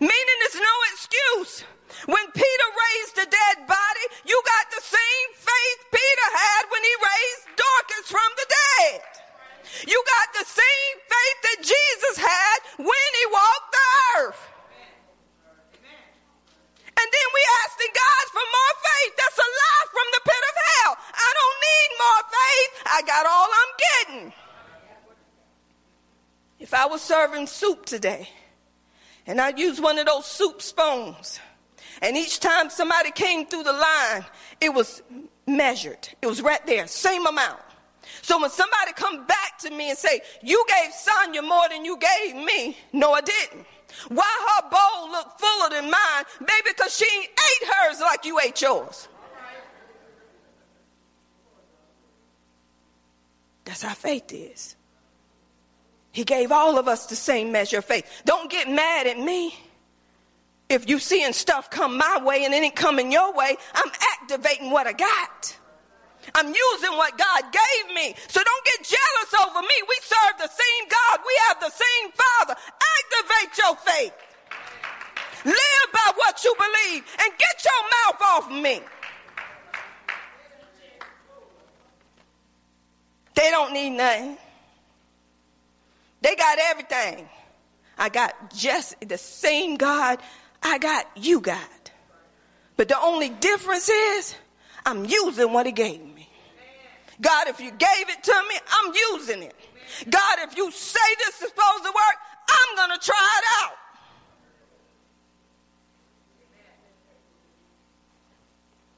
meaning 0.00 0.36
there's 0.40 0.62
no 0.62 0.76
excuse. 0.92 1.64
When 2.06 2.26
Peter 2.32 2.68
raised 2.70 3.14
the 3.16 3.26
dead 3.26 3.66
body, 3.66 4.04
you 4.24 4.40
got 4.46 4.70
the 4.70 4.82
same 4.82 5.28
faith 5.34 5.78
Peter 5.90 6.28
had 6.32 6.62
when 6.70 6.82
he 6.82 6.94
raised 7.02 7.44
Dorcas 7.58 8.06
from 8.08 8.30
the 8.38 8.46
dead. 8.46 9.00
You 9.86 9.98
got 9.98 10.28
the 10.34 10.46
same 10.46 10.94
faith 11.10 11.38
that 11.46 11.58
Jesus 11.66 12.16
had 12.18 12.58
when 12.78 13.10
he 13.14 13.24
walked 13.30 13.70
the 13.72 13.86
earth. 14.18 14.42
And 17.00 17.08
then 17.08 17.28
we 17.32 17.42
asking 17.64 17.92
God 17.96 18.24
for 18.28 18.44
more 18.44 18.74
faith. 18.76 19.12
That's 19.16 19.40
a 19.40 19.50
lie 19.50 19.86
from 19.88 20.08
the 20.14 20.22
pit 20.26 20.42
of 20.46 20.56
hell. 20.68 20.92
I 21.16 21.30
don't 21.32 21.58
need 21.64 21.90
more 21.96 22.22
faith. 22.28 22.70
I 22.86 22.98
got 23.08 23.24
all 23.26 23.48
I'm 23.50 23.72
getting. 23.86 24.49
If 26.60 26.74
I 26.74 26.86
was 26.86 27.00
serving 27.00 27.46
soup 27.46 27.86
today 27.86 28.28
and 29.26 29.40
I'd 29.40 29.58
use 29.58 29.80
one 29.80 29.98
of 29.98 30.06
those 30.06 30.26
soup 30.26 30.60
spoons, 30.60 31.40
and 32.02 32.16
each 32.16 32.38
time 32.40 32.70
somebody 32.70 33.10
came 33.10 33.46
through 33.46 33.64
the 33.64 33.72
line, 33.72 34.24
it 34.60 34.72
was 34.72 35.02
measured. 35.46 36.08
It 36.22 36.26
was 36.26 36.42
right 36.42 36.64
there, 36.66 36.86
same 36.86 37.26
amount. 37.26 37.60
So 38.22 38.40
when 38.40 38.50
somebody 38.50 38.92
come 38.94 39.26
back 39.26 39.58
to 39.60 39.70
me 39.70 39.90
and 39.90 39.98
say, 39.98 40.20
you 40.42 40.64
gave 40.68 40.92
Sonia 40.92 41.42
more 41.42 41.68
than 41.70 41.84
you 41.84 41.98
gave 41.98 42.36
me, 42.36 42.76
no, 42.92 43.12
I 43.12 43.20
didn't. 43.20 43.66
Why 44.08 44.60
her 44.62 44.70
bowl 44.70 45.10
looked 45.10 45.40
fuller 45.40 45.70
than 45.70 45.90
mine? 45.90 46.24
Maybe 46.40 46.68
because 46.68 46.96
she 46.96 47.04
ate 47.04 47.68
hers 47.68 48.00
like 48.00 48.24
you 48.24 48.38
ate 48.40 48.60
yours. 48.60 49.08
That's 53.64 53.82
how 53.82 53.94
faith 53.94 54.32
is. 54.32 54.76
He 56.12 56.24
gave 56.24 56.50
all 56.50 56.78
of 56.78 56.88
us 56.88 57.06
the 57.06 57.16
same 57.16 57.52
measure 57.52 57.78
of 57.78 57.84
faith. 57.84 58.22
Don't 58.24 58.50
get 58.50 58.68
mad 58.68 59.06
at 59.06 59.18
me. 59.18 59.54
If 60.68 60.88
you 60.88 60.98
seeing 60.98 61.32
stuff 61.32 61.70
come 61.70 61.96
my 61.96 62.20
way 62.22 62.44
and 62.44 62.54
it 62.54 62.62
ain't 62.62 62.76
coming 62.76 63.10
your 63.10 63.32
way, 63.34 63.56
I'm 63.74 63.90
activating 64.20 64.70
what 64.70 64.86
I 64.86 64.92
got. 64.92 65.56
I'm 66.34 66.46
using 66.46 66.96
what 66.96 67.16
God 67.18 67.42
gave 67.52 67.94
me. 67.94 68.14
So 68.28 68.40
don't 68.42 68.64
get 68.64 68.84
jealous 68.84 69.46
over 69.46 69.60
me. 69.62 69.74
We 69.88 69.96
serve 70.02 70.38
the 70.38 70.48
same 70.48 70.88
God. 70.88 71.20
We 71.26 71.40
have 71.48 71.60
the 71.60 71.70
same 71.70 72.12
Father. 72.12 72.54
Activate 73.00 73.58
your 73.58 73.76
faith. 73.76 74.12
Live 75.44 75.92
by 75.92 76.12
what 76.16 76.44
you 76.44 76.54
believe 76.56 77.04
and 77.20 77.32
get 77.38 77.64
your 77.64 77.82
mouth 77.90 78.22
off 78.22 78.50
me. 78.50 78.80
They 83.34 83.50
don't 83.50 83.72
need 83.72 83.90
nothing. 83.90 84.36
They 86.20 86.36
got 86.36 86.58
everything. 86.58 87.28
I 87.96 88.08
got 88.08 88.54
just 88.54 88.96
the 89.06 89.18
same 89.18 89.76
God 89.76 90.20
I 90.62 90.78
got, 90.78 91.06
you 91.16 91.40
got. 91.40 91.90
But 92.76 92.88
the 92.88 92.98
only 93.00 93.28
difference 93.28 93.88
is 93.88 94.34
I'm 94.84 95.04
using 95.04 95.52
what 95.52 95.66
He 95.66 95.72
gave 95.72 96.00
me. 96.00 96.28
God, 97.20 97.48
if 97.48 97.60
you 97.60 97.70
gave 97.70 98.08
it 98.08 98.22
to 98.22 98.42
me, 98.48 98.56
I'm 98.70 98.94
using 99.12 99.42
it. 99.42 99.54
God, 100.08 100.38
if 100.40 100.56
you 100.56 100.70
say 100.70 101.14
this 101.18 101.42
is 101.42 101.48
supposed 101.48 101.84
to 101.84 101.90
work, 101.90 102.16
I'm 102.48 102.76
going 102.76 102.98
to 102.98 103.04
try 103.04 103.40
it 103.40 103.44
out. 103.62 103.76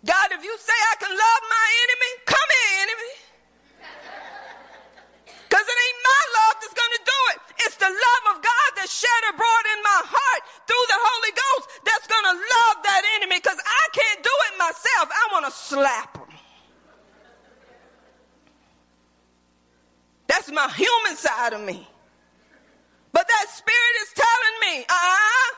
God, 0.05 0.33
if 0.33 0.45
you 0.45 0.57
say 0.59 0.73
I 0.93 0.97
can 0.99 1.11
love 1.11 1.43
my 1.49 1.69
enemy, 1.83 2.11
come 2.27 2.49
here, 2.51 2.83
enemy. 2.83 3.22
My 6.03 6.23
love 6.43 6.55
that's 6.61 6.75
going 6.75 6.95
to 6.99 7.05
do 7.07 7.21
it. 7.33 7.39
It's 7.67 7.79
the 7.79 7.91
love 7.91 8.25
of 8.35 8.43
God 8.43 8.69
that's 8.77 8.91
shed 8.91 9.23
abroad 9.31 9.65
in 9.71 9.81
my 9.83 10.01
heart 10.03 10.43
through 10.67 10.87
the 10.91 10.99
Holy 10.99 11.33
Ghost 11.33 11.65
that's 11.87 12.07
going 12.11 12.27
to 12.27 12.37
love 12.37 12.77
that 12.83 13.03
enemy 13.19 13.39
because 13.39 13.59
I 13.59 13.85
can't 13.95 14.21
do 14.23 14.35
it 14.51 14.55
myself. 14.59 15.07
I 15.11 15.25
want 15.33 15.47
to 15.47 15.53
slap 15.53 16.17
him. 16.19 16.33
That's 20.27 20.51
my 20.51 20.69
human 20.71 21.17
side 21.17 21.53
of 21.53 21.61
me. 21.61 21.87
But 23.13 23.29
that 23.29 23.47
spirit 23.53 23.95
is 24.03 24.11
telling 24.17 24.57
me, 24.65 24.87
ah, 24.89 24.97
uh-uh. 24.97 25.51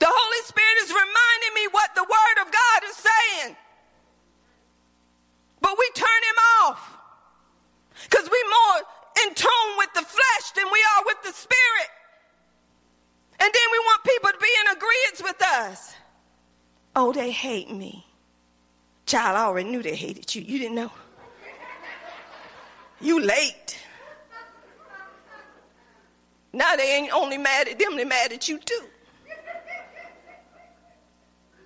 the 0.00 0.08
Holy 0.08 0.42
Spirit 0.48 0.76
is 0.82 0.90
reminding 0.90 1.52
me 1.54 1.64
what 1.70 1.94
the 1.94 2.02
Word 2.02 2.36
of 2.40 2.48
God 2.50 2.80
is 2.88 2.96
saying. 2.96 3.56
But 5.60 5.76
we 5.78 5.90
turn 5.94 6.22
him 6.30 6.38
off 6.64 6.96
because 8.08 8.24
we're 8.24 8.50
more 8.50 8.80
in 9.26 9.34
tune 9.34 9.72
with 9.78 9.92
the 9.94 10.02
flesh 10.02 10.46
than 10.54 10.66
we 10.72 10.80
are 10.96 11.04
with 11.04 11.22
the 11.22 11.32
spirit. 11.32 11.90
And 13.40 13.52
then 13.52 13.66
we 13.72 13.78
want 13.78 14.04
people 14.04 14.30
to 14.30 14.38
be 14.38 14.52
in 14.64 14.76
agreement 14.76 15.20
with 15.22 15.42
us. 15.42 15.94
Oh, 16.94 17.05
they 17.16 17.30
hate 17.30 17.70
me. 17.70 18.06
Child, 19.06 19.36
I 19.36 19.44
already 19.44 19.70
knew 19.70 19.82
they 19.82 19.94
hated 19.94 20.34
you. 20.34 20.42
You 20.42 20.58
didn't 20.58 20.76
know. 20.76 20.92
You 23.00 23.20
late. 23.20 23.78
Now 26.52 26.74
they 26.76 26.94
ain't 26.94 27.12
only 27.12 27.36
mad 27.38 27.68
at 27.68 27.78
them, 27.78 27.96
they 27.96 28.04
mad 28.04 28.32
at 28.32 28.48
you 28.48 28.58
too. 28.58 28.84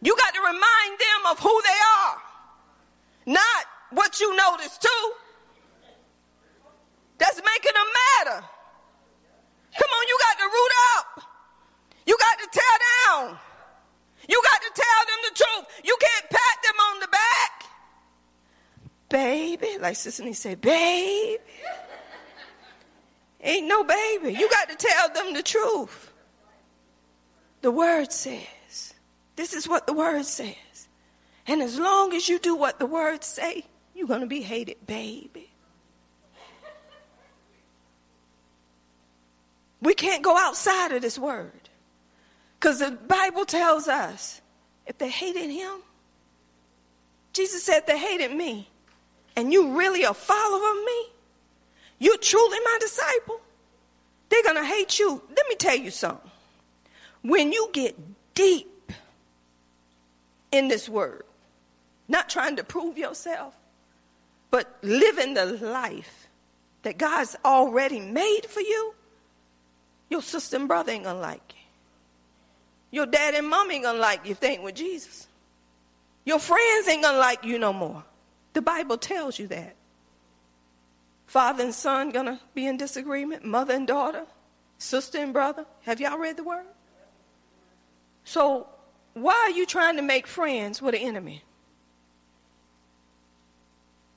You 0.02 0.16
got 0.16 0.34
to 0.34 0.40
remind 0.40 0.98
them 0.98 1.30
of 1.30 1.38
who 1.38 1.62
they 1.62 1.78
are, 2.06 2.16
not 3.26 3.66
what 3.90 4.18
you 4.18 4.34
noticed 4.34 4.80
too. 4.80 5.12
That's 7.18 7.36
making 7.36 7.72
them 7.74 7.86
matter. 8.08 8.44
Come 9.78 9.90
on, 9.90 10.08
you 10.08 10.18
got 10.20 10.38
to 10.38 10.44
root 10.44 10.72
up. 10.96 11.22
You 12.06 12.16
got 12.18 12.38
to 12.38 12.48
tear 12.50 12.78
down. 13.06 13.38
You 14.30 14.40
got 14.42 14.60
to 14.62 14.70
tell 14.74 15.02
them 15.10 15.20
the 15.28 15.34
truth. 15.34 15.82
You 15.84 15.96
can't 16.00 16.30
pat 16.30 16.56
them 16.62 16.78
on 16.88 17.00
the 17.00 17.08
back 17.08 17.50
baby. 19.10 19.76
Like 19.78 19.96
Sister 19.96 20.32
said, 20.32 20.62
baby. 20.62 21.42
Ain't 23.42 23.66
no 23.66 23.84
baby. 23.84 24.32
You 24.32 24.48
got 24.48 24.70
to 24.70 24.76
tell 24.76 25.10
them 25.12 25.34
the 25.34 25.42
truth. 25.42 26.12
The 27.60 27.70
word 27.70 28.10
says. 28.10 28.94
This 29.36 29.52
is 29.52 29.68
what 29.68 29.86
the 29.86 29.92
word 29.92 30.24
says. 30.24 30.54
And 31.46 31.62
as 31.62 31.78
long 31.78 32.14
as 32.14 32.28
you 32.28 32.38
do 32.38 32.54
what 32.54 32.78
the 32.78 32.86
word 32.86 33.24
say, 33.24 33.64
you're 33.94 34.06
going 34.06 34.20
to 34.20 34.26
be 34.26 34.40
hated, 34.40 34.86
baby. 34.86 35.50
We 39.82 39.94
can't 39.94 40.22
go 40.22 40.36
outside 40.36 40.92
of 40.92 41.00
this 41.00 41.18
word. 41.18 41.59
Because 42.60 42.80
the 42.80 42.90
Bible 42.90 43.46
tells 43.46 43.88
us 43.88 44.42
if 44.86 44.98
they 44.98 45.08
hated 45.08 45.50
him, 45.50 45.78
Jesus 47.32 47.62
said 47.62 47.86
they 47.86 47.98
hated 47.98 48.36
me 48.36 48.68
and 49.34 49.50
you 49.50 49.78
really 49.78 50.02
a 50.02 50.12
follower 50.12 50.70
of 50.70 50.84
me, 50.84 51.06
you're 51.98 52.18
truly 52.18 52.58
my 52.62 52.76
disciple, 52.80 53.40
they're 54.28 54.42
going 54.42 54.56
to 54.56 54.64
hate 54.64 54.98
you. 54.98 55.22
Let 55.34 55.48
me 55.48 55.54
tell 55.54 55.76
you 55.76 55.90
something. 55.90 56.30
When 57.22 57.50
you 57.50 57.70
get 57.72 57.96
deep 58.34 58.92
in 60.52 60.68
this 60.68 60.88
word, 60.88 61.24
not 62.08 62.28
trying 62.28 62.56
to 62.56 62.64
prove 62.64 62.98
yourself, 62.98 63.54
but 64.50 64.76
living 64.82 65.32
the 65.34 65.46
life 65.46 66.28
that 66.82 66.98
God's 66.98 67.36
already 67.44 68.00
made 68.00 68.42
for 68.46 68.60
you, 68.60 68.94
your 70.10 70.22
sister 70.22 70.56
and 70.56 70.68
brother 70.68 70.92
ain't 70.92 71.04
gonna 71.04 71.20
like 71.20 71.54
you. 71.54 71.59
Your 72.90 73.06
dad 73.06 73.34
and 73.34 73.48
mom 73.48 73.70
ain't 73.70 73.84
gonna 73.84 73.98
like 73.98 74.24
you 74.24 74.32
if 74.32 74.40
they 74.40 74.52
ain't 74.52 74.62
with 74.62 74.74
Jesus. 74.74 75.28
Your 76.24 76.38
friends 76.38 76.88
ain't 76.88 77.02
gonna 77.02 77.18
like 77.18 77.44
you 77.44 77.58
no 77.58 77.72
more. 77.72 78.04
The 78.52 78.62
Bible 78.62 78.98
tells 78.98 79.38
you 79.38 79.46
that. 79.48 79.76
Father 81.26 81.64
and 81.64 81.74
son 81.74 82.10
gonna 82.10 82.40
be 82.54 82.66
in 82.66 82.76
disagreement, 82.76 83.44
mother 83.44 83.74
and 83.74 83.86
daughter, 83.86 84.24
sister 84.78 85.18
and 85.18 85.32
brother. 85.32 85.64
Have 85.82 86.00
y'all 86.00 86.18
read 86.18 86.36
the 86.36 86.44
word? 86.44 86.66
So 88.24 88.68
why 89.14 89.34
are 89.34 89.50
you 89.50 89.66
trying 89.66 89.96
to 89.96 90.02
make 90.02 90.26
friends 90.26 90.82
with 90.82 90.94
an 90.94 91.00
enemy? 91.00 91.44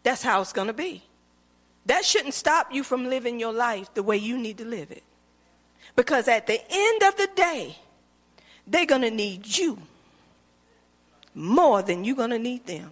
That's 0.01 0.23
how 0.23 0.41
it's 0.41 0.53
gonna 0.53 0.73
be. 0.73 1.03
That 1.85 2.05
shouldn't 2.05 2.33
stop 2.33 2.73
you 2.73 2.83
from 2.83 3.09
living 3.09 3.39
your 3.39 3.53
life 3.53 3.93
the 3.93 4.03
way 4.03 4.17
you 4.17 4.37
need 4.37 4.57
to 4.57 4.65
live 4.65 4.91
it. 4.91 5.03
Because 5.95 6.27
at 6.27 6.47
the 6.47 6.59
end 6.69 7.03
of 7.03 7.15
the 7.17 7.29
day, 7.35 7.77
they're 8.67 8.85
going 8.85 9.01
to 9.01 9.11
need 9.11 9.57
you 9.57 9.77
more 11.35 11.81
than 11.81 12.03
you're 12.03 12.15
going 12.15 12.29
to 12.29 12.39
need 12.39 12.65
them. 12.65 12.91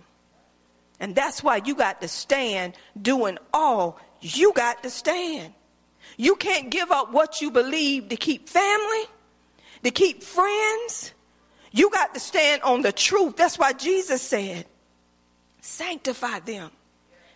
And 1.00 1.16
that's 1.16 1.44
why 1.44 1.62
you 1.64 1.76
got 1.76 2.02
to 2.02 2.08
stand 2.08 2.74
doing 3.02 3.38
all 3.54 4.00
you 4.22 4.54
got 4.54 4.84
to 4.84 4.90
stand. 4.90 5.54
You 6.18 6.36
can't 6.36 6.70
give 6.70 6.92
up 6.92 7.12
what 7.12 7.42
you 7.42 7.52
believe 7.52 8.10
to 8.10 8.16
keep 8.16 8.48
family, 8.48 9.04
to 9.84 9.92
keep 9.92 10.22
friends. 10.22 11.14
You 11.72 11.90
got 11.90 12.14
to 12.14 12.20
stand 12.20 12.62
on 12.62 12.82
the 12.82 12.92
truth. 12.92 13.38
That's 13.38 13.58
why 13.58 13.74
Jesus 13.74 14.22
said, 14.22 14.66
sanctify 15.62 16.40
them 16.40 16.70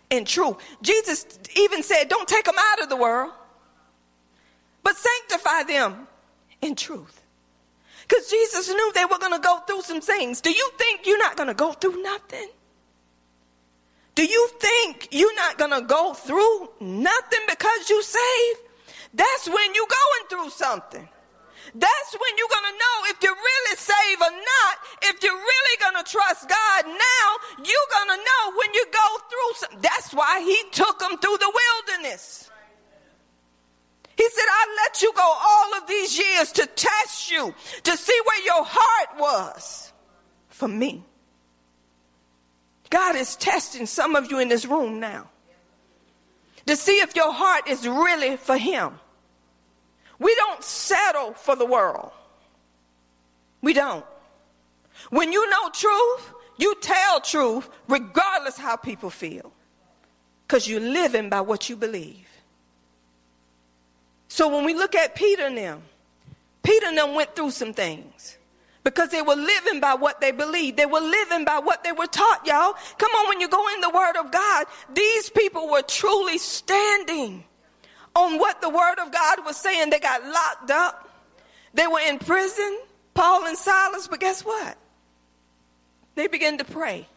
in 0.09 0.25
truth. 0.25 0.57
Jesus 0.81 1.25
even 1.55 1.81
said, 1.83 2.09
don't 2.09 2.27
take 2.27 2.45
them 2.45 2.55
out 2.57 2.83
of 2.83 2.89
the 2.89 2.97
world, 2.97 3.31
but 4.83 4.95
sanctify 4.95 5.63
them 5.63 6.07
in 6.61 6.75
truth. 6.75 7.21
Because 8.07 8.29
Jesus 8.29 8.69
knew 8.69 8.91
they 8.93 9.05
were 9.05 9.17
going 9.17 9.33
to 9.33 9.39
go 9.39 9.59
through 9.67 9.81
some 9.81 10.01
things. 10.01 10.41
Do 10.41 10.51
you 10.51 10.69
think 10.77 11.05
you're 11.05 11.17
not 11.17 11.35
going 11.35 11.47
to 11.47 11.55
go 11.55 11.73
through 11.73 12.01
nothing? 12.01 12.47
Do 14.13 14.23
you 14.25 14.49
think 14.59 15.09
you're 15.11 15.35
not 15.35 15.57
going 15.57 15.71
to 15.71 15.81
go 15.81 16.13
through 16.13 16.69
nothing 16.79 17.39
because 17.49 17.89
you 17.89 18.01
saved? 18.01 18.59
That's 19.13 19.47
when 19.47 19.73
you're 19.73 19.87
going 19.87 20.29
through 20.29 20.49
something. 20.51 21.07
That's 21.73 22.13
when 22.13 22.31
you're 22.37 22.47
going 22.47 22.71
to 22.71 22.77
know 22.77 22.97
if 23.09 23.23
you're 23.23 23.35
really 23.35 23.75
saved 23.75 24.21
or 24.21 24.31
not. 24.31 24.75
If 25.01 25.23
you're 25.23 25.33
really 25.33 25.77
going 25.81 26.03
to 26.03 26.09
trust 26.09 26.47
God 26.47 26.85
now, 26.85 27.27
you're 27.57 27.89
going 27.91 28.17
to 28.17 28.23
know 28.23 28.57
when 28.57 28.73
you 28.73 28.85
go 28.91 29.07
through 29.29 29.53
something. 29.55 29.79
That's 29.81 30.13
why 30.13 30.41
he 30.41 30.57
took 30.71 30.99
them 30.99 31.17
through 31.17 31.37
the 31.37 31.51
wilderness. 31.51 32.49
He 34.17 34.29
said, 34.29 34.45
I 34.47 34.77
let 34.83 35.01
you 35.01 35.11
go 35.13 35.21
all 35.23 35.75
of 35.77 35.87
these 35.87 36.17
years 36.17 36.51
to 36.53 36.65
test 36.65 37.31
you, 37.31 37.53
to 37.83 37.97
see 37.97 38.19
where 38.25 38.45
your 38.45 38.63
heart 38.65 39.19
was 39.19 39.93
for 40.49 40.67
me. 40.67 41.03
God 42.89 43.15
is 43.15 43.35
testing 43.35 43.85
some 43.85 44.15
of 44.15 44.31
you 44.31 44.39
in 44.39 44.47
this 44.47 44.65
room 44.65 44.99
now 44.99 45.29
to 46.65 46.75
see 46.75 46.99
if 46.99 47.15
your 47.15 47.31
heart 47.31 47.67
is 47.67 47.87
really 47.87 48.37
for 48.37 48.57
Him. 48.57 48.93
We 50.19 50.33
don't 50.35 50.63
settle 50.63 51.33
for 51.33 51.55
the 51.55 51.65
world. 51.65 52.11
We 53.61 53.73
don't. 53.73 54.05
When 55.09 55.31
you 55.31 55.49
know 55.49 55.69
truth, 55.71 56.33
you 56.57 56.75
tell 56.81 57.19
truth 57.19 57.69
regardless 57.87 58.57
how 58.57 58.77
people 58.77 59.09
feel. 59.09 59.51
Because 60.47 60.67
you're 60.67 60.79
living 60.79 61.29
by 61.29 61.41
what 61.41 61.69
you 61.69 61.75
believe. 61.75 62.24
So 64.27 64.53
when 64.53 64.65
we 64.65 64.73
look 64.73 64.95
at 64.95 65.15
Peter 65.15 65.43
and 65.43 65.57
them, 65.57 65.81
Peter 66.63 66.87
and 66.87 66.97
them 66.97 67.13
went 67.13 67.35
through 67.35 67.51
some 67.51 67.73
things 67.73 68.37
because 68.83 69.09
they 69.09 69.21
were 69.21 69.35
living 69.35 69.79
by 69.79 69.95
what 69.95 70.21
they 70.21 70.31
believed. 70.31 70.77
They 70.77 70.85
were 70.85 70.99
living 71.01 71.43
by 71.43 71.59
what 71.59 71.83
they 71.83 71.91
were 71.91 72.07
taught, 72.07 72.45
y'all. 72.45 72.75
Come 72.97 73.11
on, 73.11 73.29
when 73.29 73.41
you 73.41 73.49
go 73.49 73.67
in 73.73 73.81
the 73.81 73.89
Word 73.89 74.15
of 74.17 74.31
God, 74.31 74.65
these 74.93 75.29
people 75.29 75.69
were 75.69 75.81
truly 75.81 76.37
standing 76.37 77.43
on 78.15 78.37
what 78.39 78.61
the 78.61 78.69
Word 78.69 78.99
of 78.99 79.11
God 79.11 79.45
was 79.45 79.57
saying. 79.57 79.89
They 79.89 79.99
got 79.99 80.23
locked 80.23 80.71
up, 80.71 81.09
they 81.73 81.87
were 81.87 81.99
in 81.99 82.19
prison, 82.19 82.79
Paul 83.13 83.45
and 83.45 83.57
Silas, 83.57 84.07
but 84.07 84.19
guess 84.19 84.45
what? 84.45 84.77
They 86.13 86.27
began 86.27 86.59
to 86.59 86.63
pray, 86.63 87.07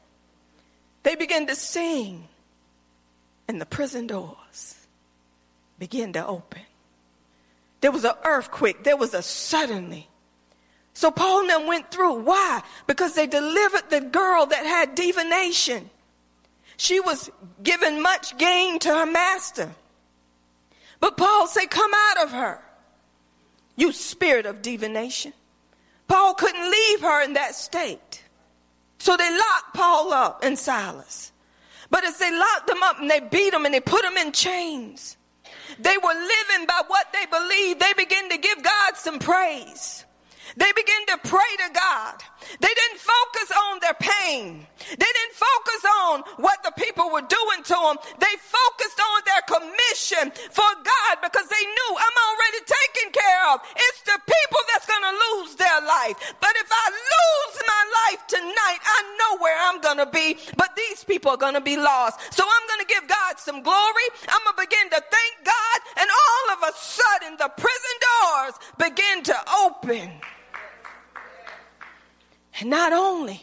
they 1.03 1.17
began 1.17 1.47
to 1.47 1.55
sing, 1.55 2.29
and 3.47 3.61
the 3.61 3.67
prison 3.67 4.07
doors 4.07 4.87
began 5.79 6.13
to 6.15 6.27
open. 6.27 6.63
There 7.81 7.93
was 7.93 8.05
an 8.05 8.15
earthquake, 8.25 8.85
there 8.85 8.97
was 8.97 9.15
a 9.15 9.23
suddenly 9.23 10.09
so 10.99 11.13
Paul 11.13 11.43
and 11.43 11.51
them 11.51 11.67
went 11.69 11.93
through. 11.93 12.15
Why? 12.23 12.61
Because 12.89 13.15
they 13.15 13.29
delivered 13.29 13.89
the 13.89 14.01
girl 14.01 14.47
that 14.47 14.67
had 14.67 14.97
divination. 14.97 15.91
She 16.77 16.99
was 16.99 17.31
giving 17.63 18.03
much 18.03 18.37
gain 18.37 18.81
to 18.81 18.89
her 18.89 19.07
master. 19.07 19.71
But 20.99 21.17
Paul 21.17 21.47
said, 21.47 21.71
Come 21.71 21.93
out 21.95 22.25
of 22.25 22.33
her, 22.33 22.61
you 23.77 23.93
spirit 23.93 24.45
of 24.45 24.61
divination. 24.61 25.33
Paul 26.09 26.35
couldn't 26.35 26.69
leave 26.69 27.01
her 27.03 27.23
in 27.23 27.35
that 27.35 27.55
state. 27.55 28.25
So 28.99 29.17
they 29.17 29.31
locked 29.31 29.75
Paul 29.75 30.13
up 30.13 30.43
and 30.43 30.59
Silas. 30.59 31.31
But 31.91 32.03
as 32.05 32.19
they 32.19 32.37
locked 32.37 32.67
them 32.67 32.83
up 32.83 32.99
and 32.99 33.09
they 33.09 33.21
beat 33.21 33.53
them 33.53 33.67
and 33.67 33.73
they 33.73 33.79
put 33.79 34.03
them 34.03 34.17
in 34.17 34.33
chains, 34.33 35.17
they 35.79 35.97
were 35.99 36.15
living 36.15 36.67
by 36.67 36.83
what 36.87 37.13
they 37.13 37.27
believed. 37.27 37.81
They 37.81 37.93
began 37.97 38.29
to 38.31 38.39
give 38.39 38.63
God 38.63 38.97
some 38.97 39.19
praise. 39.19 40.05
They 40.57 40.73
began 40.75 41.07
to 41.15 41.19
pray 41.29 41.53
to 41.67 41.69
God. 41.73 42.15
They 42.61 42.73
didn't 42.73 42.99
focus 42.99 43.49
on 43.53 43.79
their 43.81 43.95
pain. 43.95 44.67
They 44.91 45.13
didn't 45.13 45.37
focus 45.37 45.83
on 46.03 46.15
what 46.39 46.63
the 46.65 46.73
people 46.73 47.11
were 47.11 47.27
doing 47.27 47.61
to 47.63 47.79
them. 47.79 47.97
They 48.19 48.35
focused 48.41 48.99
on 48.99 49.19
their 49.27 49.43
commission 49.47 50.33
for 50.51 50.71
God 50.83 51.15
because 51.23 51.47
they 51.47 51.63
knew 51.63 51.91
I'm 51.95 52.19
already 52.27 52.63
taken 52.65 53.13
care 53.13 53.43
of. 53.53 53.61
It's 53.77 54.03
the 54.03 54.19
people 54.19 54.63
that's 54.73 54.87
going 54.87 55.05
to 55.05 55.15
lose 55.15 55.55
their 55.57 55.81
life. 55.85 56.17
But 56.41 56.55
if 56.57 56.69
I 56.71 56.87
lose 56.91 57.57
my 57.63 57.83
life 58.09 58.23
tonight, 58.27 58.81
I 58.83 58.99
know 59.19 59.39
where 59.39 59.59
I'm 59.61 59.81
going 59.81 59.99
to 59.99 60.11
be. 60.11 60.39
But 60.57 60.75
these 60.75 61.05
people 61.05 61.33
are 61.33 61.43
going 61.43 61.55
to 61.55 61.65
be 61.65 61.77
lost. 61.77 62.19
So 62.33 62.43
I'm 62.43 62.67
going 62.67 62.87
to 62.87 62.91
give 62.91 63.07
God 63.07 63.39
some 63.39 63.63
glory. 63.63 64.07
I'm 64.27 64.41
going 64.43 64.57
to 64.57 64.63
begin 64.65 64.88
prison 67.57 67.97
doors 68.01 68.55
begin 68.79 69.23
to 69.25 69.37
open. 69.65 70.11
And 72.61 72.71
not 72.71 72.93
only 72.93 73.43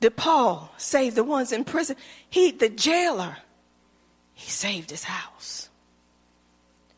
did 0.00 0.16
Paul 0.16 0.72
save 0.76 1.14
the 1.14 1.24
ones 1.24 1.52
in 1.52 1.64
prison, 1.64 1.96
he, 2.28 2.50
the 2.50 2.68
jailer, 2.68 3.36
he 4.34 4.50
saved 4.50 4.90
his 4.90 5.04
house. 5.04 5.68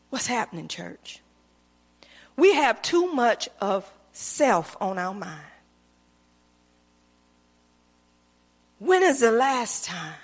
What's 0.09 0.27
happening, 0.27 0.67
church? 0.67 1.21
We 2.35 2.53
have 2.55 2.81
too 2.81 3.13
much 3.13 3.49
of 3.61 3.89
self 4.11 4.75
on 4.81 4.97
our 4.97 5.13
mind. 5.13 5.41
When 8.79 9.03
is 9.03 9.19
the 9.19 9.31
last 9.31 9.85
time 9.85 10.15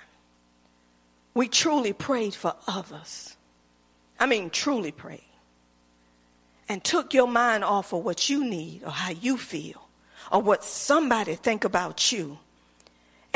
we 1.34 1.48
truly 1.48 1.94
prayed 1.94 2.34
for 2.34 2.56
others? 2.68 3.36
I 4.18 4.26
mean, 4.26 4.50
truly 4.50 4.92
prayed. 4.92 5.25
And 6.68 6.84
took 6.84 7.14
your 7.14 7.28
mind 7.28 7.64
off 7.64 7.94
of 7.94 8.04
what 8.04 8.30
you 8.30 8.44
need 8.44 8.84
or 8.84 8.90
how 8.90 9.12
you 9.12 9.38
feel 9.38 9.88
or 10.32 10.42
what 10.42 10.64
somebody 10.64 11.36
think 11.36 11.64
about 11.64 12.12
you 12.12 12.40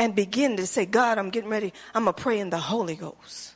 and 0.00 0.14
begin 0.14 0.56
to 0.56 0.66
say, 0.66 0.86
God, 0.86 1.18
I'm 1.18 1.30
getting 1.30 1.50
ready. 1.50 1.72
I'm 1.94 2.04
going 2.04 2.14
to 2.14 2.22
pray 2.22 2.40
in 2.40 2.50
the 2.50 2.58
Holy 2.58 2.96
Ghost. 2.96 3.52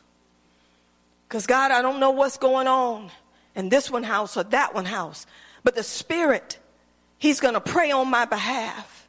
Because 1.27 1.47
God, 1.47 1.70
I 1.70 1.83
don't 1.83 1.99
know 1.99 2.11
what's 2.11 2.37
going 2.37 2.68
on 2.68 3.11
in 3.57 3.68
this 3.68 3.91
one 3.91 4.03
house 4.03 4.37
or 4.37 4.45
that 4.45 4.75
one 4.75 4.85
house, 4.85 5.27
but 5.64 5.75
the 5.75 5.83
Spirit, 5.83 6.59
He's 7.18 7.41
going 7.41 7.55
to 7.55 7.61
pray 7.61 7.91
on 7.91 8.09
my 8.11 8.27
behalf. 8.27 9.03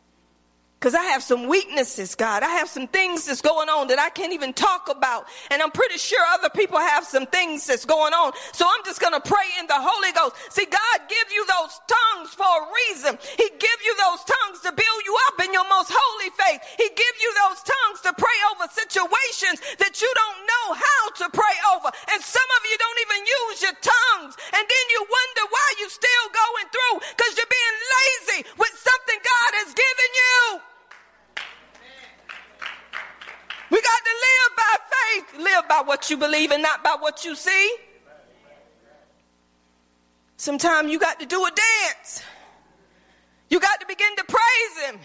Because 0.79 0.93
I 0.93 1.17
have 1.17 1.23
some 1.23 1.47
weaknesses, 1.47 2.13
God. 2.13 2.43
I 2.43 2.61
have 2.61 2.69
some 2.69 2.85
things 2.85 3.25
that's 3.25 3.41
going 3.41 3.69
on 3.73 3.87
that 3.89 3.97
I 3.97 4.13
can't 4.13 4.33
even 4.37 4.53
talk 4.53 4.85
about. 4.85 5.25
And 5.49 5.63
I'm 5.63 5.71
pretty 5.71 5.97
sure 5.97 6.21
other 6.35 6.51
people 6.51 6.77
have 6.77 7.07
some 7.07 7.25
things 7.25 7.65
that's 7.65 7.89
going 7.89 8.13
on. 8.13 8.37
So 8.53 8.67
I'm 8.69 8.83
just 8.85 9.01
going 9.01 9.15
to 9.17 9.23
pray 9.23 9.49
in 9.57 9.65
the 9.65 9.81
Holy 9.81 10.13
Ghost. 10.13 10.37
See, 10.53 10.67
God 10.69 10.97
give 11.09 11.27
you 11.33 11.41
those 11.47 11.73
tongues 11.89 12.37
for 12.37 12.45
a 12.45 12.69
reason. 12.69 13.17
He 13.17 13.49
give 13.57 13.79
you 13.81 13.97
those 13.97 14.21
tongues 14.29 14.61
to 14.67 14.71
build 14.77 15.01
you 15.09 15.15
up 15.31 15.41
in 15.41 15.57
your 15.57 15.65
most 15.73 15.89
holy 15.89 16.29
faith. 16.37 16.61
He 16.77 16.85
give 16.93 17.15
you 17.17 17.31
those 17.33 17.65
tongues 17.65 18.05
to 18.05 18.11
pray 18.13 18.39
over 18.53 18.69
situations 18.69 19.65
that 19.81 19.97
you 20.03 20.11
don't 20.13 20.39
know 20.45 20.67
how 20.77 21.03
to 21.23 21.25
pray 21.33 21.55
over. 21.73 21.89
And 22.13 22.21
some 22.21 22.49
of 22.59 22.61
you 22.61 22.75
don't 22.77 22.99
even 23.09 23.21
use 23.25 23.57
your 23.65 23.77
tongues. 23.81 24.37
And 24.53 24.61
then 24.61 24.85
you 24.93 25.01
wonder 25.01 25.43
why 25.49 25.67
you're 25.81 25.97
still 25.97 26.27
going 26.29 26.67
through 26.69 26.95
because 27.09 27.33
you're 27.41 27.49
being 27.49 27.77
lazy 27.89 28.39
with 28.53 28.75
something 28.77 29.17
God 29.17 29.51
has 29.65 29.73
given 29.73 30.11
you. 30.13 30.74
We 33.71 33.81
got 33.81 34.01
to 34.03 34.11
live 34.11 34.57
by 34.57 34.75
faith, 34.95 35.43
live 35.43 35.67
by 35.67 35.81
what 35.85 36.09
you 36.09 36.17
believe 36.17 36.51
and 36.51 36.61
not 36.61 36.83
by 36.83 36.95
what 36.99 37.25
you 37.25 37.35
see. 37.35 37.75
Sometimes 40.37 40.91
you 40.91 40.99
got 40.99 41.19
to 41.19 41.25
do 41.25 41.43
a 41.43 41.49
dance. 41.49 42.21
You 43.49 43.59
got 43.59 43.79
to 43.79 43.85
begin 43.87 44.15
to 44.17 44.23
praise 44.25 44.85
him. 44.85 44.99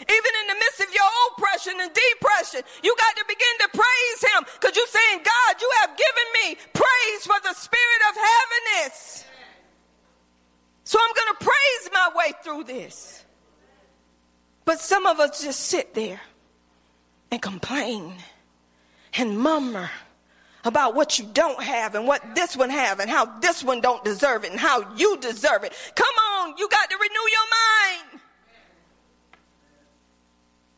Even 0.00 0.32
in 0.40 0.46
the 0.48 0.54
midst 0.54 0.80
of 0.80 0.92
your 0.92 1.10
oppression 1.30 1.74
and 1.78 1.90
depression, 1.92 2.62
you 2.82 2.94
got 2.98 3.16
to 3.16 3.24
begin 3.28 3.54
to 3.60 3.68
praise 3.68 4.32
him 4.34 4.44
because 4.58 4.76
you're 4.76 4.86
saying, 4.86 5.20
God, 5.22 5.60
you 5.60 5.70
have 5.80 5.90
given 5.90 6.26
me 6.42 6.56
praise 6.72 7.22
for 7.22 7.36
the 7.44 7.54
spirit 7.54 8.02
of 8.10 8.16
heaviness. 8.16 9.24
So 10.84 10.98
I'm 11.00 11.14
going 11.14 11.36
to 11.38 11.44
praise 11.44 11.90
my 11.92 12.10
way 12.16 12.32
through 12.42 12.64
this. 12.64 13.24
But 14.64 14.80
some 14.80 15.06
of 15.06 15.20
us 15.20 15.42
just 15.42 15.60
sit 15.60 15.94
there 15.94 16.20
and 17.32 17.40
complain 17.40 18.12
and 19.14 19.38
murmur 19.38 19.90
about 20.64 20.94
what 20.94 21.18
you 21.18 21.24
don't 21.32 21.60
have 21.62 21.94
and 21.94 22.06
what 22.06 22.22
this 22.36 22.56
one 22.56 22.70
have 22.70 23.00
and 23.00 23.10
how 23.10 23.24
this 23.40 23.64
one 23.64 23.80
don't 23.80 24.04
deserve 24.04 24.44
it 24.44 24.52
and 24.52 24.60
how 24.60 24.94
you 24.96 25.16
deserve 25.16 25.64
it. 25.64 25.72
Come 25.96 26.14
on, 26.34 26.54
you 26.58 26.68
got 26.68 26.88
to 26.90 26.96
renew 26.96 27.28
your 27.32 27.48
mind. 27.50 28.20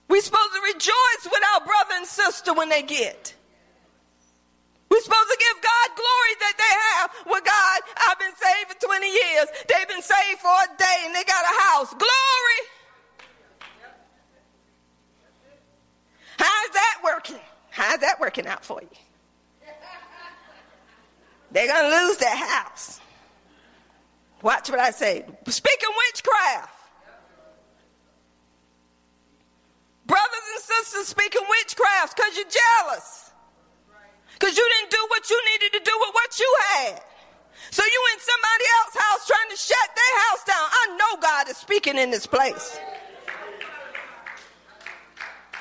We're 0.09 0.23
supposed 0.23 0.53
to 0.55 0.61
rejoice 0.73 1.25
with 1.25 1.43
our 1.55 1.67
brother 1.67 1.95
and 1.97 2.07
sister 2.07 2.55
when 2.55 2.69
they 2.69 2.83
get. 2.83 3.35
We're 4.89 5.01
supposed 5.01 5.29
to 5.29 5.39
give 5.41 5.61
God 5.61 5.89
glory 5.97 6.35
that 6.39 6.55
they 6.57 6.75
have. 6.87 7.11
Well, 7.27 7.43
God, 7.45 7.81
I've 8.07 8.19
been 8.21 8.37
saved 8.37 8.71
for 8.71 8.87
20 8.87 9.07
years. 9.11 9.47
They've 9.67 9.89
been 9.89 10.03
saved 10.03 10.39
for 10.39 10.55
a 10.55 10.79
day 10.79 10.99
and 11.05 11.15
they 11.15 11.25
got 11.25 11.43
a 11.43 11.63
house. 11.75 11.91
Glory. 11.91 12.61
How's 16.39 16.71
that 16.71 17.01
working? 17.05 17.41
How's 17.71 18.01
that 18.01 18.21
working 18.21 18.47
out 18.47 18.65
for 18.65 18.81
you? 18.81 18.89
They're 21.51 21.69
going 21.69 21.91
to 21.91 22.07
lose 22.07 22.17
their 22.17 22.37
house. 22.37 23.01
Watch 24.43 24.69
what 24.71 24.81
I 24.81 24.91
say. 24.91 25.25
Speaking 25.47 25.89
witchcraft. 26.11 26.71
Brothers 30.07 30.45
and 30.55 30.63
sisters 30.63 31.09
speaking 31.09 31.43
witchcraft 31.49 32.17
because 32.17 32.37
you're 32.37 32.45
jealous. 32.51 33.31
Because 34.35 34.57
you 34.57 34.69
didn't 34.79 34.91
do 34.91 35.07
what 35.09 35.31
you 35.31 35.41
needed 35.53 35.79
to 35.79 35.85
do 35.85 35.93
with 36.01 36.11
what 36.13 36.39
you 36.39 36.57
had. 36.69 37.01
So 37.71 37.83
you 37.83 38.03
in 38.13 38.21
somebody 38.21 38.65
else's 38.79 39.01
house 39.01 39.27
trying 39.27 39.51
to 39.51 39.57
shut 39.57 39.89
their 39.97 40.21
house 40.29 40.45
down. 40.45 40.69
I 40.71 40.97
know 40.99 41.21
God 41.21 41.49
is 41.49 41.57
speaking 41.57 41.97
in 41.97 42.11
this 42.11 42.27
place. 42.27 42.79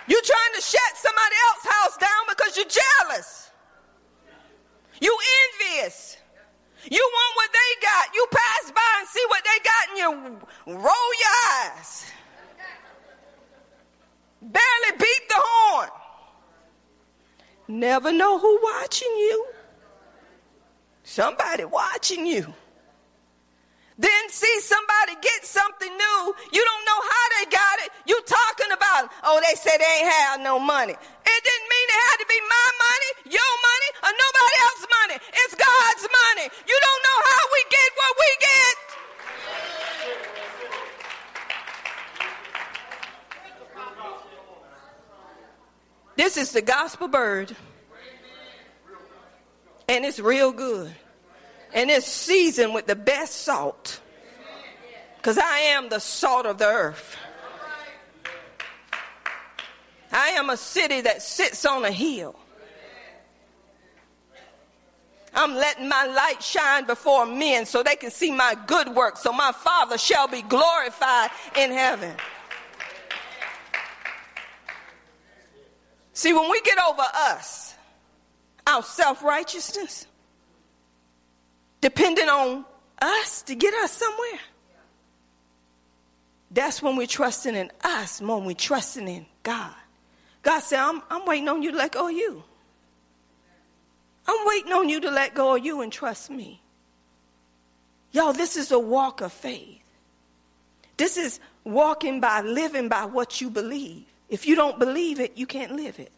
You're 0.07 0.21
trying 0.21 0.53
to 0.55 0.61
shut 0.61 0.91
somebody 0.95 1.35
else's 1.47 1.71
house 1.71 1.97
down 1.97 2.23
because 2.29 2.57
you're 2.57 2.65
jealous. 2.65 3.51
You 5.01 5.17
envious. 5.51 6.17
You 6.89 7.09
want 7.13 7.35
what 7.35 7.49
they 7.53 7.87
got. 7.87 8.13
You 8.13 8.27
pass 8.31 8.71
by 8.71 8.81
and 8.99 9.07
see 9.07 9.25
what 9.29 9.43
they 9.43 9.59
got 9.63 9.89
and 9.89 9.97
you 10.67 10.75
roll 10.75 11.13
your 11.19 11.35
eyes. 11.61 12.11
Barely 14.41 14.97
beat 14.99 15.29
the 15.29 15.35
horn. 15.37 15.89
Never 17.67 18.11
know 18.11 18.37
who 18.39 18.59
watching 18.61 19.11
you. 19.15 19.47
Somebody 21.03 21.63
watching 21.63 22.25
you. 22.25 22.53
Then 23.97 24.29
see 24.29 24.59
somebody 24.61 25.13
get 25.21 25.45
something 25.45 25.91
new. 25.91 26.19
You 26.51 26.63
don't 26.65 26.85
know 26.85 27.01
how 27.01 27.25
they 27.37 27.45
got 27.51 27.75
it. 27.85 27.89
You 28.09 28.17
talking 28.25 28.71
about, 28.73 29.11
oh, 29.23 29.37
they 29.45 29.53
said 29.55 29.77
they 29.77 29.93
ain't 30.01 30.09
have 30.09 30.41
no 30.41 30.57
money. 30.57 30.93
It 30.93 31.39
didn't 31.45 31.69
mean 31.69 31.87
it 31.93 32.01
had 32.09 32.17
to 32.17 32.27
be 32.27 32.39
my 32.49 32.69
money, 32.81 33.09
your 33.37 33.53
money, 33.69 33.89
or 34.01 34.11
nobody 34.17 34.57
else's 34.65 34.89
money. 34.89 35.17
It's 35.45 35.55
God's 35.55 36.05
money. 36.09 36.49
You 36.65 36.77
don't 36.81 37.01
know 37.05 37.19
how 37.21 37.41
we 37.53 37.61
get 37.69 37.89
what 37.93 38.13
we 38.17 38.29
get. 38.41 38.75
This 46.15 46.37
is 46.37 46.51
the 46.51 46.61
gospel 46.61 47.07
bird. 47.07 47.55
And 49.89 50.05
it's 50.05 50.19
real 50.19 50.51
good. 50.51 50.95
And 51.73 51.89
it's 51.89 52.07
seasoned 52.07 52.73
with 52.73 52.85
the 52.85 52.95
best 52.95 53.41
salt. 53.41 53.99
Because 55.17 55.37
I 55.37 55.59
am 55.59 55.89
the 55.89 55.99
salt 55.99 56.45
of 56.45 56.57
the 56.57 56.67
earth. 56.67 57.17
I 60.11 60.29
am 60.29 60.49
a 60.49 60.57
city 60.57 61.01
that 61.01 61.21
sits 61.21 61.65
on 61.65 61.83
a 61.83 61.91
hill. 61.91 62.35
I'm 65.33 65.55
letting 65.55 65.87
my 65.87 66.05
light 66.05 66.43
shine 66.43 66.85
before 66.85 67.25
men 67.25 67.65
so 67.65 67.81
they 67.81 67.95
can 67.95 68.11
see 68.11 68.31
my 68.31 68.55
good 68.67 68.89
work, 68.89 69.17
so 69.17 69.33
my 69.33 69.51
Father 69.51 69.97
shall 69.97 70.27
be 70.27 70.43
glorified 70.43 71.31
in 71.57 71.71
heaven. 71.71 72.13
See, 76.13 76.33
when 76.33 76.51
we 76.51 76.61
get 76.61 76.77
over 76.87 77.01
us, 77.01 77.73
our 78.67 78.83
self 78.83 79.23
righteousness, 79.23 80.05
depending 81.83 82.29
on 82.29 82.63
us 83.01 83.41
to 83.41 83.55
get 83.55 83.73
us 83.73 83.91
somewhere, 83.91 84.39
that's 86.49 86.81
when 86.81 86.95
we're 86.95 87.05
trusting 87.05 87.55
in 87.55 87.69
us 87.83 88.21
more 88.21 88.39
we're 88.39 88.55
trusting 88.55 89.05
in 89.05 89.25
God. 89.43 89.73
God 90.43 90.61
said, 90.61 90.79
I'm, 90.79 91.01
I'm 91.09 91.25
waiting 91.25 91.49
on 91.49 91.61
you 91.61 91.71
to 91.71 91.77
let 91.77 91.91
go 91.91 92.07
of 92.07 92.13
you. 92.13 92.41
I'm 94.25 94.47
waiting 94.47 94.71
on 94.71 94.87
you 94.87 95.01
to 95.01 95.11
let 95.11 95.35
go 95.35 95.57
of 95.57 95.65
you 95.65 95.81
and 95.81 95.91
trust 95.91 96.29
me. 96.29 96.61
Y'all, 98.13 98.31
this 98.31 98.55
is 98.55 98.71
a 98.71 98.79
walk 98.79 99.19
of 99.19 99.33
faith. 99.33 99.81
This 100.95 101.17
is 101.17 101.41
walking 101.65 102.21
by, 102.21 102.39
living 102.43 102.87
by 102.87 103.03
what 103.03 103.41
you 103.41 103.49
believe. 103.49 104.05
If 104.29 104.47
you 104.47 104.55
don't 104.55 104.79
believe 104.79 105.19
it, 105.19 105.37
you 105.37 105.45
can't 105.45 105.73
live 105.73 105.99
it. 105.99 106.13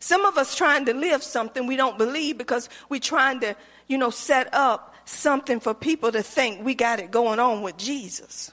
Some 0.00 0.26
of 0.26 0.36
us 0.36 0.54
trying 0.54 0.84
to 0.86 0.92
live 0.92 1.22
something 1.22 1.66
we 1.66 1.76
don't 1.76 1.96
believe 1.96 2.36
because 2.36 2.68
we're 2.90 3.00
trying 3.00 3.40
to, 3.40 3.56
you 3.88 3.98
know, 3.98 4.10
set 4.10 4.52
up 4.54 4.94
something 5.04 5.60
for 5.60 5.74
people 5.74 6.12
to 6.12 6.22
think 6.22 6.64
we 6.64 6.74
got 6.74 7.00
it 7.00 7.10
going 7.10 7.38
on 7.38 7.62
with 7.62 7.76
Jesus. 7.76 8.52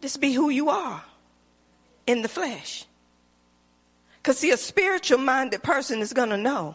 Just 0.00 0.20
be 0.20 0.32
who 0.32 0.50
you 0.50 0.70
are 0.70 1.02
in 2.06 2.22
the 2.22 2.28
flesh. 2.28 2.84
Because, 4.16 4.38
see, 4.38 4.50
a 4.50 4.56
spiritual 4.56 5.18
minded 5.18 5.62
person 5.62 6.00
is 6.00 6.12
going 6.12 6.30
to 6.30 6.36
know 6.36 6.74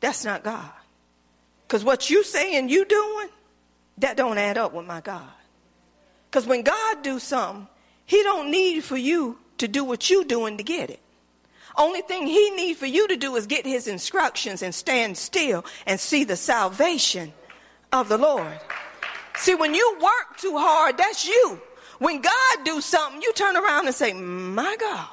that's 0.00 0.24
not 0.24 0.42
God. 0.42 0.70
Because 1.66 1.84
what 1.84 2.10
you 2.10 2.24
saying 2.24 2.68
you 2.68 2.84
doing, 2.84 3.28
that 3.98 4.16
don't 4.16 4.36
add 4.36 4.58
up 4.58 4.74
with 4.74 4.86
my 4.86 5.00
God. 5.00 5.30
Because 6.30 6.46
when 6.46 6.62
God 6.62 7.02
do 7.02 7.18
something, 7.18 7.68
he 8.04 8.22
don't 8.22 8.50
need 8.50 8.84
for 8.84 8.96
you 8.96 9.38
to 9.58 9.68
do 9.68 9.84
what 9.84 10.10
you 10.10 10.24
doing 10.24 10.58
to 10.58 10.62
get 10.62 10.90
it. 10.90 11.00
Only 11.76 12.02
thing 12.02 12.26
he 12.26 12.50
needs 12.50 12.78
for 12.78 12.86
you 12.86 13.08
to 13.08 13.16
do 13.16 13.36
is 13.36 13.46
get 13.46 13.64
his 13.64 13.88
instructions 13.88 14.62
and 14.62 14.74
stand 14.74 15.16
still 15.16 15.64
and 15.86 15.98
see 15.98 16.24
the 16.24 16.36
salvation 16.36 17.32
of 17.92 18.08
the 18.08 18.18
Lord. 18.18 18.58
See, 19.36 19.54
when 19.54 19.74
you 19.74 19.98
work 20.00 20.36
too 20.38 20.56
hard, 20.56 20.98
that's 20.98 21.26
you. 21.26 21.60
When 21.98 22.20
God 22.20 22.64
do 22.64 22.80
something, 22.80 23.22
you 23.22 23.32
turn 23.32 23.56
around 23.56 23.86
and 23.86 23.94
say, 23.94 24.12
my 24.12 24.76
God, 24.78 25.08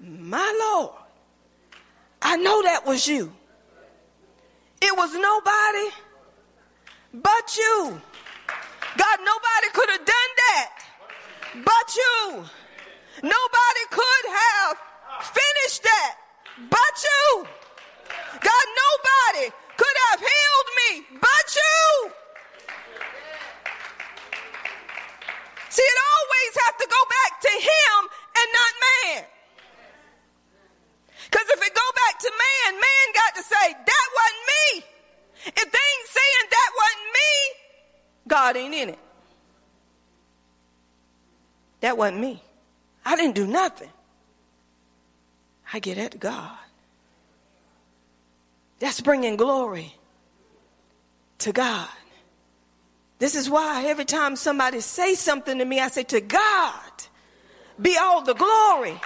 my 0.00 0.58
Lord, 0.60 0.94
I 2.22 2.36
know 2.36 2.62
that 2.62 2.86
was 2.86 3.06
you. 3.06 3.32
It 4.80 4.96
was 4.96 5.14
nobody 5.14 5.94
but 7.12 7.56
you. 7.56 8.00
God, 8.96 9.18
nobody 9.20 9.68
could 9.72 9.90
have 9.90 10.04
done 10.04 10.32
that 10.36 10.70
but 11.64 11.96
you. 11.96 12.44
Nobody 13.22 13.84
could 13.90 14.24
have 14.30 14.76
finished 15.24 15.82
that 15.82 16.14
but 16.70 16.94
you. 17.02 17.46
God, 18.40 18.66
nobody 18.84 19.50
could 19.76 19.96
have 20.10 20.20
healed 20.20 20.70
me 20.80 20.90
but 21.20 21.46
you. 21.56 22.10
See, 25.70 25.82
it 25.82 25.98
always 26.14 26.52
has 26.62 26.74
to 26.78 26.86
go 26.86 27.00
back 27.10 27.40
to 27.40 27.50
him 27.50 27.98
and 28.38 28.48
not 28.52 28.72
man. 28.86 29.24
Because 31.24 31.48
if 31.50 31.66
it 31.66 31.74
go 31.74 31.88
back 32.06 32.18
to 32.20 32.30
man, 32.30 32.74
man 32.78 33.06
got 33.14 33.34
to 33.34 33.42
say, 33.42 33.72
that 33.72 34.06
wasn't 34.14 34.44
me. 34.52 34.84
If 35.46 35.72
they 35.72 35.86
ain't 35.94 36.08
saying 36.08 36.46
that 36.50 36.70
wasn't 36.78 37.10
me, 37.18 37.30
God 38.28 38.56
ain't 38.56 38.74
in 38.74 38.88
it. 38.90 38.98
That 41.80 41.98
wasn't 41.98 42.20
me. 42.20 42.42
I 43.04 43.16
didn't 43.16 43.34
do 43.34 43.46
nothing. 43.46 43.90
I 45.74 45.80
get 45.80 45.98
at 45.98 46.20
God. 46.20 46.56
That's 48.78 49.00
bringing 49.00 49.36
glory 49.36 49.92
to 51.38 51.50
God. 51.52 51.88
This 53.18 53.34
is 53.34 53.50
why 53.50 53.86
every 53.86 54.04
time 54.04 54.36
somebody 54.36 54.78
say 54.78 55.16
something 55.16 55.58
to 55.58 55.64
me, 55.64 55.80
I 55.80 55.88
say, 55.88 56.04
to 56.04 56.20
God 56.20 56.92
be 57.82 57.98
all 58.00 58.22
the 58.22 58.34
glory. 58.34 59.00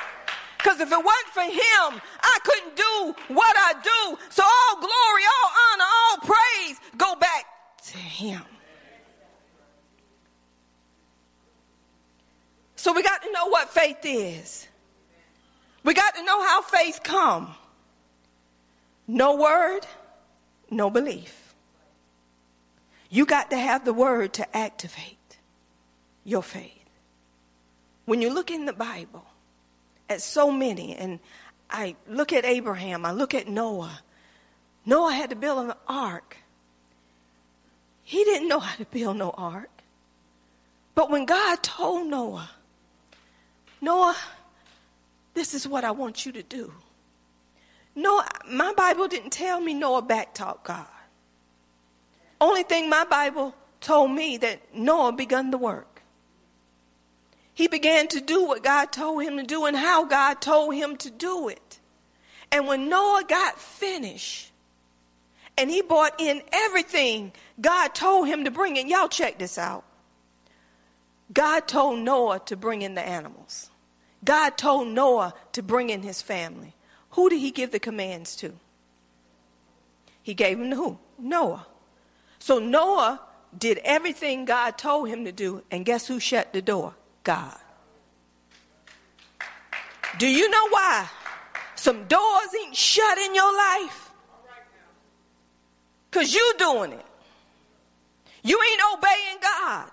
Because 0.58 0.78
if 0.80 0.92
it 0.92 1.02
wasn't 1.02 1.32
for 1.32 1.40
him, 1.40 2.02
I 2.20 2.38
couldn't 2.44 2.76
do 2.76 3.14
what 3.34 3.56
I 3.56 3.72
do. 3.82 4.18
So 4.28 4.42
all 4.42 4.76
glory, 4.78 5.22
all 5.24 5.50
honor, 5.72 5.84
all 5.84 6.18
praise 6.18 6.80
go 6.98 7.16
back 7.16 7.46
to 7.86 7.96
him. 7.96 8.42
So 12.76 12.92
we 12.92 13.02
got 13.02 13.22
to 13.22 13.32
know 13.32 13.46
what 13.46 13.70
faith 13.70 14.00
is. 14.02 14.68
We 15.88 15.94
got 15.94 16.16
to 16.16 16.22
know 16.22 16.44
how 16.44 16.60
faith 16.60 17.00
come. 17.02 17.54
No 19.06 19.36
word, 19.36 19.86
no 20.70 20.90
belief. 20.90 21.54
You 23.08 23.24
got 23.24 23.48
to 23.52 23.56
have 23.56 23.86
the 23.86 23.94
word 23.94 24.34
to 24.34 24.54
activate 24.54 25.38
your 26.24 26.42
faith. 26.42 26.84
When 28.04 28.20
you 28.20 28.28
look 28.28 28.50
in 28.50 28.66
the 28.66 28.74
Bible 28.74 29.24
at 30.10 30.20
so 30.20 30.52
many, 30.52 30.94
and 30.94 31.20
I 31.70 31.96
look 32.06 32.34
at 32.34 32.44
Abraham, 32.44 33.06
I 33.06 33.12
look 33.12 33.32
at 33.32 33.48
Noah. 33.48 34.02
Noah 34.84 35.14
had 35.14 35.30
to 35.30 35.36
build 35.36 35.70
an 35.70 35.72
ark. 35.86 36.36
He 38.04 38.24
didn't 38.24 38.48
know 38.48 38.60
how 38.60 38.76
to 38.76 38.84
build 38.84 39.16
no 39.16 39.30
ark. 39.30 39.70
But 40.94 41.08
when 41.08 41.24
God 41.24 41.62
told 41.62 42.08
Noah, 42.08 42.50
Noah, 43.80 44.18
this 45.38 45.54
is 45.54 45.68
what 45.68 45.84
I 45.84 45.92
want 45.92 46.26
you 46.26 46.32
to 46.32 46.42
do. 46.42 46.72
No, 47.94 48.22
my 48.50 48.72
Bible 48.74 49.08
didn't 49.08 49.30
tell 49.30 49.60
me 49.60 49.72
Noah 49.72 50.02
backtalked 50.02 50.64
God. 50.64 50.86
Only 52.40 52.62
thing 52.62 52.88
my 52.88 53.04
Bible 53.04 53.54
told 53.80 54.10
me 54.10 54.36
that 54.38 54.74
Noah 54.74 55.12
begun 55.12 55.50
the 55.50 55.58
work. 55.58 56.02
He 57.54 57.66
began 57.66 58.06
to 58.08 58.20
do 58.20 58.44
what 58.44 58.62
God 58.62 58.92
told 58.92 59.22
him 59.22 59.36
to 59.36 59.42
do 59.42 59.64
and 59.64 59.76
how 59.76 60.04
God 60.04 60.40
told 60.40 60.74
him 60.74 60.96
to 60.98 61.10
do 61.10 61.48
it. 61.48 61.80
And 62.52 62.66
when 62.66 62.88
Noah 62.88 63.24
got 63.28 63.60
finished 63.60 64.52
and 65.56 65.68
he 65.70 65.82
brought 65.82 66.20
in 66.20 66.42
everything 66.52 67.32
God 67.60 67.94
told 67.94 68.28
him 68.28 68.44
to 68.44 68.50
bring 68.50 68.76
in, 68.76 68.88
y'all 68.88 69.08
check 69.08 69.38
this 69.38 69.58
out. 69.58 69.84
God 71.32 71.66
told 71.66 71.98
Noah 71.98 72.40
to 72.46 72.56
bring 72.56 72.82
in 72.82 72.94
the 72.94 73.02
animals. 73.02 73.70
God 74.24 74.58
told 74.58 74.88
Noah 74.88 75.34
to 75.52 75.62
bring 75.62 75.90
in 75.90 76.02
his 76.02 76.20
family. 76.20 76.74
Who 77.10 77.28
did 77.28 77.40
he 77.40 77.50
give 77.50 77.70
the 77.70 77.78
commands 77.78 78.36
to? 78.36 78.52
He 80.22 80.34
gave 80.34 80.58
them 80.58 80.70
to 80.70 80.76
who? 80.76 80.98
Noah. 81.18 81.66
So 82.38 82.58
Noah 82.58 83.20
did 83.56 83.78
everything 83.78 84.44
God 84.44 84.76
told 84.76 85.08
him 85.08 85.24
to 85.24 85.32
do, 85.32 85.62
and 85.70 85.84
guess 85.84 86.06
who 86.06 86.20
shut 86.20 86.52
the 86.52 86.60
door? 86.60 86.94
God. 87.24 87.56
Do 90.18 90.26
you 90.26 90.50
know 90.50 90.68
why 90.68 91.08
some 91.76 92.04
doors 92.04 92.48
ain't 92.62 92.76
shut 92.76 93.18
in 93.18 93.34
your 93.34 93.56
life? 93.56 94.10
Because 96.10 96.34
you 96.34 96.54
doing 96.58 96.92
it. 96.92 97.06
You 98.42 98.58
ain't 98.70 98.80
obeying 98.98 99.38
God. 99.40 99.90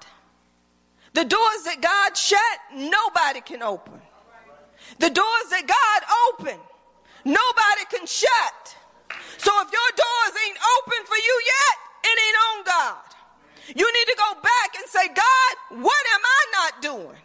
The 1.14 1.26
doors 1.26 1.64
that 1.66 1.82
God 1.82 2.18
shut, 2.18 2.40
nobody 2.74 3.42
can 3.42 3.62
open. 3.62 4.02
The 5.00 5.10
doors 5.10 5.48
that 5.52 5.66
God 5.68 6.02
opened, 6.30 6.64
nobody 7.26 7.84
can 7.90 8.06
shut. 8.06 8.76
So 9.38 9.52
if 9.62 9.70
your 9.72 9.92
doors 9.96 10.34
ain't 10.48 10.60
open 10.80 11.06
for 11.06 11.18
you 11.18 11.36
yet, 11.46 11.76
it 12.04 12.16
ain't 12.16 12.40
on 12.50 12.58
God. 12.66 13.06
You 13.76 13.86
need 13.86 14.08
to 14.14 14.18
go 14.18 14.42
back 14.42 14.70
and 14.78 14.88
say, 14.88 15.08
God, 15.08 15.82
what 15.84 16.04
am 16.14 16.22
I 16.24 16.42
not 16.54 16.82
doing? 16.82 17.18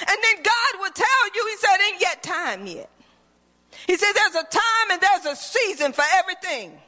And 0.00 0.18
then 0.22 0.42
God 0.42 0.80
will 0.80 0.92
tell 0.92 1.22
you, 1.34 1.46
He 1.50 1.56
said, 1.56 1.76
ain't 1.88 2.00
yet 2.00 2.22
time 2.22 2.66
yet. 2.66 2.90
He 3.86 3.96
said, 3.96 4.12
there's 4.12 4.34
a 4.34 4.44
time 4.44 4.90
and 4.90 5.00
there's 5.00 5.26
a 5.26 5.36
season 5.36 5.92
for 5.92 6.04
everything. 6.16 6.78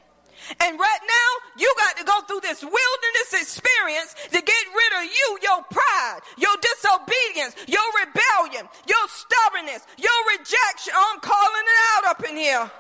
And 0.60 0.78
right 0.78 1.02
now, 1.04 1.30
you 1.56 1.68
got 1.78 1.96
to 1.98 2.04
go 2.04 2.20
through 2.26 2.40
this 2.40 2.62
wilderness 2.62 3.30
experience 3.32 4.14
to 4.32 4.40
get 4.40 4.64
rid 4.74 4.92
of 5.00 5.04
you, 5.04 5.38
your 5.42 5.62
pride, 5.70 6.20
your 6.36 6.56
disobedience, 6.60 7.54
your 7.66 7.84
rebellion, 8.00 8.68
your 8.86 9.04
stubbornness, 9.08 9.86
your 9.98 10.18
rejection. 10.32 10.92
Oh, 10.96 11.12
I'm 11.14 11.20
calling 11.20 11.66
it 11.66 11.78
out 11.92 12.04
up 12.10 12.20
in 12.28 12.36
here. 12.36 12.70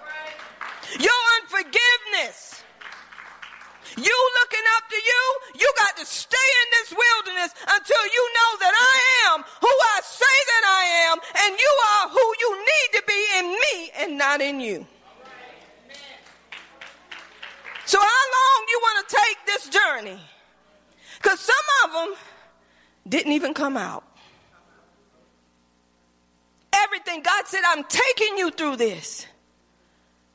Your 0.98 1.20
unforgiveness. 1.42 2.64
You 3.96 4.16
looking 4.40 4.66
up 4.76 4.88
to 4.90 4.96
you, 4.96 5.22
you 5.60 5.72
got 5.76 5.96
to 5.96 6.06
stay 6.06 6.36
in 6.36 6.68
this 6.78 6.92
wilderness 6.92 7.52
until 7.66 8.04
you 8.06 8.24
know 8.36 8.50
that 8.60 8.74
I 8.76 9.32
am 9.32 9.44
who 9.60 9.74
I 9.96 10.00
say 10.04 10.36
that 10.46 10.64
I 10.66 10.84
am, 11.10 11.18
and 11.44 11.58
you 11.58 11.72
are 11.90 12.08
who 12.10 12.26
you 12.40 12.50
need 12.58 12.98
to 12.98 13.02
be 13.06 13.26
in 13.38 13.46
me 13.50 13.90
and 13.98 14.18
not 14.18 14.40
in 14.40 14.60
you. 14.60 14.86
So, 17.88 17.98
how 17.98 18.04
long 18.04 18.66
you 18.68 18.80
want 18.82 19.08
to 19.08 19.16
take 19.16 19.46
this 19.46 19.68
journey? 19.70 20.20
Because 21.16 21.40
some 21.40 21.54
of 21.84 21.92
them 21.94 22.16
didn't 23.08 23.32
even 23.32 23.54
come 23.54 23.78
out. 23.78 24.04
Everything 26.70 27.22
God 27.22 27.46
said, 27.46 27.62
I'm 27.66 27.84
taking 27.84 28.36
you 28.36 28.50
through 28.50 28.76
this 28.76 29.26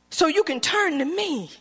so 0.10 0.26
you 0.26 0.44
can 0.44 0.62
turn 0.62 0.98
to 0.98 1.06
me. 1.06 1.52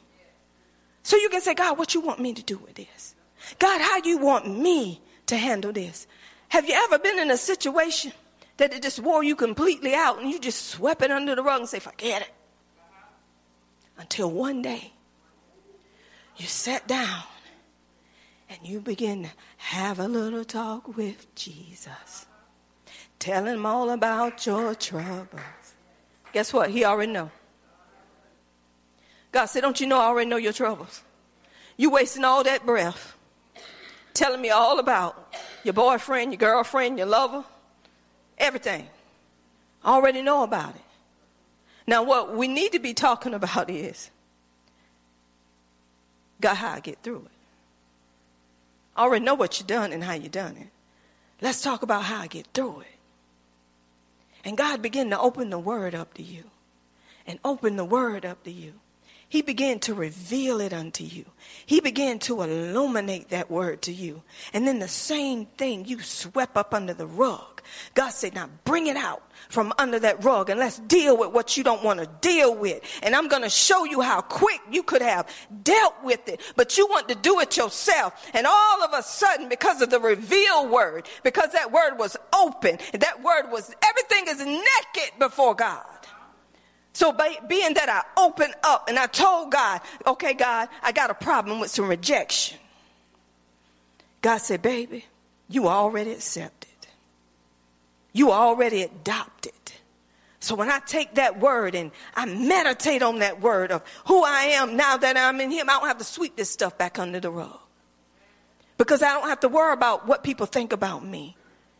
So 1.03 1.18
you 1.18 1.28
can 1.28 1.43
say, 1.43 1.53
God, 1.53 1.76
what 1.76 1.93
you 1.93 2.01
want 2.01 2.20
me 2.20 2.32
to 2.32 2.43
do 2.43 2.57
with 2.57 2.72
this? 2.74 3.14
God, 3.59 3.82
how 3.82 3.99
you 3.99 4.16
want 4.16 4.49
me 4.49 5.03
to 5.26 5.36
handle 5.36 5.72
this? 5.72 6.07
Have 6.49 6.66
you 6.66 6.74
ever 6.74 6.99
been 6.99 7.18
in 7.18 7.30
a 7.30 7.36
situation 7.36 8.14
that 8.57 8.72
it 8.72 8.80
just 8.80 8.99
wore 8.99 9.22
you 9.22 9.36
completely 9.36 9.95
out 9.95 10.22
and 10.22 10.30
you 10.30 10.40
just 10.40 10.68
swept 10.68 11.03
it 11.03 11.11
under 11.11 11.34
the 11.34 11.43
rug 11.43 11.61
and 11.61 11.68
say, 11.68 11.80
forget 11.80 12.22
it? 12.22 12.30
Until 13.99 14.30
one 14.30 14.62
day 14.62 14.95
you 16.43 16.49
sat 16.49 16.88
down 16.88 17.22
and 18.51 18.59
you 18.64 18.80
begin 18.80 19.22
to 19.22 19.30
have 19.59 20.01
a 20.01 20.09
little 20.09 20.45
talk 20.45 20.97
with 20.97 21.32
Jesus. 21.36 22.26
Tell 23.20 23.47
him 23.47 23.64
all 23.64 23.90
about 23.90 24.45
your 24.45 24.74
troubles. 24.74 25.40
Guess 26.32 26.53
what? 26.53 26.70
He 26.70 26.84
already 26.84 27.12
know. 27.12 27.30
God 29.30 29.47
said, 29.47 29.61
Don't 29.61 29.80
you 29.80 29.86
know 29.86 30.01
I 30.01 30.07
already 30.07 30.28
know 30.28 30.36
your 30.36 30.53
troubles? 30.53 31.03
You 31.76 31.90
wasting 31.90 32.24
all 32.24 32.43
that 32.43 32.66
breath 32.66 33.16
telling 34.12 34.40
me 34.40 34.51
all 34.51 34.80
about 34.80 35.36
your 35.62 35.74
boyfriend, 35.74 36.32
your 36.32 36.38
girlfriend, 36.38 36.99
your 36.99 37.07
lover, 37.07 37.45
everything. 38.36 38.88
I 39.84 39.93
already 39.93 40.22
know 40.22 40.43
about 40.43 40.74
it. 40.74 40.82
Now, 41.86 42.03
what 42.03 42.36
we 42.36 42.49
need 42.49 42.72
to 42.72 42.80
be 42.80 42.95
talking 42.95 43.32
about 43.32 43.70
is 43.70 44.11
God, 46.43 46.57
how 46.57 46.72
I 46.72 46.80
get 46.80 46.99
through 47.03 47.22
it. 47.24 47.30
I 48.95 49.03
already 49.05 49.24
know 49.24 49.34
what 49.34 49.59
you 49.59 49.66
done 49.66 49.93
and 49.93 50.05
how 50.05 50.12
you 50.12 50.28
done 50.28 50.57
it. 50.57 50.68
Let's 51.40 51.62
talk 51.62 51.82
about 51.82 52.05
how 52.05 52.20
I 52.20 52.26
get 52.26 52.47
through 52.53 52.80
it. 52.80 52.86
And 54.45 54.57
God 54.57 54.82
began 54.82 55.09
to 55.11 55.18
open 55.18 55.51
the 55.51 55.59
word 55.59 55.95
up 55.95 56.14
to 56.14 56.22
you 56.22 56.45
and 57.26 57.38
open 57.45 57.76
the 57.76 57.84
word 57.84 58.26
up 58.26 58.43
to 58.45 58.51
you 58.51 58.74
he 59.33 59.41
began 59.41 59.78
to 59.78 59.95
reveal 59.95 60.61
it 60.61 60.74
unto 60.74 61.05
you. 61.05 61.24
He 61.64 61.80
began 61.80 62.18
to 62.18 62.43
illuminate 62.43 63.30
that 63.30 63.51
word 63.51 63.80
to 63.83 63.91
you. 63.91 64.20
And 64.53 64.68
then 64.68 64.78
the 64.78 64.89
same 64.89 65.47
thing 65.47 65.87
you 65.87 66.03
swept 66.03 66.55
up 66.55 66.74
under 66.74 66.93
the 66.93 67.07
rug. 67.07 67.62
God 67.95 68.11
said, 68.11 68.35
now 68.35 68.51
bring 68.64 68.89
it 68.89 68.97
out 68.99 69.22
from 69.49 69.72
under 69.78 69.99
that 70.01 70.22
rug 70.22 70.51
and 70.51 70.61
let's 70.61 70.80
deal 70.80 71.16
with 71.16 71.33
what 71.33 71.57
you 71.57 71.64
don't 71.64 71.83
want 71.83 72.01
to 72.01 72.11
deal 72.20 72.55
with. 72.55 72.83
And 73.03 73.14
I'm 73.14 73.28
going 73.28 73.41
to 73.41 73.49
show 73.49 73.87
you 73.87 74.03
how 74.03 74.20
quick 74.20 74.61
you 74.70 74.83
could 74.83 75.01
have 75.01 75.26
dealt 75.62 75.95
with 76.05 76.28
it, 76.28 76.43
but 76.55 76.76
you 76.76 76.87
want 76.89 77.09
to 77.09 77.14
do 77.14 77.41
it 77.41 77.57
yourself. 77.57 78.12
And 78.35 78.47
all 78.47 78.83
of 78.83 78.93
a 78.93 79.03
sudden, 79.03 79.49
because 79.49 79.80
of 79.80 79.89
the 79.89 79.99
reveal 79.99 80.68
word, 80.68 81.09
because 81.22 81.53
that 81.53 81.72
word 81.72 81.99
was 81.99 82.18
open, 82.35 82.76
that 82.93 83.22
word 83.22 83.51
was, 83.51 83.74
everything 83.83 84.24
is 84.28 84.45
naked 84.45 85.18
before 85.18 85.55
God. 85.55 85.87
So, 86.93 87.12
by, 87.12 87.36
being 87.49 87.74
that 87.74 87.88
I 87.88 88.20
opened 88.20 88.55
up 88.62 88.88
and 88.88 88.99
I 88.99 89.07
told 89.07 89.51
God, 89.51 89.80
okay, 90.07 90.34
God, 90.34 90.68
I 90.82 90.93
got 90.93 91.11
a 91.11 91.14
problem 91.14 91.59
with 91.59 91.70
some 91.70 91.88
rejection. 91.88 92.59
God 94.20 94.38
said, 94.38 94.62
baby, 94.62 95.07
you 95.49 95.68
already 95.68 96.12
accepted. 96.12 96.68
You 98.12 98.30
already 98.30 98.82
adopted. 98.82 99.53
So 100.43 100.57
when 100.57 100.68
I 100.70 100.80
take 100.80 101.14
that 101.14 101.38
word 101.38 101.76
and 101.76 101.93
I 102.16 102.26
meditate 102.26 103.03
on 103.03 103.20
that 103.20 103.40
word 103.40 103.70
of 103.70 103.82
who 104.07 104.24
I 104.24 104.43
am 104.55 104.76
now 104.76 104.97
that 104.97 105.16
I'm 105.16 105.40
in 105.40 105.53
Him, 105.53 105.70
I 105.70 105.74
don't 105.74 105.86
have 105.86 105.99
to 105.99 106.05
sweep 106.05 106.34
this 106.36 106.51
stuff 106.51 106.76
back 106.76 106.99
under 106.99 107.20
the 107.20 107.30
rug. 107.30 107.59
Because 108.76 109.03
I 109.03 109.12
don't 109.12 109.28
have 109.28 109.40
to 109.40 109.49
worry 109.49 109.72
about 109.72 110.09
what 110.09 110.24
people 110.24 110.47
think 110.47 110.72
about 110.72 111.05
me. 111.05 111.36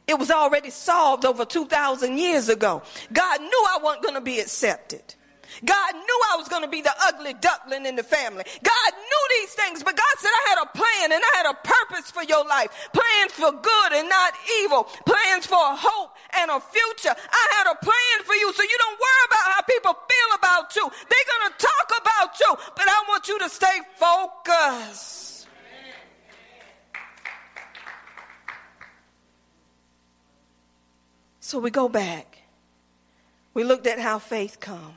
It 0.07 0.18
was 0.18 0.30
already 0.30 0.70
solved 0.70 1.24
over 1.24 1.44
2,000 1.44 2.18
years 2.18 2.48
ago. 2.48 2.82
God 3.12 3.40
knew 3.40 3.66
I 3.70 3.78
wasn't 3.82 4.03
going 4.03 4.14
to 4.14 4.20
be 4.20 4.40
accepted. 4.40 5.14
God 5.64 5.94
knew 5.94 6.20
I 6.32 6.36
was 6.36 6.48
going 6.48 6.62
to 6.62 6.68
be 6.68 6.80
the 6.80 6.94
ugly 7.05 7.34
duckling 7.34 7.84
in 7.84 7.96
the 7.96 8.03
family. 8.03 8.44
God 8.62 8.90
knew 8.92 9.24
these 9.40 9.53
things, 9.53 9.82
but 9.82 9.96
God 9.96 10.14
said, 10.18 10.30
I 10.32 10.48
had 10.48 10.59
a 10.64 10.68
plan 10.72 11.12
and 11.12 11.22
I 11.22 11.32
had 11.36 11.46
a 11.46 11.57
purpose 11.61 12.11
for 12.11 12.22
your 12.24 12.44
life. 12.46 12.70
Plans 12.92 13.32
for 13.32 13.53
good 13.53 13.90
and 13.92 14.09
not 14.09 14.32
evil. 14.64 14.84
Plans 15.05 15.46
for 15.46 15.61
hope 15.61 16.16
and 16.38 16.50
a 16.50 16.61
future. 16.61 17.14
I 17.14 17.44
had 17.59 17.70
a 17.70 17.76
plan 17.84 18.16
for 18.24 18.34
you, 18.34 18.53
so 18.53 18.62
you 18.62 18.78
don't 18.78 18.98
worry 18.98 19.24
about 19.28 19.53
how 19.53 19.62
people 19.62 19.92
feel 19.92 20.30
about 20.38 20.74
you. 20.76 20.88
They're 20.88 21.30
going 21.38 21.53
to 21.53 21.59
talk 21.61 21.88
about 22.00 22.40
you, 22.40 22.57
but 22.74 22.88
I 22.88 23.05
want 23.09 23.28
you 23.28 23.38
to 23.40 23.48
stay 23.48 23.78
focused. 23.96 25.32
So 31.53 31.59
we 31.59 31.70
go 31.70 31.86
back. 31.86 32.38
We 33.53 33.62
looked 33.62 33.86
at 33.86 33.98
how 33.98 34.18
faith 34.18 34.59
come. 34.59 34.94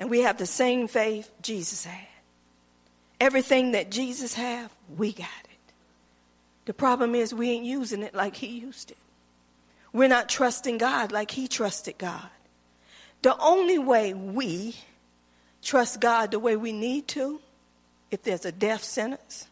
And 0.00 0.10
we 0.10 0.22
have 0.22 0.36
the 0.36 0.46
same 0.46 0.88
faith 0.88 1.30
Jesus 1.42 1.84
had. 1.84 2.08
Everything 3.20 3.70
that 3.70 3.92
Jesus 3.92 4.34
had, 4.34 4.68
we 4.98 5.12
got 5.12 5.28
it. 5.44 5.72
The 6.64 6.74
problem 6.74 7.14
is 7.14 7.32
we 7.32 7.50
ain't 7.50 7.64
using 7.64 8.02
it 8.02 8.16
like 8.16 8.34
he 8.34 8.48
used 8.48 8.90
it. 8.90 8.96
We're 9.92 10.08
not 10.08 10.28
trusting 10.28 10.78
God 10.78 11.12
like 11.12 11.30
he 11.30 11.46
trusted 11.46 11.96
God. 11.96 12.26
The 13.22 13.38
only 13.38 13.78
way 13.78 14.12
we 14.12 14.74
trust 15.62 16.00
God 16.00 16.32
the 16.32 16.40
way 16.40 16.56
we 16.56 16.72
need 16.72 17.06
to, 17.08 17.40
if 18.10 18.24
there's 18.24 18.44
a 18.44 18.50
death 18.50 18.82
sentence 18.82 19.46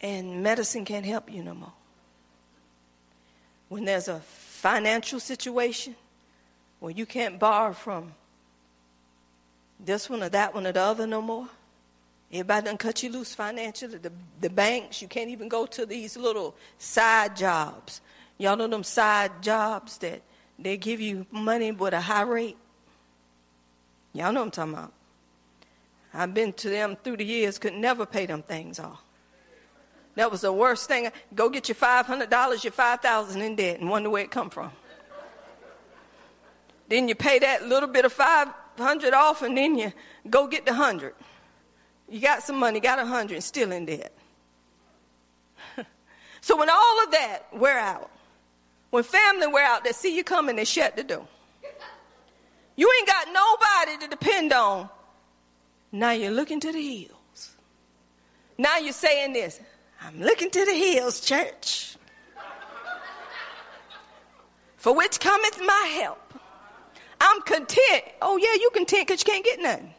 and 0.00 0.44
medicine 0.44 0.84
can't 0.84 1.04
help 1.04 1.28
you 1.28 1.42
no 1.42 1.54
more 1.56 1.72
when 3.68 3.84
there's 3.84 4.08
a 4.08 4.20
financial 4.20 5.20
situation 5.20 5.94
where 6.80 6.92
you 6.92 7.06
can't 7.06 7.38
borrow 7.38 7.72
from 7.72 8.12
this 9.78 10.08
one 10.08 10.22
or 10.22 10.28
that 10.28 10.54
one 10.54 10.66
or 10.66 10.72
the 10.72 10.80
other 10.80 11.06
no 11.06 11.20
more. 11.20 11.48
Everybody 12.32 12.66
done 12.66 12.76
cut 12.76 13.02
you 13.02 13.10
loose 13.10 13.34
financially. 13.34 13.98
The, 13.98 14.12
the 14.40 14.50
banks, 14.50 15.00
you 15.00 15.08
can't 15.08 15.30
even 15.30 15.48
go 15.48 15.66
to 15.66 15.86
these 15.86 16.16
little 16.16 16.54
side 16.78 17.36
jobs. 17.36 18.00
Y'all 18.38 18.56
know 18.56 18.66
them 18.66 18.82
side 18.82 19.42
jobs 19.42 19.98
that 19.98 20.22
they 20.58 20.76
give 20.76 21.00
you 21.00 21.26
money 21.30 21.70
with 21.70 21.94
a 21.94 22.00
high 22.00 22.22
rate? 22.22 22.56
Y'all 24.12 24.32
know 24.32 24.40
what 24.40 24.46
I'm 24.46 24.50
talking 24.50 24.72
about. 24.72 24.92
I've 26.14 26.32
been 26.32 26.52
to 26.54 26.70
them 26.70 26.96
through 26.96 27.18
the 27.18 27.24
years, 27.24 27.58
could 27.58 27.74
never 27.74 28.06
pay 28.06 28.26
them 28.26 28.42
things 28.42 28.78
off. 28.80 29.02
That 30.16 30.30
was 30.30 30.40
the 30.40 30.52
worst 30.52 30.88
thing. 30.88 31.10
Go 31.34 31.48
get 31.48 31.68
your 31.68 31.76
$500, 31.76 32.64
your 32.64 32.72
5000 32.72 33.40
in 33.40 33.54
debt 33.54 33.80
and 33.80 33.88
wonder 33.88 34.10
where 34.10 34.24
it 34.24 34.30
come 34.30 34.50
from. 34.50 34.72
Then 36.88 37.08
you 37.08 37.14
pay 37.14 37.38
that 37.38 37.66
little 37.66 37.88
bit 37.88 38.04
of 38.04 38.12
500 38.12 39.14
off 39.14 39.42
and 39.42 39.56
then 39.56 39.76
you 39.76 39.92
go 40.28 40.46
get 40.46 40.64
the 40.64 40.72
100. 40.72 41.14
You 42.08 42.20
got 42.20 42.42
some 42.42 42.56
money, 42.56 42.80
got 42.80 42.98
a 42.98 43.02
100 43.02 43.42
still 43.42 43.72
in 43.72 43.84
debt. 43.84 44.12
so 46.40 46.56
when 46.56 46.70
all 46.70 47.04
of 47.04 47.10
that 47.10 47.46
wear 47.52 47.78
out, 47.78 48.10
when 48.90 49.02
family 49.02 49.48
wear 49.48 49.66
out, 49.66 49.84
they 49.84 49.92
see 49.92 50.16
you 50.16 50.24
coming, 50.24 50.56
they 50.56 50.64
shut 50.64 50.96
the 50.96 51.04
door. 51.04 51.26
You 52.76 52.92
ain't 52.98 53.08
got 53.08 53.26
nobody 53.32 54.04
to 54.04 54.08
depend 54.08 54.52
on. 54.52 54.88
Now 55.92 56.12
you're 56.12 56.30
looking 56.30 56.60
to 56.60 56.72
the 56.72 56.80
hills. 56.80 57.56
Now 58.56 58.78
you're 58.78 58.92
saying 58.92 59.32
this 59.32 59.60
I'm 60.02 60.20
looking 60.20 60.50
to 60.50 60.64
the 60.64 60.74
hills, 60.74 61.20
church. 61.20 61.96
For 64.76 64.94
which 64.94 65.18
cometh 65.18 65.60
my 65.64 65.98
help. 66.00 66.20
I'm 67.20 67.42
content. 67.42 68.04
Oh, 68.22 68.36
yeah, 68.36 68.54
you 68.54 68.70
content 68.72 69.08
because 69.08 69.22
you 69.26 69.32
can't 69.32 69.44
get 69.44 69.60
nothing. 69.60 69.92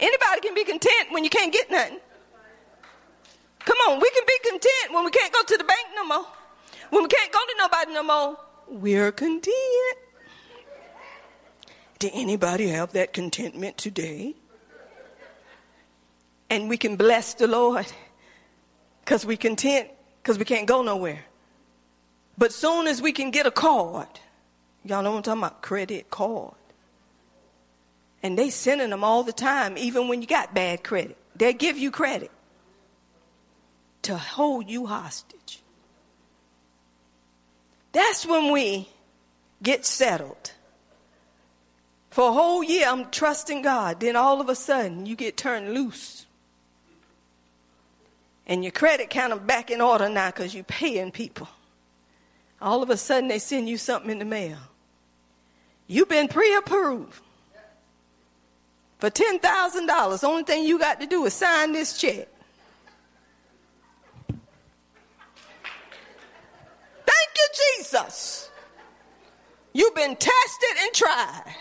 Anybody 0.00 0.40
can 0.42 0.54
be 0.54 0.64
content 0.64 1.10
when 1.10 1.24
you 1.24 1.30
can't 1.30 1.52
get 1.52 1.70
nothing. 1.70 1.98
Come 3.60 3.78
on, 3.88 4.00
we 4.00 4.10
can 4.10 4.24
be 4.26 4.50
content 4.50 4.92
when 4.92 5.04
we 5.04 5.10
can't 5.10 5.32
go 5.32 5.42
to 5.42 5.56
the 5.56 5.64
bank 5.64 5.86
no 5.94 6.04
more. 6.04 6.26
When 6.90 7.02
we 7.02 7.08
can't 7.08 7.32
go 7.32 7.38
to 7.38 7.54
nobody 7.58 7.92
no 7.92 8.02
more. 8.02 8.36
We're 8.68 9.12
content. 9.12 9.54
Did 11.98 12.12
anybody 12.14 12.68
have 12.68 12.92
that 12.92 13.12
contentment 13.12 13.78
today? 13.78 14.34
And 16.50 16.68
we 16.68 16.76
can 16.76 16.96
bless 16.96 17.34
the 17.34 17.46
Lord 17.46 17.86
because 19.04 19.26
we 19.26 19.36
content 19.36 19.88
because 20.22 20.38
we 20.38 20.46
can't 20.46 20.66
go 20.66 20.82
nowhere. 20.82 21.24
But 22.38 22.52
soon 22.52 22.86
as 22.86 23.02
we 23.02 23.12
can 23.12 23.30
get 23.30 23.46
a 23.46 23.50
card, 23.50 24.08
y'all 24.84 25.02
know 25.02 25.10
what 25.10 25.18
I'm 25.18 25.22
talking 25.22 25.42
about, 25.42 25.62
credit 25.62 26.10
card. 26.10 26.54
And 28.22 28.38
they 28.38 28.48
sending 28.48 28.88
them 28.88 29.04
all 29.04 29.22
the 29.22 29.32
time, 29.32 29.76
even 29.76 30.08
when 30.08 30.22
you 30.22 30.26
got 30.26 30.54
bad 30.54 30.82
credit. 30.82 31.18
They 31.36 31.52
give 31.52 31.76
you 31.76 31.90
credit 31.90 32.30
to 34.02 34.16
hold 34.16 34.70
you 34.70 34.86
hostage. 34.86 35.60
That's 37.92 38.24
when 38.24 38.50
we 38.50 38.88
get 39.62 39.84
settled. 39.84 40.52
For 42.10 42.28
a 42.28 42.32
whole 42.32 42.64
year, 42.64 42.86
I'm 42.88 43.10
trusting 43.10 43.62
God. 43.62 44.00
Then 44.00 44.16
all 44.16 44.40
of 44.40 44.48
a 44.48 44.54
sudden, 44.54 45.04
you 45.04 45.14
get 45.16 45.36
turned 45.36 45.74
loose. 45.74 46.23
And 48.46 48.62
your 48.62 48.72
credit 48.72 49.10
kind 49.10 49.32
of 49.32 49.46
back 49.46 49.70
in 49.70 49.80
order 49.80 50.08
now 50.08 50.30
because 50.30 50.54
you're 50.54 50.64
paying 50.64 51.10
people. 51.10 51.48
All 52.60 52.82
of 52.82 52.90
a 52.90 52.96
sudden, 52.96 53.28
they 53.28 53.38
send 53.38 53.68
you 53.68 53.76
something 53.76 54.10
in 54.10 54.18
the 54.18 54.24
mail. 54.24 54.58
You've 55.86 56.08
been 56.08 56.28
pre 56.28 56.54
approved 56.56 57.20
for 58.98 59.10
$10,000. 59.10 60.24
Only 60.24 60.42
thing 60.44 60.64
you 60.64 60.78
got 60.78 61.00
to 61.00 61.06
do 61.06 61.24
is 61.26 61.34
sign 61.34 61.72
this 61.72 61.98
check. 61.98 62.28
Thank 67.06 67.30
you, 67.36 67.48
Jesus. 67.78 68.50
You've 69.72 69.94
been 69.94 70.16
tested 70.16 70.76
and 70.80 70.92
tried. 70.92 71.54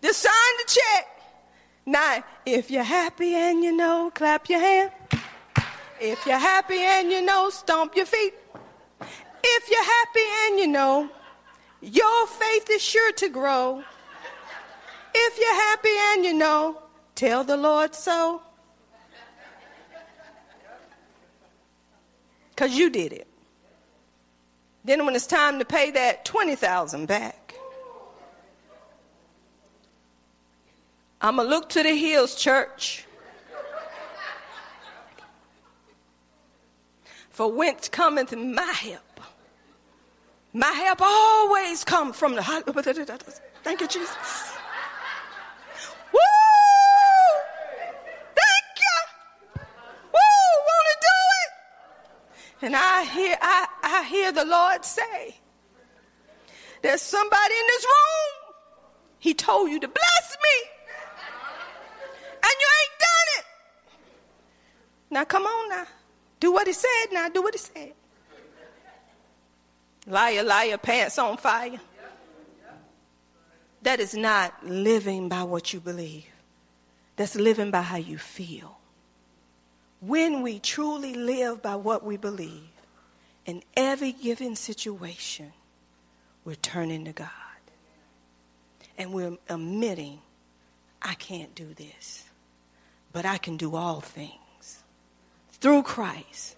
Just 0.00 0.20
sign 0.20 0.32
the 0.58 0.72
check. 0.72 1.13
Now, 1.86 2.24
if 2.46 2.70
you're 2.70 2.82
happy 2.82 3.34
and 3.34 3.62
you 3.62 3.76
know, 3.76 4.10
clap 4.14 4.48
your 4.48 4.60
hand. 4.60 4.90
If 6.00 6.26
you're 6.26 6.38
happy 6.38 6.78
and 6.78 7.10
you 7.10 7.22
know, 7.22 7.50
stomp 7.50 7.94
your 7.96 8.06
feet. 8.06 8.34
If 9.42 9.70
you're 9.70 9.84
happy 9.84 10.20
and 10.46 10.58
you 10.60 10.66
know, 10.68 11.10
your 11.80 12.26
faith 12.26 12.68
is 12.70 12.82
sure 12.82 13.12
to 13.12 13.28
grow. 13.28 13.82
If 15.14 15.38
you're 15.38 15.54
happy 15.54 15.96
and 16.12 16.24
you 16.24 16.34
know, 16.34 16.82
tell 17.14 17.44
the 17.44 17.56
Lord 17.56 17.94
so. 17.94 18.42
Because 22.50 22.76
you 22.76 22.88
did 22.88 23.12
it. 23.12 23.26
Then 24.84 25.04
when 25.04 25.14
it's 25.14 25.26
time 25.26 25.58
to 25.58 25.64
pay 25.64 25.90
that 25.90 26.24
20,000 26.24 27.06
back, 27.06 27.43
I'm 31.24 31.36
going 31.36 31.48
to 31.48 31.54
look 31.54 31.70
to 31.70 31.82
the 31.82 31.96
hills, 31.96 32.34
church. 32.34 33.06
For 37.30 37.50
whence 37.50 37.88
cometh 37.88 38.36
my 38.36 38.62
help? 38.62 39.20
My 40.52 40.66
help 40.66 41.00
always 41.00 41.82
come 41.82 42.12
from 42.12 42.34
the. 42.34 42.42
Thank 42.42 43.80
you, 43.80 43.88
Jesus. 43.88 44.52
Woo! 46.12 46.20
Thank 48.36 48.76
you. 48.84 49.62
Woo! 50.12 50.50
Want 50.68 50.86
to 50.90 50.96
do 51.00 51.16
it? 51.40 52.66
And 52.66 52.76
I 52.76 53.04
hear, 53.04 53.38
I, 53.40 53.66
I 53.82 54.04
hear 54.04 54.30
the 54.30 54.44
Lord 54.44 54.84
say, 54.84 55.34
"There's 56.82 57.00
somebody 57.00 57.54
in 57.54 57.66
this 57.68 57.84
room. 57.84 58.54
He 59.20 59.32
told 59.32 59.70
you 59.70 59.80
to 59.80 59.88
bless 59.88 60.36
me." 60.42 60.73
Now 65.14 65.22
come 65.24 65.44
on 65.44 65.68
now. 65.68 65.86
Do 66.40 66.52
what 66.52 66.66
he 66.66 66.72
said 66.72 67.06
now. 67.12 67.28
Do 67.28 67.40
what 67.40 67.54
he 67.54 67.58
said. 67.58 67.92
Liar, 70.08 70.42
liar, 70.42 70.76
pants 70.76 71.16
on 71.20 71.36
fire. 71.36 71.78
That 73.82 74.00
is 74.00 74.14
not 74.14 74.66
living 74.66 75.28
by 75.28 75.44
what 75.44 75.72
you 75.72 75.78
believe. 75.78 76.26
That's 77.14 77.36
living 77.36 77.70
by 77.70 77.82
how 77.82 77.98
you 77.98 78.18
feel. 78.18 78.76
When 80.00 80.42
we 80.42 80.58
truly 80.58 81.14
live 81.14 81.62
by 81.62 81.76
what 81.76 82.04
we 82.04 82.16
believe, 82.16 82.72
in 83.46 83.62
every 83.76 84.10
given 84.10 84.56
situation, 84.56 85.52
we're 86.44 86.56
turning 86.56 87.04
to 87.04 87.12
God. 87.12 87.30
And 88.98 89.12
we're 89.12 89.38
admitting, 89.48 90.18
I 91.00 91.14
can't 91.14 91.54
do 91.54 91.72
this, 91.72 92.24
but 93.12 93.24
I 93.24 93.38
can 93.38 93.56
do 93.56 93.76
all 93.76 94.00
things 94.00 94.43
through 95.64 95.82
Christ, 95.82 96.56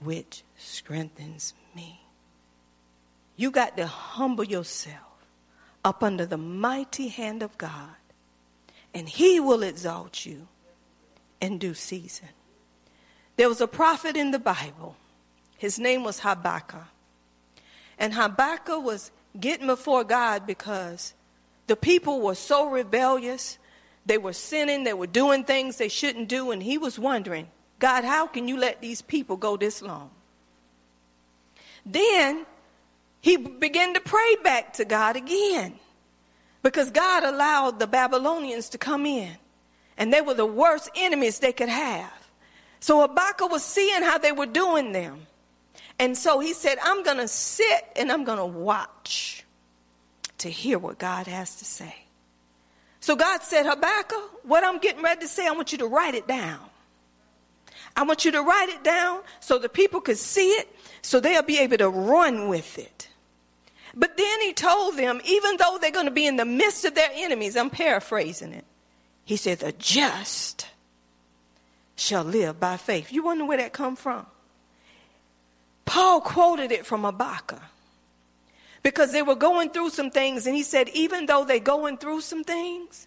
which 0.00 0.42
strengthens 0.58 1.54
me. 1.74 2.02
You 3.34 3.50
got 3.50 3.78
to 3.78 3.86
humble 3.86 4.44
yourself 4.44 5.24
up 5.82 6.02
under 6.02 6.26
the 6.26 6.36
mighty 6.36 7.08
hand 7.08 7.42
of 7.42 7.56
God, 7.56 7.96
and 8.92 9.08
He 9.08 9.40
will 9.40 9.62
exalt 9.62 10.26
you 10.26 10.48
in 11.40 11.56
due 11.56 11.72
season. 11.72 12.28
There 13.36 13.48
was 13.48 13.62
a 13.62 13.66
prophet 13.66 14.18
in 14.18 14.32
the 14.32 14.38
Bible. 14.38 14.96
His 15.56 15.78
name 15.78 16.04
was 16.04 16.18
Habakkuk. 16.18 16.84
And 17.98 18.12
Habakkuk 18.12 18.84
was 18.84 19.12
getting 19.40 19.66
before 19.66 20.04
God 20.04 20.46
because 20.46 21.14
the 21.68 21.76
people 21.76 22.20
were 22.20 22.34
so 22.34 22.68
rebellious. 22.68 23.56
They 24.04 24.18
were 24.18 24.34
sinning. 24.34 24.84
They 24.84 24.92
were 24.92 25.06
doing 25.06 25.44
things 25.44 25.78
they 25.78 25.88
shouldn't 25.88 26.28
do. 26.28 26.50
And 26.50 26.62
he 26.62 26.76
was 26.76 26.98
wondering, 26.98 27.48
God, 27.82 28.04
how 28.04 28.28
can 28.28 28.46
you 28.46 28.56
let 28.56 28.80
these 28.80 29.02
people 29.02 29.36
go 29.36 29.56
this 29.56 29.82
long? 29.82 30.08
Then 31.84 32.46
he 33.20 33.36
began 33.36 33.94
to 33.94 34.00
pray 34.00 34.36
back 34.44 34.74
to 34.74 34.84
God 34.84 35.16
again 35.16 35.74
because 36.62 36.92
God 36.92 37.24
allowed 37.24 37.80
the 37.80 37.88
Babylonians 37.88 38.68
to 38.68 38.78
come 38.78 39.04
in 39.04 39.32
and 39.98 40.12
they 40.12 40.20
were 40.20 40.34
the 40.34 40.46
worst 40.46 40.90
enemies 40.94 41.40
they 41.40 41.52
could 41.52 41.68
have. 41.68 42.12
So 42.78 43.00
Habakkuk 43.00 43.50
was 43.50 43.64
seeing 43.64 44.02
how 44.02 44.16
they 44.16 44.30
were 44.30 44.46
doing 44.46 44.92
them. 44.92 45.26
And 45.98 46.16
so 46.16 46.38
he 46.38 46.52
said, 46.52 46.78
I'm 46.84 47.02
going 47.02 47.16
to 47.16 47.26
sit 47.26 47.84
and 47.96 48.12
I'm 48.12 48.22
going 48.22 48.38
to 48.38 48.46
watch 48.46 49.44
to 50.38 50.48
hear 50.48 50.78
what 50.78 51.00
God 51.00 51.26
has 51.26 51.56
to 51.56 51.64
say. 51.64 51.96
So 53.00 53.16
God 53.16 53.42
said, 53.42 53.66
Habakkuk, 53.66 54.44
what 54.44 54.62
I'm 54.62 54.78
getting 54.78 55.02
ready 55.02 55.22
to 55.22 55.28
say, 55.28 55.48
I 55.48 55.50
want 55.50 55.72
you 55.72 55.78
to 55.78 55.88
write 55.88 56.14
it 56.14 56.28
down. 56.28 56.60
I 57.96 58.02
want 58.04 58.24
you 58.24 58.32
to 58.32 58.42
write 58.42 58.68
it 58.70 58.82
down 58.82 59.20
so 59.40 59.58
the 59.58 59.68
people 59.68 60.00
could 60.00 60.18
see 60.18 60.50
it, 60.50 60.68
so 61.02 61.20
they'll 61.20 61.42
be 61.42 61.58
able 61.58 61.78
to 61.78 61.88
run 61.88 62.48
with 62.48 62.78
it. 62.78 63.08
But 63.94 64.16
then 64.16 64.40
he 64.40 64.52
told 64.54 64.96
them, 64.96 65.20
even 65.24 65.56
though 65.58 65.78
they're 65.80 65.90
going 65.90 66.06
to 66.06 66.12
be 66.12 66.26
in 66.26 66.36
the 66.36 66.44
midst 66.44 66.84
of 66.84 66.94
their 66.94 67.10
enemies, 67.12 67.56
I'm 67.56 67.68
paraphrasing 67.68 68.52
it. 68.52 68.64
He 69.24 69.36
said, 69.36 69.58
the 69.58 69.72
just 69.72 70.68
shall 71.94 72.24
live 72.24 72.58
by 72.58 72.78
faith. 72.78 73.12
You 73.12 73.24
wonder 73.24 73.44
where 73.44 73.58
that 73.58 73.72
come 73.72 73.96
from? 73.96 74.26
Paul 75.84 76.22
quoted 76.22 76.72
it 76.72 76.86
from 76.86 77.02
Habakkuk 77.02 77.60
because 78.82 79.12
they 79.12 79.22
were 79.22 79.34
going 79.34 79.70
through 79.70 79.90
some 79.90 80.10
things, 80.10 80.46
and 80.46 80.56
he 80.56 80.62
said, 80.62 80.88
even 80.90 81.26
though 81.26 81.44
they're 81.44 81.60
going 81.60 81.98
through 81.98 82.22
some 82.22 82.42
things, 82.44 83.06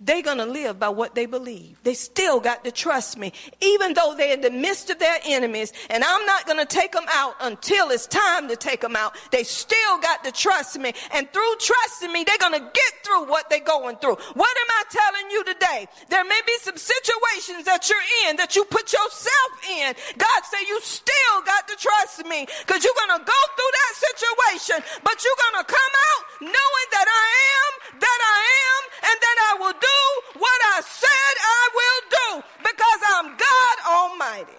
they're 0.00 0.22
going 0.22 0.38
to 0.38 0.46
live 0.46 0.78
by 0.78 0.88
what 0.88 1.14
they 1.14 1.26
believe. 1.26 1.78
They 1.82 1.94
still 1.94 2.40
got 2.40 2.64
to 2.64 2.72
trust 2.72 3.16
me, 3.16 3.32
even 3.60 3.94
though 3.94 4.14
they're 4.16 4.34
in 4.34 4.40
the 4.40 4.50
midst 4.50 4.90
of 4.90 4.98
their 4.98 5.18
enemies, 5.24 5.72
and 5.88 6.02
I'm 6.02 6.26
not 6.26 6.46
going 6.46 6.58
to 6.58 6.66
take 6.66 6.92
them 6.92 7.06
out 7.08 7.34
until 7.40 7.90
it's 7.90 8.06
time 8.06 8.48
to 8.48 8.56
take 8.56 8.80
them 8.80 8.96
out. 8.96 9.16
They 9.30 9.44
still 9.44 9.98
got 10.00 10.24
to 10.24 10.32
trust 10.32 10.78
me, 10.78 10.92
and 11.14 11.32
through 11.32 11.54
trusting 11.60 12.12
me, 12.12 12.24
they're 12.24 12.38
going 12.38 12.58
to 12.58 12.70
get 12.72 12.92
through 13.04 13.30
what 13.30 13.48
they're 13.48 13.60
going 13.60 13.96
through. 13.96 14.16
What 14.34 14.56
am 14.58 14.70
I 14.70 14.82
telling 14.90 15.30
you 15.30 15.44
today? 15.44 15.86
There 16.10 16.24
may 16.24 16.40
be 16.46 16.56
some 16.60 16.76
situations 16.76 17.64
that 17.64 17.88
you're 17.88 18.28
in 18.28 18.36
that 18.36 18.56
you 18.56 18.64
put 18.64 18.92
yourself 18.92 19.50
in. 19.78 19.94
God 20.18 20.40
said 20.50 20.66
you 20.68 20.80
still 20.82 21.36
got 21.46 21.68
to 21.68 21.76
trust 21.76 22.26
me 22.26 22.46
because 22.66 22.82
you're 22.84 22.98
going 23.06 23.20
to 23.20 23.24
go 23.24 23.40
through 23.56 23.72
that 23.72 23.94
situation, 23.94 24.76
but 25.04 25.22
you're 25.22 25.40
going 25.48 25.64
to 25.64 25.70
come 25.70 25.94
out 25.94 26.22
knowing 26.42 26.88
that 26.92 27.08
I 27.08 27.26
am, 27.54 28.00
that 28.00 28.20
I 28.20 28.40
am, 28.42 28.82
and 29.04 29.16
that 29.20 29.36
I 29.48 29.52
will 29.60 29.76
do 29.84 30.38
what 30.38 30.60
I 30.74 30.80
said 30.84 31.34
I 31.56 31.68
will 31.78 32.00
do 32.18 32.46
because 32.62 33.00
I'm 33.14 33.26
God 33.36 33.76
Almighty. 33.88 34.58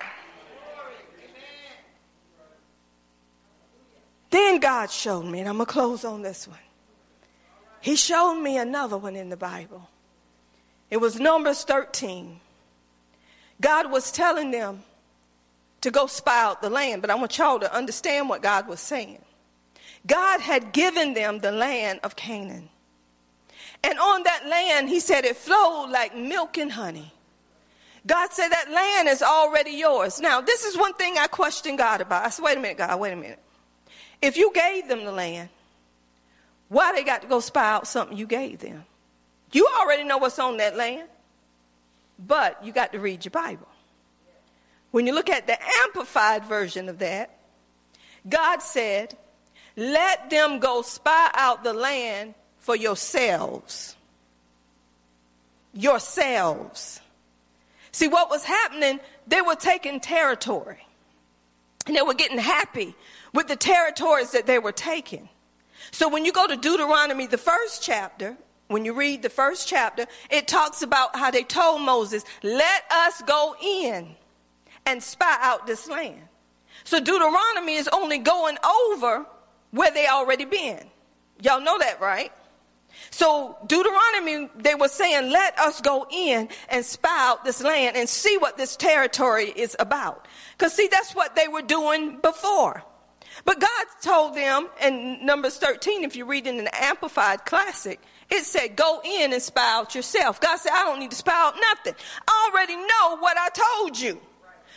Then 4.30 4.60
God 4.60 4.92
showed 4.92 5.24
me, 5.24 5.40
and 5.40 5.48
I'm 5.48 5.56
going 5.56 5.66
to 5.66 5.72
close 5.72 6.04
on 6.04 6.22
this 6.22 6.48
one. 6.48 6.60
He 7.80 7.96
showed 7.96 8.36
me 8.36 8.58
another 8.58 8.98
one 8.98 9.16
in 9.16 9.30
the 9.30 9.38
Bible. 9.38 9.88
It 10.90 10.98
was 10.98 11.20
Numbers 11.20 11.64
13. 11.64 12.40
God 13.62 13.92
was 13.92 14.12
telling 14.12 14.52
them 14.52 14.84
to 15.82 15.92
go 15.92 16.08
spy 16.08 16.44
out 16.44 16.62
the 16.62 16.70
land, 16.70 17.02
but 17.02 17.12
I 17.12 17.16
want 17.16 17.38
y'all 17.38 17.60
to 17.60 17.74
understand 17.74 18.28
what 18.28 18.42
God 18.42 18.68
was 18.68 18.80
saying. 18.80 19.22
God 20.06 20.42
had 20.42 20.74
given 20.74 21.14
them 21.14 21.40
the 21.40 21.52
land 21.52 22.00
of 22.04 22.16
Canaan. 22.16 22.70
And 23.86 24.00
on 24.00 24.24
that 24.24 24.48
land, 24.48 24.90
he 24.90 25.00
said 25.00 25.26
it 25.26 25.38
flowed 25.38 25.92
like 25.92 26.18
milk 26.18 26.58
and 26.58 26.72
honey. 26.72 27.14
God 28.08 28.32
said 28.32 28.50
that 28.50 28.72
land 28.72 29.08
is 29.08 29.22
already 29.22 29.72
yours. 29.72 30.20
Now, 30.20 30.42
this 30.42 30.66
is 30.66 30.76
one 30.76 30.96
thing 30.96 31.18
I 31.20 31.28
question 31.28 31.76
God 31.76 32.02
about. 32.02 32.26
I 32.26 32.30
said, 32.30 32.44
wait 32.44 32.58
a 32.58 32.62
minute, 32.62 32.80
God, 32.80 33.00
wait 33.00 33.14
a 33.14 33.16
minute. 33.16 33.40
If 34.24 34.38
you 34.38 34.52
gave 34.54 34.88
them 34.88 35.06
the 35.06 35.12
land, 35.12 35.50
why 36.68 36.94
they 36.94 37.04
got 37.04 37.22
to 37.22 37.28
go 37.28 37.40
spy 37.40 37.74
out 37.74 37.88
something 37.88 38.18
you 38.18 38.26
gave 38.26 38.58
them? 38.58 38.86
You 39.52 39.68
already 39.80 40.04
know 40.04 40.18
what's 40.18 40.40
on 40.40 40.58
that 40.58 40.76
land, 40.76 41.08
but 42.18 42.66
you 42.66 42.72
got 42.72 42.92
to 42.94 43.00
read 43.00 43.24
your 43.24 43.32
Bible. 43.32 43.68
When 44.90 45.06
you 45.06 45.14
look 45.14 45.30
at 45.30 45.46
the 45.46 45.58
amplified 45.84 46.46
version 46.46 46.90
of 46.90 46.98
that, 47.00 47.38
God 48.28 48.64
said, 48.64 49.16
let 49.76 50.32
them 50.32 50.58
go 50.58 50.82
spy 50.82 51.30
out 51.36 51.64
the 51.64 51.74
land 51.74 52.34
for 52.66 52.76
yourselves. 52.76 53.96
Yourselves. 55.72 57.00
See, 57.92 58.08
what 58.08 58.32
was 58.32 58.44
happening, 58.44 59.00
they 59.28 59.40
were 59.42 59.56
taking 59.56 60.00
territory. 60.00 60.84
And 61.86 61.96
they 61.96 62.02
were 62.02 62.16
getting 62.16 62.40
happy 62.40 62.96
with 63.36 63.48
the 63.48 63.56
territories 63.56 64.32
that 64.32 64.48
they 64.48 64.58
were 64.58 64.72
taking. 64.72 65.30
So 65.92 66.10
when 66.10 66.26
you 66.26 66.34
go 66.34 66.48
to 66.48 66.58
Deuteronomy, 66.58 67.28
the 67.28 67.38
first 67.38 67.84
chapter, 67.84 68.36
when 68.68 68.84
you 68.84 68.94
read 68.94 69.22
the 69.22 69.30
first 69.30 69.68
chapter, 69.68 70.08
it 70.32 70.48
talks 70.48 70.82
about 70.82 71.16
how 71.16 71.30
they 71.30 71.44
told 71.44 71.84
Moses, 71.84 72.26
let 72.42 72.84
us 72.90 73.22
go 73.28 73.56
in 73.62 74.16
and 74.88 75.04
spy 75.04 75.38
out 75.40 75.68
this 75.68 75.88
land. 75.88 76.20
So 76.84 77.00
Deuteronomy 77.00 77.76
is 77.76 77.88
only 77.90 78.18
going 78.18 78.58
over 78.90 79.28
where 79.70 79.92
they 79.92 80.08
already 80.08 80.46
been. 80.46 80.84
Y'all 81.44 81.62
know 81.62 81.78
that, 81.78 82.02
right? 82.02 82.32
So 83.12 83.58
Deuteronomy, 83.66 84.50
they 84.58 84.76
were 84.76 84.88
saying, 84.88 85.32
let 85.32 85.58
us 85.60 85.82
go 85.82 86.06
in 86.12 86.50
and 86.70 86.86
spy 86.86 87.10
out 87.30 87.46
this 87.46 87.62
land 87.62 87.96
and 87.96 88.10
see 88.10 88.38
what 88.38 88.58
this 88.58 88.76
territory 88.76 89.52
is 89.56 89.76
about. 89.80 90.28
Because 90.58 90.74
see, 90.74 90.88
that's 90.92 91.16
what 91.16 91.36
they 91.36 91.48
were 91.48 91.62
doing 91.62 92.20
before. 92.22 92.84
But 93.44 93.60
God 93.60 93.86
told 94.02 94.36
them 94.36 94.68
in 94.82 95.26
Numbers 95.26 95.58
13, 95.58 96.04
if 96.04 96.16
you 96.16 96.26
read 96.26 96.48
in 96.48 96.60
an 96.60 96.70
Amplified 96.74 97.46
Classic, 97.46 98.00
it 98.30 98.44
said, 98.44 98.76
go 98.76 99.02
in 99.04 99.34
and 99.34 99.42
spy 99.42 99.76
out 99.76 99.94
yourself. 99.94 100.40
God 100.42 100.58
said, 100.58 100.72
I 100.74 100.86
don't 100.86 101.00
need 101.00 101.12
to 101.12 101.18
spy 101.18 101.34
out 101.34 101.56
nothing. 101.60 101.96
I 102.28 102.50
already 102.52 102.76
know 102.76 103.18
what 103.20 103.38
I 103.38 103.50
told 103.50 104.00
you. 104.00 104.20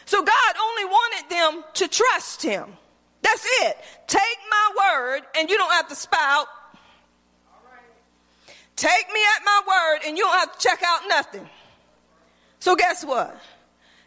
So 0.04 0.22
God 0.22 0.54
only 0.60 0.84
wanted 0.84 1.30
them 1.30 1.64
to 1.74 1.88
trust 1.88 2.42
him. 2.42 2.76
That's 3.22 3.46
it. 3.62 3.76
Take 4.06 4.22
my 4.50 4.70
word 4.76 5.20
and 5.38 5.50
you 5.50 5.56
don't 5.56 5.72
have 5.72 5.88
to 5.88 5.94
spy 5.94 6.16
out 6.20 6.46
Take 8.78 9.12
me 9.12 9.20
at 9.36 9.44
my 9.44 9.60
word 9.66 10.06
and 10.06 10.16
you 10.16 10.22
don't 10.22 10.38
have 10.38 10.56
to 10.56 10.68
check 10.68 10.80
out 10.86 11.00
nothing. 11.08 11.48
So 12.60 12.76
guess 12.76 13.04
what? 13.04 13.36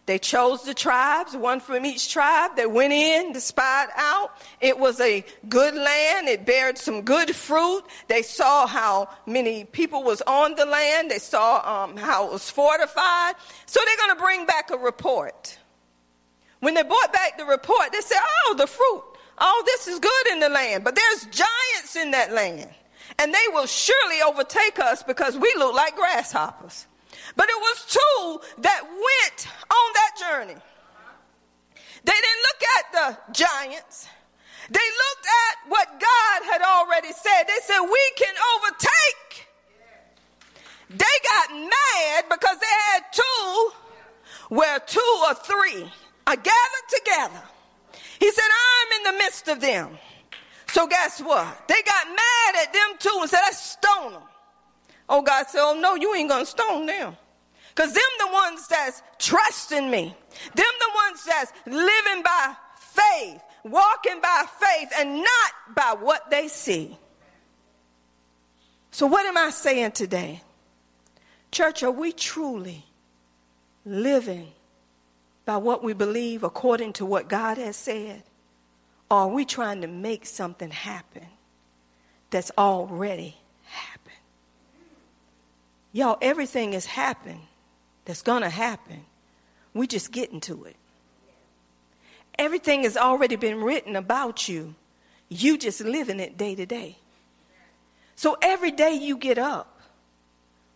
They 0.05 0.17
chose 0.17 0.63
the 0.63 0.73
tribes, 0.73 1.35
one 1.35 1.59
from 1.59 1.85
each 1.85 2.11
tribe. 2.11 2.55
They 2.55 2.65
went 2.65 2.93
in 2.93 3.37
spy 3.41 3.83
it 3.83 3.89
out. 3.97 4.31
It 4.61 4.79
was 4.79 5.01
a 5.01 5.25
good 5.49 5.75
land. 5.75 6.29
It 6.29 6.45
bared 6.45 6.77
some 6.77 7.01
good 7.01 7.35
fruit. 7.35 7.83
They 8.07 8.21
saw 8.21 8.65
how 8.65 9.09
many 9.25 9.65
people 9.65 10.03
was 10.03 10.21
on 10.21 10.55
the 10.55 10.65
land. 10.65 11.11
They 11.11 11.19
saw 11.19 11.83
um, 11.83 11.97
how 11.97 12.27
it 12.27 12.31
was 12.31 12.49
fortified. 12.49 13.35
So 13.65 13.81
they're 13.85 14.07
going 14.07 14.17
to 14.17 14.23
bring 14.23 14.45
back 14.45 14.71
a 14.71 14.77
report. 14.77 15.57
When 16.61 16.75
they 16.75 16.83
brought 16.83 17.11
back 17.11 17.37
the 17.37 17.45
report, 17.45 17.91
they 17.91 17.99
said, 17.99 18.19
oh, 18.45 18.55
the 18.57 18.67
fruit. 18.67 19.03
Oh, 19.37 19.63
this 19.65 19.89
is 19.89 19.99
good 19.99 20.27
in 20.31 20.39
the 20.39 20.49
land, 20.49 20.85
but 20.85 20.95
there's 20.95 21.25
giants 21.25 21.97
in 21.97 22.11
that 22.11 22.31
land 22.31 22.69
and 23.19 23.33
they 23.33 23.47
will 23.51 23.65
surely 23.65 24.21
overtake 24.21 24.79
us 24.79 25.03
because 25.03 25.37
we 25.37 25.53
look 25.57 25.75
like 25.75 25.95
grasshoppers. 25.95 26.87
But 27.35 27.49
it 27.49 27.55
was 27.55 27.85
two 27.87 28.61
that 28.61 28.83
went 28.83 29.47
on 29.69 29.93
that 29.93 30.11
journey. 30.19 30.61
They 32.03 32.13
didn't 32.13 32.43
look 32.43 32.63
at 32.77 32.91
the 32.91 33.33
giants. 33.33 34.07
They 34.69 34.79
looked 34.79 35.27
at 35.27 35.69
what 35.69 35.87
God 35.99 36.51
had 36.51 36.61
already 36.61 37.11
said. 37.11 37.43
They 37.47 37.59
said, 37.63 37.81
We 37.81 38.11
can 38.15 38.33
overtake. 38.55 39.47
They 40.89 41.05
got 41.29 41.51
mad 41.51 42.25
because 42.29 42.57
they 42.57 42.75
had 42.91 43.03
two, 43.13 43.71
where 44.49 44.79
two 44.79 45.19
or 45.27 45.33
three 45.35 45.91
are 46.27 46.35
gathered 46.35 46.87
together. 46.89 47.41
He 48.19 48.31
said, 48.31 48.43
I'm 48.43 48.97
in 48.99 49.03
the 49.13 49.23
midst 49.23 49.47
of 49.47 49.61
them. 49.61 49.97
So 50.71 50.87
guess 50.87 51.19
what? 51.19 51.67
They 51.67 51.81
got 51.85 52.07
mad 52.07 52.63
at 52.63 52.71
them 52.71 52.97
too 52.97 53.17
and 53.19 53.29
said, 53.29 53.41
let's 53.43 53.61
stone 53.61 54.13
them. 54.13 54.21
Oh, 55.09 55.21
God 55.21 55.45
said, 55.47 55.59
oh, 55.61 55.77
no, 55.77 55.95
you 55.95 56.15
ain't 56.15 56.29
going 56.29 56.45
to 56.45 56.49
stone 56.49 56.85
them. 56.85 57.17
Because 57.75 57.93
them 57.93 58.03
the 58.19 58.31
ones 58.31 58.67
that's 58.69 59.01
trusting 59.19 59.91
me. 59.91 60.15
Them 60.55 60.65
the 60.79 60.91
ones 61.05 61.25
that's 61.25 61.51
living 61.65 62.23
by 62.23 62.53
faith, 62.77 63.41
walking 63.65 64.21
by 64.21 64.45
faith 64.59 64.89
and 64.97 65.17
not 65.17 65.75
by 65.75 65.95
what 65.99 66.29
they 66.29 66.47
see. 66.47 66.97
So 68.91 69.07
what 69.07 69.25
am 69.25 69.37
I 69.37 69.49
saying 69.49 69.91
today? 69.91 70.41
Church, 71.51 71.83
are 71.83 71.91
we 71.91 72.13
truly 72.13 72.85
living 73.85 74.47
by 75.43 75.57
what 75.57 75.83
we 75.83 75.91
believe 75.91 76.43
according 76.43 76.93
to 76.93 77.05
what 77.05 77.27
God 77.27 77.57
has 77.57 77.75
said? 77.75 78.23
Or 79.11 79.17
are 79.17 79.27
we 79.27 79.43
trying 79.43 79.81
to 79.81 79.87
make 79.87 80.25
something 80.25 80.71
happen 80.71 81.25
that's 82.29 82.49
already 82.57 83.35
happened? 83.65 84.15
Y'all, 85.91 86.17
everything 86.21 86.71
has 86.71 86.85
happened 86.85 87.41
that's 88.05 88.21
going 88.21 88.41
to 88.41 88.49
happen. 88.49 89.03
We're 89.73 89.87
just 89.87 90.13
getting 90.13 90.39
to 90.41 90.63
it. 90.63 90.77
Everything 92.39 92.83
has 92.83 92.95
already 92.95 93.35
been 93.35 93.61
written 93.61 93.97
about 93.97 94.47
you. 94.47 94.75
You 95.27 95.57
just 95.57 95.81
living 95.81 96.21
it 96.21 96.37
day 96.37 96.55
to 96.55 96.65
day. 96.65 96.95
So 98.15 98.37
every 98.41 98.71
day 98.71 98.93
you 98.93 99.17
get 99.17 99.37
up, 99.37 99.81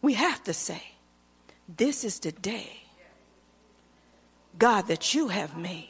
we 0.01 0.13
have 0.15 0.43
to 0.43 0.53
say, 0.53 0.83
This 1.69 2.03
is 2.03 2.19
the 2.19 2.33
day, 2.33 2.81
God, 4.59 4.87
that 4.87 5.13
you 5.13 5.29
have 5.29 5.55
made. 5.55 5.87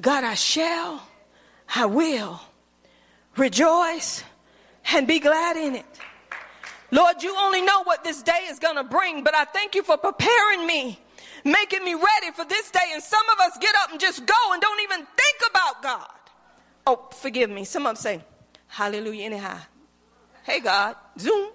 God, 0.00 0.24
I 0.24 0.34
shall, 0.34 1.02
I 1.74 1.86
will 1.86 2.40
rejoice 3.36 4.24
and 4.92 5.06
be 5.06 5.18
glad 5.18 5.56
in 5.56 5.76
it. 5.76 5.86
Lord, 6.90 7.22
you 7.22 7.36
only 7.38 7.60
know 7.60 7.84
what 7.84 8.02
this 8.02 8.22
day 8.22 8.46
is 8.48 8.58
going 8.58 8.76
to 8.76 8.84
bring, 8.84 9.22
but 9.22 9.34
I 9.34 9.44
thank 9.44 9.74
you 9.74 9.82
for 9.82 9.96
preparing 9.96 10.66
me 10.66 10.98
making 11.44 11.84
me 11.84 11.94
ready 11.94 12.32
for 12.34 12.44
this 12.44 12.70
day. 12.70 12.90
And 12.92 13.02
some 13.02 13.24
of 13.32 13.40
us 13.40 13.58
get 13.58 13.74
up 13.82 13.90
and 13.90 14.00
just 14.00 14.24
go 14.26 14.34
and 14.52 14.60
don't 14.60 14.80
even 14.82 14.98
think 14.98 15.50
about 15.50 15.82
God. 15.82 16.08
Oh, 16.86 17.08
forgive 17.20 17.50
me. 17.50 17.64
Some 17.64 17.86
of 17.86 17.90
them 17.90 17.96
say, 17.96 18.24
Hallelujah, 18.66 19.24
anyhow. 19.24 19.58
Hey, 20.44 20.60
God, 20.60 20.96
zoom. 21.18 21.50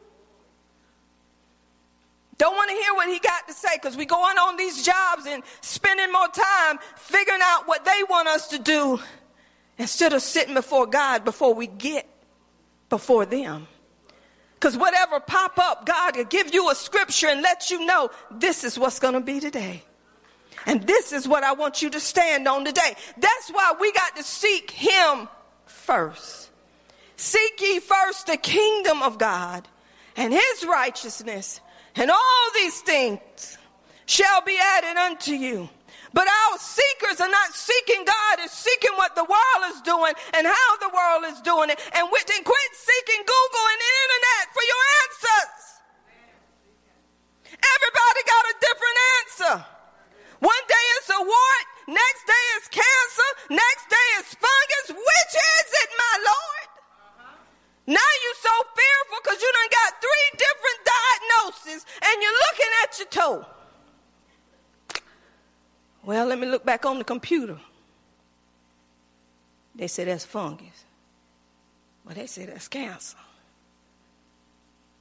Don't 2.37 2.55
want 2.55 2.69
to 2.69 2.75
hear 2.75 2.93
what 2.93 3.07
he 3.07 3.19
got 3.19 3.47
to 3.47 3.53
say 3.53 3.69
because 3.75 3.95
we 3.95 4.05
going 4.05 4.37
on 4.37 4.57
these 4.57 4.83
jobs 4.83 5.25
and 5.25 5.41
spending 5.61 6.11
more 6.11 6.27
time 6.27 6.79
figuring 6.97 7.39
out 7.41 7.67
what 7.67 7.85
they 7.85 8.01
want 8.09 8.27
us 8.27 8.49
to 8.49 8.59
do 8.59 8.99
instead 9.77 10.13
of 10.13 10.21
sitting 10.21 10.53
before 10.53 10.85
God 10.85 11.23
before 11.23 11.53
we 11.53 11.67
get 11.67 12.07
before 12.89 13.25
them. 13.25 13.67
Because 14.55 14.77
whatever 14.77 15.19
pop 15.19 15.59
up, 15.59 15.85
God 15.85 16.17
will 16.17 16.25
give 16.25 16.53
you 16.53 16.69
a 16.71 16.75
scripture 16.75 17.27
and 17.27 17.41
let 17.41 17.69
you 17.69 17.85
know 17.85 18.09
this 18.31 18.63
is 18.63 18.79
what's 18.79 18.99
going 18.99 19.13
to 19.13 19.21
be 19.21 19.39
today. 19.39 19.83
And 20.65 20.85
this 20.87 21.13
is 21.13 21.27
what 21.27 21.43
I 21.43 21.53
want 21.53 21.81
you 21.81 21.89
to 21.91 21.99
stand 21.99 22.47
on 22.47 22.65
today. 22.65 22.95
That's 23.17 23.49
why 23.51 23.75
we 23.79 23.91
got 23.91 24.15
to 24.15 24.23
seek 24.23 24.71
Him 24.71 25.27
first. 25.65 26.49
Seek 27.17 27.61
ye 27.61 27.79
first 27.79 28.27
the 28.27 28.37
kingdom 28.37 29.03
of 29.03 29.17
God 29.19 29.67
and 30.15 30.33
His 30.33 30.65
righteousness, 30.67 31.61
and 31.95 32.11
all 32.11 32.45
these 32.53 32.81
things 32.81 33.57
shall 34.05 34.41
be 34.41 34.57
added 34.77 34.97
unto 34.97 35.31
you. 35.31 35.69
But 36.13 36.27
our 36.31 36.57
seekers 36.57 37.19
are 37.19 37.29
not 37.29 37.51
seeking 37.51 38.05
God, 38.05 38.39
is 38.39 38.51
seeking 38.51 38.95
what 38.95 39.15
the 39.15 39.27
world 39.27 39.61
is 39.75 39.81
doing 39.81 40.13
and 40.31 40.47
how 40.47 40.69
the 40.79 40.87
world 40.87 41.27
is 41.27 41.41
doing 41.41 41.69
it. 41.69 41.79
And, 41.91 42.07
with, 42.07 42.23
and 42.31 42.45
quit 42.45 42.71
seeking 42.71 43.19
Google 43.19 43.65
and 43.67 43.79
the 43.83 43.91
internet 43.99 44.43
for 44.55 44.63
your 44.63 44.83
answers. 45.03 45.55
Everybody 47.51 48.21
got 48.31 48.43
a 48.47 48.55
different 48.63 48.97
answer. 49.19 49.55
One 50.39 50.65
day 50.71 50.85
it's 50.99 51.09
a 51.09 51.19
wart, 51.19 51.67
next 51.87 52.23
day 52.23 52.45
it's 52.55 52.69
cancer, 52.71 53.29
next 53.51 53.85
day 53.91 54.07
it's 54.23 54.33
fungus. 54.39 54.87
Which 54.95 55.33
is 55.35 55.67
it, 55.83 55.89
my 55.99 56.15
Lord? 56.31 56.64
Now 57.87 57.93
you're 58.23 58.41
so 58.41 58.49
fearful 58.75 59.17
because 59.23 59.41
you 59.41 59.51
done 59.51 59.69
got 59.71 60.01
three 60.01 60.29
different 60.37 60.79
diagnoses 60.95 61.85
and 62.01 62.21
you're 62.21 62.31
looking 62.31 62.71
at 62.83 62.99
your 62.99 63.07
toe. 63.07 63.45
Well, 66.03 66.25
let 66.27 66.39
me 66.39 66.47
look 66.47 66.65
back 66.65 66.85
on 66.85 66.97
the 66.97 67.03
computer. 67.03 67.59
They 69.75 69.87
say 69.87 70.05
that's 70.05 70.25
fungus. 70.25 70.85
Well, 72.05 72.15
they 72.15 72.27
say 72.27 72.45
that's 72.45 72.67
cancer. 72.67 73.17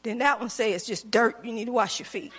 Then 0.02 0.18
that 0.18 0.40
one 0.40 0.50
say 0.50 0.72
it's 0.72 0.86
just 0.86 1.10
dirt. 1.10 1.44
You 1.44 1.52
need 1.52 1.66
to 1.66 1.72
wash 1.72 1.98
your 1.98 2.06
feet. 2.06 2.32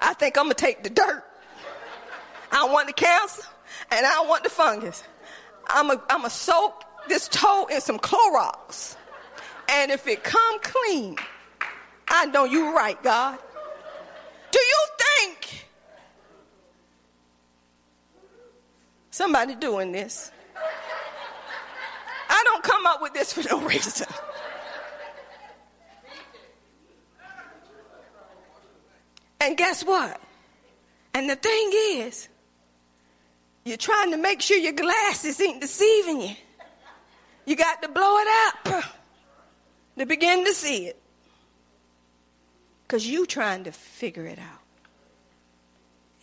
I 0.00 0.14
think 0.14 0.36
I'm 0.38 0.44
gonna 0.44 0.54
take 0.54 0.82
the 0.82 0.90
dirt. 0.90 1.24
I 2.50 2.64
want 2.64 2.88
the 2.88 2.92
cancer 2.92 3.42
and 3.92 4.04
I 4.04 4.24
want 4.26 4.42
the 4.42 4.50
fungus. 4.50 5.04
I'm 5.68 5.88
gonna 5.88 6.02
I'm 6.08 6.28
soak 6.30 6.84
this 7.08 7.28
toe 7.28 7.66
in 7.70 7.80
some 7.80 7.98
Clorox. 7.98 8.96
And 9.68 9.90
if 9.90 10.06
it 10.08 10.24
come 10.24 10.60
clean, 10.60 11.16
I 12.08 12.26
know 12.26 12.44
you're 12.44 12.74
right, 12.74 13.00
God. 13.02 13.38
Do 14.50 14.58
you 14.58 14.86
think 14.98 15.66
somebody 19.10 19.54
doing 19.54 19.92
this? 19.92 20.32
I 22.28 22.42
don't 22.44 22.62
come 22.62 22.86
up 22.86 23.00
with 23.00 23.12
this 23.12 23.32
for 23.32 23.48
no 23.48 23.60
reason. 23.66 24.06
And 29.40 29.56
guess 29.56 29.84
what? 29.84 30.20
And 31.14 31.28
the 31.28 31.36
thing 31.36 31.70
is, 31.72 32.28
you're 33.64 33.76
trying 33.76 34.10
to 34.12 34.16
make 34.16 34.40
sure 34.40 34.56
your 34.56 34.72
glasses 34.72 35.40
ain't 35.40 35.60
deceiving 35.60 36.22
you. 36.22 36.34
You 37.44 37.56
got 37.56 37.82
to 37.82 37.88
blow 37.88 38.18
it 38.18 38.28
up 38.46 38.84
to 39.98 40.06
begin 40.06 40.44
to 40.44 40.52
see 40.54 40.86
it 40.86 41.00
because 42.86 43.06
you 43.06 43.26
trying 43.26 43.64
to 43.64 43.72
figure 43.72 44.26
it 44.26 44.38
out. 44.38 44.60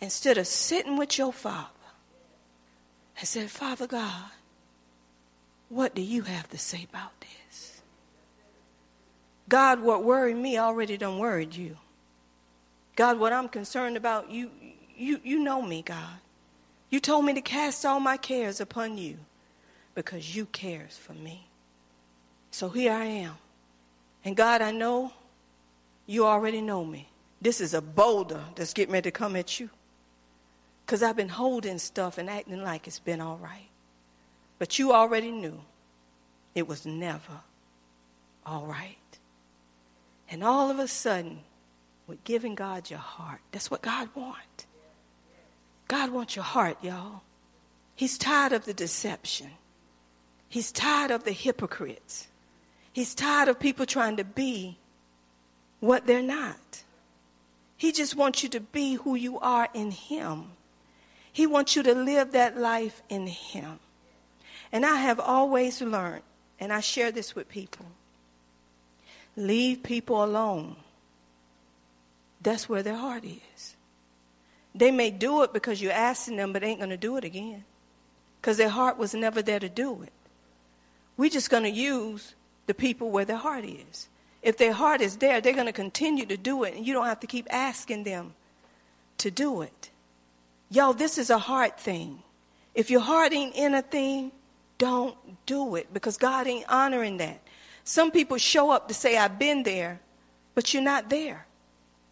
Instead 0.00 0.38
of 0.38 0.46
sitting 0.46 0.96
with 0.96 1.18
your 1.18 1.32
father 1.32 1.68
and 3.18 3.26
said, 3.26 3.50
Father 3.50 3.86
God, 3.86 4.30
what 5.68 5.94
do 5.94 6.02
you 6.02 6.22
have 6.22 6.48
to 6.50 6.58
say 6.58 6.86
about 6.88 7.12
this? 7.20 7.82
God, 9.48 9.80
what 9.80 10.04
worried 10.04 10.36
me 10.36 10.58
already 10.58 10.96
done 10.96 11.18
worried 11.18 11.54
you. 11.54 11.76
God, 12.96 13.18
what 13.18 13.32
I'm 13.32 13.48
concerned 13.48 13.96
about, 13.96 14.30
you, 14.30 14.50
you, 14.96 15.20
you 15.22 15.38
know 15.38 15.62
me, 15.62 15.82
God. 15.82 16.18
You 16.90 17.00
told 17.00 17.24
me 17.24 17.34
to 17.34 17.40
cast 17.40 17.84
all 17.84 18.00
my 18.00 18.16
cares 18.16 18.60
upon 18.60 18.96
you 18.98 19.18
because 19.94 20.34
you 20.34 20.46
cares 20.46 20.96
for 20.96 21.12
me. 21.12 21.46
So 22.50 22.68
here 22.68 22.92
I 22.92 23.04
am. 23.04 23.34
And 24.24 24.36
God, 24.36 24.62
I 24.62 24.70
know 24.70 25.12
you 26.06 26.26
already 26.26 26.60
know 26.60 26.84
me. 26.84 27.08
This 27.40 27.60
is 27.60 27.74
a 27.74 27.82
boulder 27.82 28.42
that's 28.54 28.72
getting 28.72 28.92
ready 28.92 29.10
to 29.10 29.16
come 29.16 29.36
at 29.36 29.60
you. 29.60 29.70
Because 30.84 31.02
I've 31.02 31.16
been 31.16 31.28
holding 31.28 31.78
stuff 31.78 32.16
and 32.16 32.30
acting 32.30 32.62
like 32.62 32.86
it's 32.86 32.98
been 32.98 33.20
all 33.20 33.36
right. 33.36 33.68
But 34.58 34.78
you 34.78 34.92
already 34.92 35.30
knew 35.30 35.60
it 36.54 36.66
was 36.66 36.86
never 36.86 37.40
all 38.46 38.64
right. 38.64 38.96
And 40.30 40.42
all 40.42 40.70
of 40.70 40.78
a 40.78 40.88
sudden, 40.88 41.40
with 42.06 42.24
giving 42.24 42.54
God 42.54 42.90
your 42.90 42.98
heart, 42.98 43.40
that's 43.52 43.70
what 43.70 43.82
God 43.82 44.08
wants. 44.14 44.66
God 45.88 46.10
wants 46.10 46.36
your 46.36 46.44
heart, 46.44 46.78
y'all. 46.82 47.22
He's 47.94 48.18
tired 48.18 48.52
of 48.52 48.64
the 48.64 48.74
deception. 48.74 49.50
He's 50.48 50.70
tired 50.70 51.10
of 51.10 51.24
the 51.24 51.32
hypocrites. 51.32 52.28
He's 52.92 53.14
tired 53.14 53.48
of 53.48 53.58
people 53.58 53.86
trying 53.86 54.16
to 54.16 54.24
be 54.24 54.78
what 55.80 56.06
they're 56.06 56.22
not. 56.22 56.84
He 57.76 57.92
just 57.92 58.16
wants 58.16 58.42
you 58.42 58.48
to 58.50 58.60
be 58.60 58.94
who 58.94 59.14
you 59.14 59.38
are 59.38 59.68
in 59.72 59.90
Him. 59.90 60.52
He 61.32 61.46
wants 61.46 61.76
you 61.76 61.82
to 61.82 61.94
live 61.94 62.32
that 62.32 62.56
life 62.56 63.02
in 63.08 63.26
Him. 63.26 63.78
And 64.72 64.84
I 64.84 64.96
have 64.96 65.20
always 65.20 65.80
learned, 65.80 66.22
and 66.60 66.72
I 66.72 66.80
share 66.80 67.10
this 67.10 67.34
with 67.34 67.48
people 67.48 67.86
leave 69.38 69.82
people 69.82 70.22
alone. 70.22 70.76
That's 72.42 72.68
where 72.68 72.82
their 72.82 72.96
heart 72.96 73.24
is. 73.24 73.76
They 74.74 74.90
may 74.90 75.10
do 75.10 75.42
it 75.42 75.52
because 75.52 75.80
you're 75.80 75.92
asking 75.92 76.36
them, 76.36 76.52
but 76.52 76.62
they 76.62 76.68
ain't 76.68 76.80
going 76.80 76.90
to 76.90 76.96
do 76.96 77.16
it 77.16 77.24
again 77.24 77.64
because 78.40 78.56
their 78.56 78.68
heart 78.68 78.98
was 78.98 79.14
never 79.14 79.42
there 79.42 79.58
to 79.58 79.68
do 79.68 80.02
it. 80.02 80.12
We're 81.16 81.30
just 81.30 81.50
going 81.50 81.64
to 81.64 81.70
use 81.70 82.34
the 82.66 82.74
people 82.74 83.10
where 83.10 83.24
their 83.24 83.36
heart 83.36 83.64
is. 83.64 84.08
If 84.42 84.56
their 84.56 84.72
heart 84.72 85.00
is 85.00 85.16
there, 85.16 85.40
they're 85.40 85.52
going 85.52 85.66
to 85.66 85.72
continue 85.72 86.24
to 86.26 86.36
do 86.36 86.62
it, 86.64 86.74
and 86.74 86.86
you 86.86 86.94
don't 86.94 87.06
have 87.06 87.20
to 87.20 87.26
keep 87.26 87.46
asking 87.50 88.04
them 88.04 88.34
to 89.18 89.30
do 89.30 89.62
it. 89.62 89.90
Y'all, 90.70 90.92
this 90.92 91.18
is 91.18 91.30
a 91.30 91.38
heart 91.38 91.80
thing. 91.80 92.22
If 92.74 92.90
your 92.90 93.00
heart 93.00 93.32
ain't 93.32 93.56
in 93.56 93.74
a 93.74 93.82
thing, 93.82 94.30
don't 94.76 95.16
do 95.46 95.74
it 95.74 95.92
because 95.92 96.16
God 96.16 96.46
ain't 96.46 96.66
honoring 96.68 97.16
that. 97.16 97.40
Some 97.82 98.10
people 98.10 98.36
show 98.38 98.70
up 98.70 98.86
to 98.88 98.94
say, 98.94 99.16
I've 99.16 99.38
been 99.38 99.64
there, 99.64 100.00
but 100.54 100.72
you're 100.72 100.82
not 100.82 101.10
there 101.10 101.46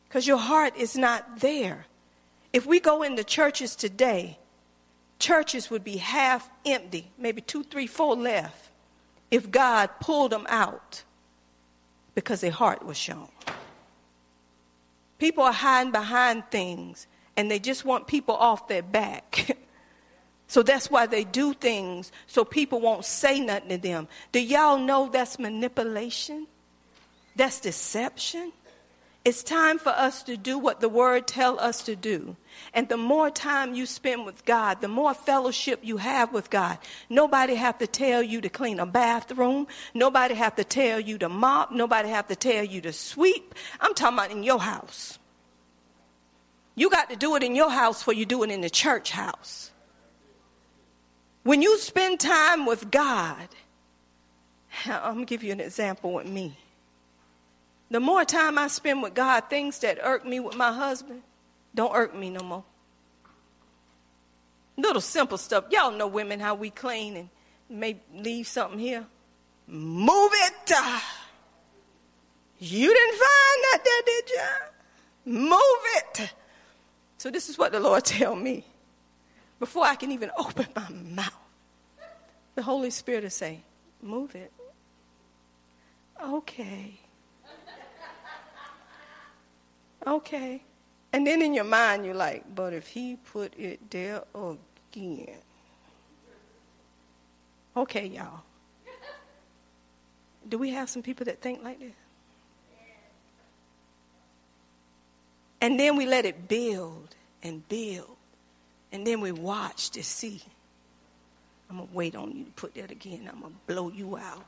because 0.08 0.26
your 0.26 0.38
heart 0.38 0.76
is 0.76 0.96
not 0.96 1.40
there. 1.40 1.86
If 2.56 2.64
we 2.64 2.80
go 2.80 3.02
into 3.02 3.22
churches 3.22 3.76
today, 3.76 4.38
churches 5.18 5.68
would 5.68 5.84
be 5.84 5.98
half 5.98 6.48
empty, 6.64 7.12
maybe 7.18 7.42
two, 7.42 7.62
three, 7.62 7.86
four 7.86 8.16
left, 8.16 8.70
if 9.30 9.50
God 9.50 9.90
pulled 10.00 10.32
them 10.32 10.46
out 10.48 11.02
because 12.14 12.40
their 12.40 12.50
heart 12.50 12.82
was 12.82 12.96
shown. 12.96 13.28
People 15.18 15.44
are 15.44 15.52
hiding 15.52 15.92
behind 15.92 16.50
things 16.50 17.06
and 17.36 17.50
they 17.50 17.58
just 17.58 17.84
want 17.84 18.06
people 18.06 18.34
off 18.34 18.68
their 18.68 18.80
back. 18.80 19.58
so 20.48 20.62
that's 20.62 20.90
why 20.90 21.04
they 21.04 21.24
do 21.24 21.52
things 21.52 22.10
so 22.26 22.42
people 22.42 22.80
won't 22.80 23.04
say 23.04 23.38
nothing 23.38 23.68
to 23.68 23.76
them. 23.76 24.08
Do 24.32 24.40
y'all 24.40 24.78
know 24.78 25.10
that's 25.12 25.38
manipulation? 25.38 26.46
That's 27.36 27.60
deception? 27.60 28.50
It's 29.26 29.42
time 29.42 29.80
for 29.80 29.88
us 29.88 30.22
to 30.22 30.36
do 30.36 30.56
what 30.56 30.78
the 30.78 30.88
word 30.88 31.26
tell 31.26 31.58
us 31.58 31.82
to 31.82 31.96
do. 31.96 32.36
And 32.72 32.88
the 32.88 32.96
more 32.96 33.28
time 33.28 33.74
you 33.74 33.84
spend 33.84 34.24
with 34.24 34.44
God, 34.44 34.80
the 34.80 34.86
more 34.86 35.14
fellowship 35.14 35.80
you 35.82 35.96
have 35.96 36.32
with 36.32 36.48
God. 36.48 36.78
Nobody 37.10 37.56
have 37.56 37.76
to 37.78 37.88
tell 37.88 38.22
you 38.22 38.40
to 38.40 38.48
clean 38.48 38.78
a 38.78 38.86
bathroom. 38.86 39.66
Nobody 39.94 40.34
have 40.34 40.54
to 40.54 40.62
tell 40.62 41.00
you 41.00 41.18
to 41.18 41.28
mop. 41.28 41.72
Nobody 41.72 42.08
have 42.08 42.28
to 42.28 42.36
tell 42.36 42.62
you 42.62 42.80
to 42.82 42.92
sweep. 42.92 43.56
I'm 43.80 43.94
talking 43.94 44.16
about 44.16 44.30
in 44.30 44.44
your 44.44 44.60
house. 44.60 45.18
You 46.76 46.88
got 46.88 47.10
to 47.10 47.16
do 47.16 47.34
it 47.34 47.42
in 47.42 47.56
your 47.56 47.70
house 47.70 47.98
before 47.98 48.14
you 48.14 48.26
do 48.26 48.44
it 48.44 48.50
in 48.52 48.60
the 48.60 48.70
church 48.70 49.10
house. 49.10 49.72
When 51.42 51.62
you 51.62 51.76
spend 51.78 52.20
time 52.20 52.64
with 52.64 52.92
God, 52.92 53.48
I'm 54.86 55.14
going 55.14 55.26
to 55.26 55.28
give 55.28 55.42
you 55.42 55.50
an 55.50 55.58
example 55.58 56.12
with 56.12 56.28
me. 56.28 56.56
The 57.90 58.00
more 58.00 58.24
time 58.24 58.58
I 58.58 58.68
spend 58.68 59.02
with 59.02 59.14
God, 59.14 59.44
things 59.48 59.78
that 59.80 59.98
irk 60.02 60.26
me 60.26 60.40
with 60.40 60.56
my 60.56 60.72
husband 60.72 61.22
don't 61.74 61.94
irk 61.94 62.14
me 62.14 62.30
no 62.30 62.40
more. 62.40 62.64
Little 64.76 65.00
simple 65.00 65.38
stuff. 65.38 65.64
Y'all 65.70 65.92
know 65.92 66.06
women 66.06 66.40
how 66.40 66.54
we 66.54 66.70
clean 66.70 67.16
and 67.16 67.28
may 67.68 68.00
leave 68.14 68.46
something 68.48 68.78
here. 68.78 69.04
Move 69.68 70.30
it. 70.32 70.72
You 72.58 72.88
didn't 72.88 73.18
find 73.18 73.62
that 73.62 73.78
there, 73.84 74.02
did 74.06 74.30
you? 74.30 75.32
Move 75.32 75.60
it. 75.96 76.34
So 77.18 77.30
this 77.30 77.48
is 77.48 77.58
what 77.58 77.72
the 77.72 77.80
Lord 77.80 78.04
tell 78.04 78.34
me. 78.34 78.64
Before 79.58 79.84
I 79.84 79.94
can 79.94 80.12
even 80.12 80.30
open 80.36 80.66
my 80.74 80.88
mouth, 80.90 81.32
the 82.54 82.62
Holy 82.62 82.90
Spirit 82.90 83.22
will 83.24 83.30
say, 83.30 83.60
move 84.02 84.34
it. 84.34 84.52
Okay. 86.22 87.00
Okay. 90.06 90.62
And 91.12 91.26
then 91.26 91.42
in 91.42 91.54
your 91.54 91.64
mind, 91.64 92.04
you're 92.04 92.14
like, 92.14 92.44
but 92.54 92.72
if 92.72 92.88
he 92.88 93.16
put 93.32 93.54
it 93.58 93.90
there 93.90 94.22
again. 94.34 95.38
Okay, 97.76 98.06
y'all. 98.06 98.42
Do 100.48 100.58
we 100.58 100.70
have 100.70 100.88
some 100.88 101.02
people 101.02 101.26
that 101.26 101.40
think 101.40 101.62
like 101.64 101.80
this? 101.80 101.92
And 105.60 105.80
then 105.80 105.96
we 105.96 106.06
let 106.06 106.24
it 106.24 106.48
build 106.48 107.16
and 107.42 107.66
build. 107.68 108.16
And 108.92 109.06
then 109.06 109.20
we 109.20 109.32
watch 109.32 109.90
to 109.90 110.04
see. 110.04 110.42
I'm 111.68 111.78
going 111.78 111.88
to 111.88 111.94
wait 111.94 112.14
on 112.14 112.32
you 112.32 112.44
to 112.44 112.50
put 112.52 112.74
that 112.74 112.90
again. 112.90 113.28
I'm 113.32 113.40
going 113.40 113.52
to 113.52 113.74
blow 113.74 113.90
you 113.90 114.16
out. 114.16 114.44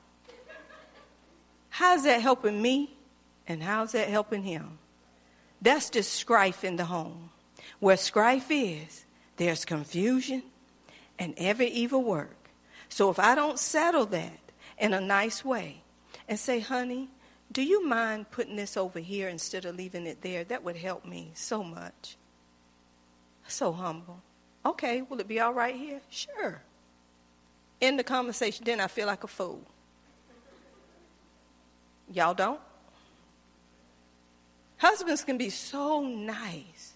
How's 1.70 2.04
that 2.04 2.20
helping 2.20 2.60
me? 2.60 2.94
And 3.46 3.62
how's 3.62 3.92
that 3.92 4.08
helping 4.08 4.42
him? 4.42 4.78
That's 5.60 5.90
just 5.90 6.12
strife 6.12 6.64
in 6.64 6.76
the 6.76 6.84
home. 6.84 7.30
Where 7.80 7.96
strife 7.96 8.50
is, 8.50 9.04
there's 9.36 9.64
confusion 9.64 10.42
and 11.18 11.34
every 11.36 11.68
evil 11.68 12.02
work. 12.02 12.36
So 12.88 13.10
if 13.10 13.18
I 13.18 13.34
don't 13.34 13.58
settle 13.58 14.06
that 14.06 14.38
in 14.78 14.94
a 14.94 15.00
nice 15.00 15.44
way 15.44 15.82
and 16.28 16.38
say, 16.38 16.60
honey, 16.60 17.08
do 17.50 17.62
you 17.62 17.84
mind 17.86 18.30
putting 18.30 18.56
this 18.56 18.76
over 18.76 18.98
here 18.98 19.28
instead 19.28 19.64
of 19.64 19.76
leaving 19.76 20.06
it 20.06 20.22
there? 20.22 20.44
That 20.44 20.62
would 20.64 20.76
help 20.76 21.04
me 21.04 21.30
so 21.34 21.62
much. 21.62 22.16
So 23.46 23.72
humble. 23.72 24.20
Okay, 24.66 25.02
will 25.02 25.20
it 25.20 25.28
be 25.28 25.40
all 25.40 25.54
right 25.54 25.74
here? 25.74 26.00
Sure. 26.10 26.60
In 27.80 27.96
the 27.96 28.04
conversation, 28.04 28.64
then 28.64 28.80
I 28.80 28.86
feel 28.86 29.06
like 29.06 29.24
a 29.24 29.28
fool. 29.28 29.62
Y'all 32.12 32.34
don't? 32.34 32.60
Husbands 34.78 35.24
can 35.24 35.36
be 35.36 35.50
so 35.50 36.00
nice. 36.00 36.94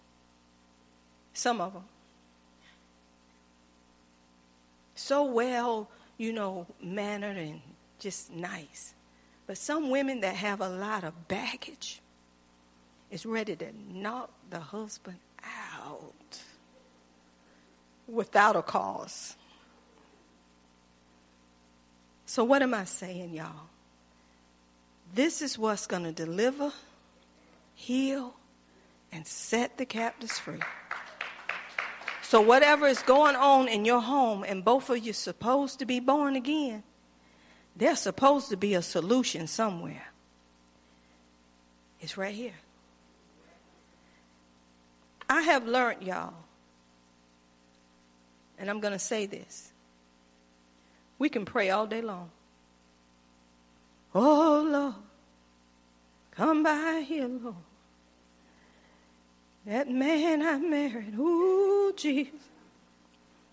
Some 1.34 1.60
of 1.60 1.72
them. 1.72 1.84
So 4.94 5.24
well, 5.24 5.88
you 6.16 6.32
know, 6.32 6.66
mannered 6.80 7.36
and 7.36 7.60
just 7.98 8.32
nice. 8.32 8.94
But 9.46 9.58
some 9.58 9.90
women 9.90 10.20
that 10.20 10.36
have 10.36 10.60
a 10.60 10.68
lot 10.68 11.04
of 11.04 11.28
baggage 11.28 12.00
is 13.10 13.26
ready 13.26 13.56
to 13.56 13.66
knock 13.92 14.30
the 14.50 14.60
husband 14.60 15.18
out 15.44 16.12
without 18.06 18.56
a 18.56 18.62
cause. 18.62 19.36
So, 22.26 22.44
what 22.44 22.62
am 22.62 22.72
I 22.72 22.84
saying, 22.84 23.34
y'all? 23.34 23.68
This 25.14 25.42
is 25.42 25.58
what's 25.58 25.86
going 25.86 26.04
to 26.04 26.12
deliver, 26.12 26.72
heal, 27.74 28.34
and 29.10 29.26
set 29.26 29.78
the 29.78 29.84
captives 29.84 30.38
free. 30.38 30.60
So, 32.22 32.40
whatever 32.40 32.86
is 32.86 33.02
going 33.02 33.36
on 33.36 33.68
in 33.68 33.84
your 33.84 34.00
home, 34.00 34.44
and 34.44 34.64
both 34.64 34.88
of 34.88 34.98
you 34.98 35.12
supposed 35.12 35.80
to 35.80 35.84
be 35.84 36.00
born 36.00 36.34
again, 36.34 36.82
there's 37.76 37.98
supposed 37.98 38.48
to 38.50 38.56
be 38.56 38.74
a 38.74 38.82
solution 38.82 39.46
somewhere. 39.46 40.06
It's 42.00 42.16
right 42.16 42.34
here. 42.34 42.54
I 45.28 45.42
have 45.42 45.66
learned, 45.66 46.02
y'all, 46.02 46.34
and 48.58 48.68
I'm 48.68 48.80
going 48.80 48.92
to 48.92 48.98
say 48.98 49.26
this. 49.26 49.72
We 51.18 51.28
can 51.28 51.44
pray 51.44 51.70
all 51.70 51.86
day 51.86 52.02
long. 52.02 52.30
Oh, 54.14 54.66
Lord, 54.68 54.94
come 56.32 56.62
by 56.62 57.04
here, 57.06 57.28
Lord. 57.28 57.54
That 59.64 59.88
man 59.88 60.42
I 60.42 60.58
married, 60.58 61.14
ooh, 61.16 61.92
Jesus. 61.96 62.34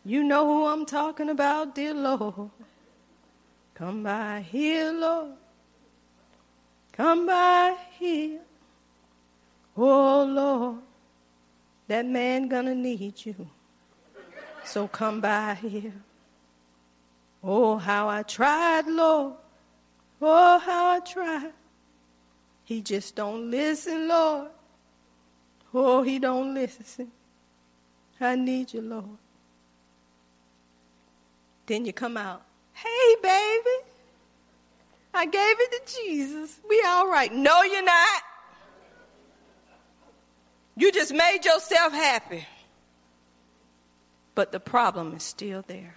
You 0.04 0.24
know 0.24 0.46
who 0.46 0.66
I'm 0.66 0.86
talking 0.86 1.30
about, 1.30 1.76
dear 1.76 1.94
Lord. 1.94 2.50
Come 3.76 4.04
by 4.04 4.46
here, 4.50 4.92
Lord. 4.92 5.34
Come 6.92 7.28
by 7.28 7.76
here. 7.98 8.40
Oh, 9.78 10.24
Lord. 10.24 10.80
That 11.88 12.06
man 12.06 12.48
gonna 12.48 12.76
need 12.76 13.26
you. 13.26 13.48
So 14.66 14.88
come 14.88 15.22
by 15.22 15.56
here. 15.56 15.94
Oh, 17.44 17.78
how 17.78 18.10
I 18.10 18.24
tried, 18.24 18.88
Lord. 18.88 19.34
Oh, 20.22 20.60
how 20.60 20.88
I 20.92 21.00
tried. 21.00 21.54
He 22.70 22.82
just 22.82 23.16
don't 23.16 23.50
listen, 23.50 24.08
Lord. 24.08 24.50
Oh, 25.74 26.04
he 26.04 26.20
don't 26.20 26.54
listen. 26.54 27.12
I 28.22 28.36
need 28.36 28.72
you, 28.72 28.82
Lord. 28.82 29.18
Then 31.66 31.84
you 31.84 31.94
come 31.94 32.16
out. 32.16 32.44
Hey, 32.74 33.16
baby. 33.24 33.78
I 35.16 35.26
gave 35.26 35.56
it 35.60 35.88
to 35.88 35.96
Jesus. 35.96 36.60
We 36.70 36.84
all 36.86 37.10
right. 37.10 37.34
No, 37.34 37.64
you're 37.64 37.84
not. 37.84 38.22
You 40.78 40.92
just 40.92 41.12
made 41.12 41.40
yourself 41.44 41.92
happy. 41.92 42.46
But 44.36 44.52
the 44.52 44.60
problem 44.60 45.16
is 45.16 45.24
still 45.24 45.64
there. 45.66 45.96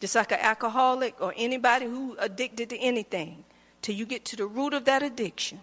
Just 0.00 0.14
like 0.14 0.32
an 0.32 0.40
alcoholic 0.40 1.20
or 1.20 1.34
anybody 1.36 1.84
who 1.84 2.16
addicted 2.18 2.70
to 2.70 2.78
anything, 2.78 3.44
till 3.84 3.94
you 3.94 4.06
get 4.06 4.24
to 4.24 4.36
the 4.36 4.46
root 4.46 4.74
of 4.74 4.84
that 4.86 5.02
addiction 5.02 5.60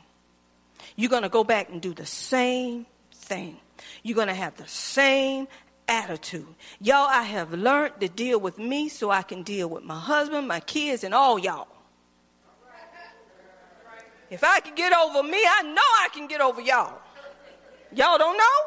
you're 0.95 1.09
going 1.09 1.23
to 1.23 1.29
go 1.29 1.43
back 1.43 1.69
and 1.69 1.81
do 1.81 1.93
the 1.93 2.05
same 2.05 2.85
thing. 3.13 3.57
You're 4.03 4.15
going 4.15 4.27
to 4.27 4.33
have 4.33 4.55
the 4.57 4.67
same 4.67 5.47
attitude. 5.87 6.47
Y'all, 6.79 7.07
I 7.07 7.23
have 7.23 7.53
learned 7.53 7.99
to 8.01 8.07
deal 8.07 8.39
with 8.39 8.57
me 8.57 8.89
so 8.89 9.09
I 9.09 9.21
can 9.21 9.43
deal 9.43 9.69
with 9.69 9.83
my 9.83 9.99
husband, 9.99 10.47
my 10.47 10.59
kids, 10.59 11.03
and 11.03 11.13
all 11.13 11.39
y'all. 11.39 11.67
If 14.29 14.43
I 14.43 14.61
can 14.61 14.75
get 14.75 14.93
over 14.95 15.23
me, 15.23 15.39
I 15.39 15.63
know 15.63 15.81
I 15.81 16.07
can 16.13 16.27
get 16.27 16.39
over 16.39 16.61
y'all. 16.61 16.99
Y'all 17.93 18.17
don't 18.17 18.37
know? 18.37 18.57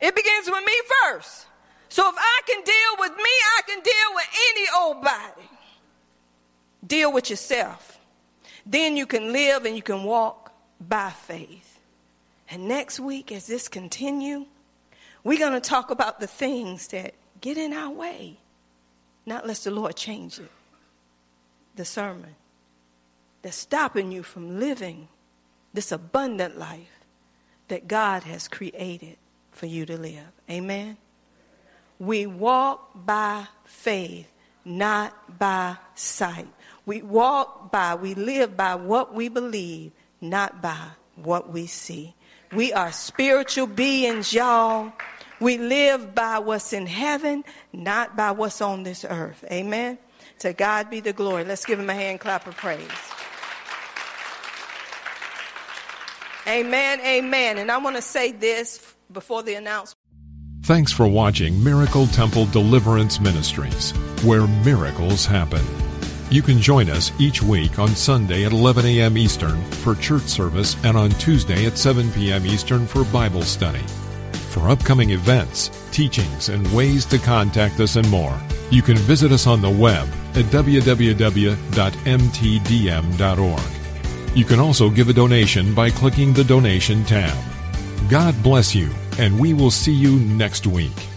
It 0.00 0.14
begins 0.14 0.48
with 0.48 0.64
me 0.64 0.72
first. 1.02 1.46
So 1.88 2.08
if 2.08 2.14
I 2.16 2.40
can 2.46 2.62
deal 2.62 3.00
with 3.00 3.16
me, 3.16 3.30
I 3.58 3.62
can 3.66 3.80
deal 3.80 4.14
with 4.14 4.26
any 4.50 4.66
old 4.78 5.02
body. 5.02 5.48
Deal 6.86 7.12
with 7.12 7.30
yourself. 7.30 7.99
Then 8.66 8.96
you 8.96 9.06
can 9.06 9.32
live 9.32 9.64
and 9.64 9.76
you 9.76 9.82
can 9.82 10.04
walk 10.04 10.52
by 10.80 11.10
faith. 11.10 11.78
And 12.50 12.66
next 12.68 12.98
week, 12.98 13.30
as 13.32 13.46
this 13.46 13.68
continue, 13.68 14.46
we're 15.22 15.38
going 15.38 15.52
to 15.52 15.60
talk 15.60 15.90
about 15.90 16.20
the 16.20 16.26
things 16.26 16.88
that 16.88 17.14
get 17.40 17.56
in 17.56 17.72
our 17.72 17.90
way, 17.90 18.38
not 19.26 19.46
let 19.46 19.58
the 19.58 19.70
Lord 19.70 19.96
change 19.96 20.38
it. 20.38 20.50
The 21.76 21.84
sermon 21.84 22.34
that's 23.42 23.56
stopping 23.56 24.12
you 24.12 24.22
from 24.22 24.58
living 24.58 25.08
this 25.72 25.92
abundant 25.92 26.58
life 26.58 27.00
that 27.68 27.86
God 27.86 28.24
has 28.24 28.48
created 28.48 29.16
for 29.52 29.66
you 29.66 29.86
to 29.86 29.96
live. 29.96 30.26
Amen. 30.50 30.96
We 31.98 32.26
walk 32.26 32.90
by 32.94 33.46
faith, 33.64 34.30
not 34.64 35.38
by 35.38 35.76
sight. 35.94 36.48
We 36.90 37.02
walk 37.02 37.70
by, 37.70 37.94
we 37.94 38.14
live 38.14 38.56
by 38.56 38.74
what 38.74 39.14
we 39.14 39.28
believe, 39.28 39.92
not 40.20 40.60
by 40.60 40.88
what 41.14 41.52
we 41.52 41.68
see. 41.68 42.16
We 42.52 42.72
are 42.72 42.90
spiritual 42.90 43.68
beings, 43.68 44.32
y'all. 44.32 44.92
We 45.38 45.56
live 45.56 46.16
by 46.16 46.40
what's 46.40 46.72
in 46.72 46.88
heaven, 46.88 47.44
not 47.72 48.16
by 48.16 48.32
what's 48.32 48.60
on 48.60 48.82
this 48.82 49.04
earth. 49.08 49.44
Amen. 49.52 49.98
To 50.40 50.52
God 50.52 50.90
be 50.90 50.98
the 50.98 51.12
glory. 51.12 51.44
Let's 51.44 51.64
give 51.64 51.78
him 51.78 51.88
a 51.88 51.94
hand 51.94 52.18
clap 52.18 52.48
of 52.48 52.56
praise. 52.56 52.88
Amen. 56.48 57.00
Amen. 57.02 57.58
And 57.58 57.70
I 57.70 57.78
want 57.78 57.94
to 57.94 58.02
say 58.02 58.32
this 58.32 58.96
before 59.12 59.44
the 59.44 59.54
announcement. 59.54 59.96
Thanks 60.64 60.90
for 60.90 61.06
watching 61.06 61.62
Miracle 61.62 62.08
Temple 62.08 62.46
Deliverance 62.46 63.20
Ministries, 63.20 63.92
where 64.24 64.48
miracles 64.64 65.24
happen. 65.24 65.64
You 66.30 66.42
can 66.42 66.60
join 66.60 66.88
us 66.88 67.10
each 67.18 67.42
week 67.42 67.80
on 67.80 67.88
Sunday 67.88 68.44
at 68.44 68.52
11 68.52 68.86
a.m. 68.86 69.18
Eastern 69.18 69.60
for 69.82 69.96
church 69.96 70.22
service 70.22 70.76
and 70.84 70.96
on 70.96 71.10
Tuesday 71.10 71.66
at 71.66 71.76
7 71.76 72.08
p.m. 72.12 72.46
Eastern 72.46 72.86
for 72.86 73.02
Bible 73.06 73.42
study. 73.42 73.82
For 74.50 74.68
upcoming 74.68 75.10
events, 75.10 75.72
teachings, 75.90 76.48
and 76.48 76.72
ways 76.72 77.04
to 77.06 77.18
contact 77.18 77.80
us 77.80 77.96
and 77.96 78.08
more, 78.08 78.38
you 78.70 78.80
can 78.80 78.96
visit 78.96 79.32
us 79.32 79.48
on 79.48 79.60
the 79.60 79.70
web 79.70 80.06
at 80.36 80.44
www.mtdm.org. 80.44 81.56
You 84.36 84.44
can 84.44 84.60
also 84.60 84.88
give 84.88 85.08
a 85.08 85.12
donation 85.12 85.74
by 85.74 85.90
clicking 85.90 86.32
the 86.32 86.44
donation 86.44 87.02
tab. 87.04 87.36
God 88.08 88.40
bless 88.40 88.72
you, 88.72 88.88
and 89.18 89.36
we 89.36 89.52
will 89.52 89.72
see 89.72 89.92
you 89.92 90.20
next 90.20 90.64
week. 90.64 91.08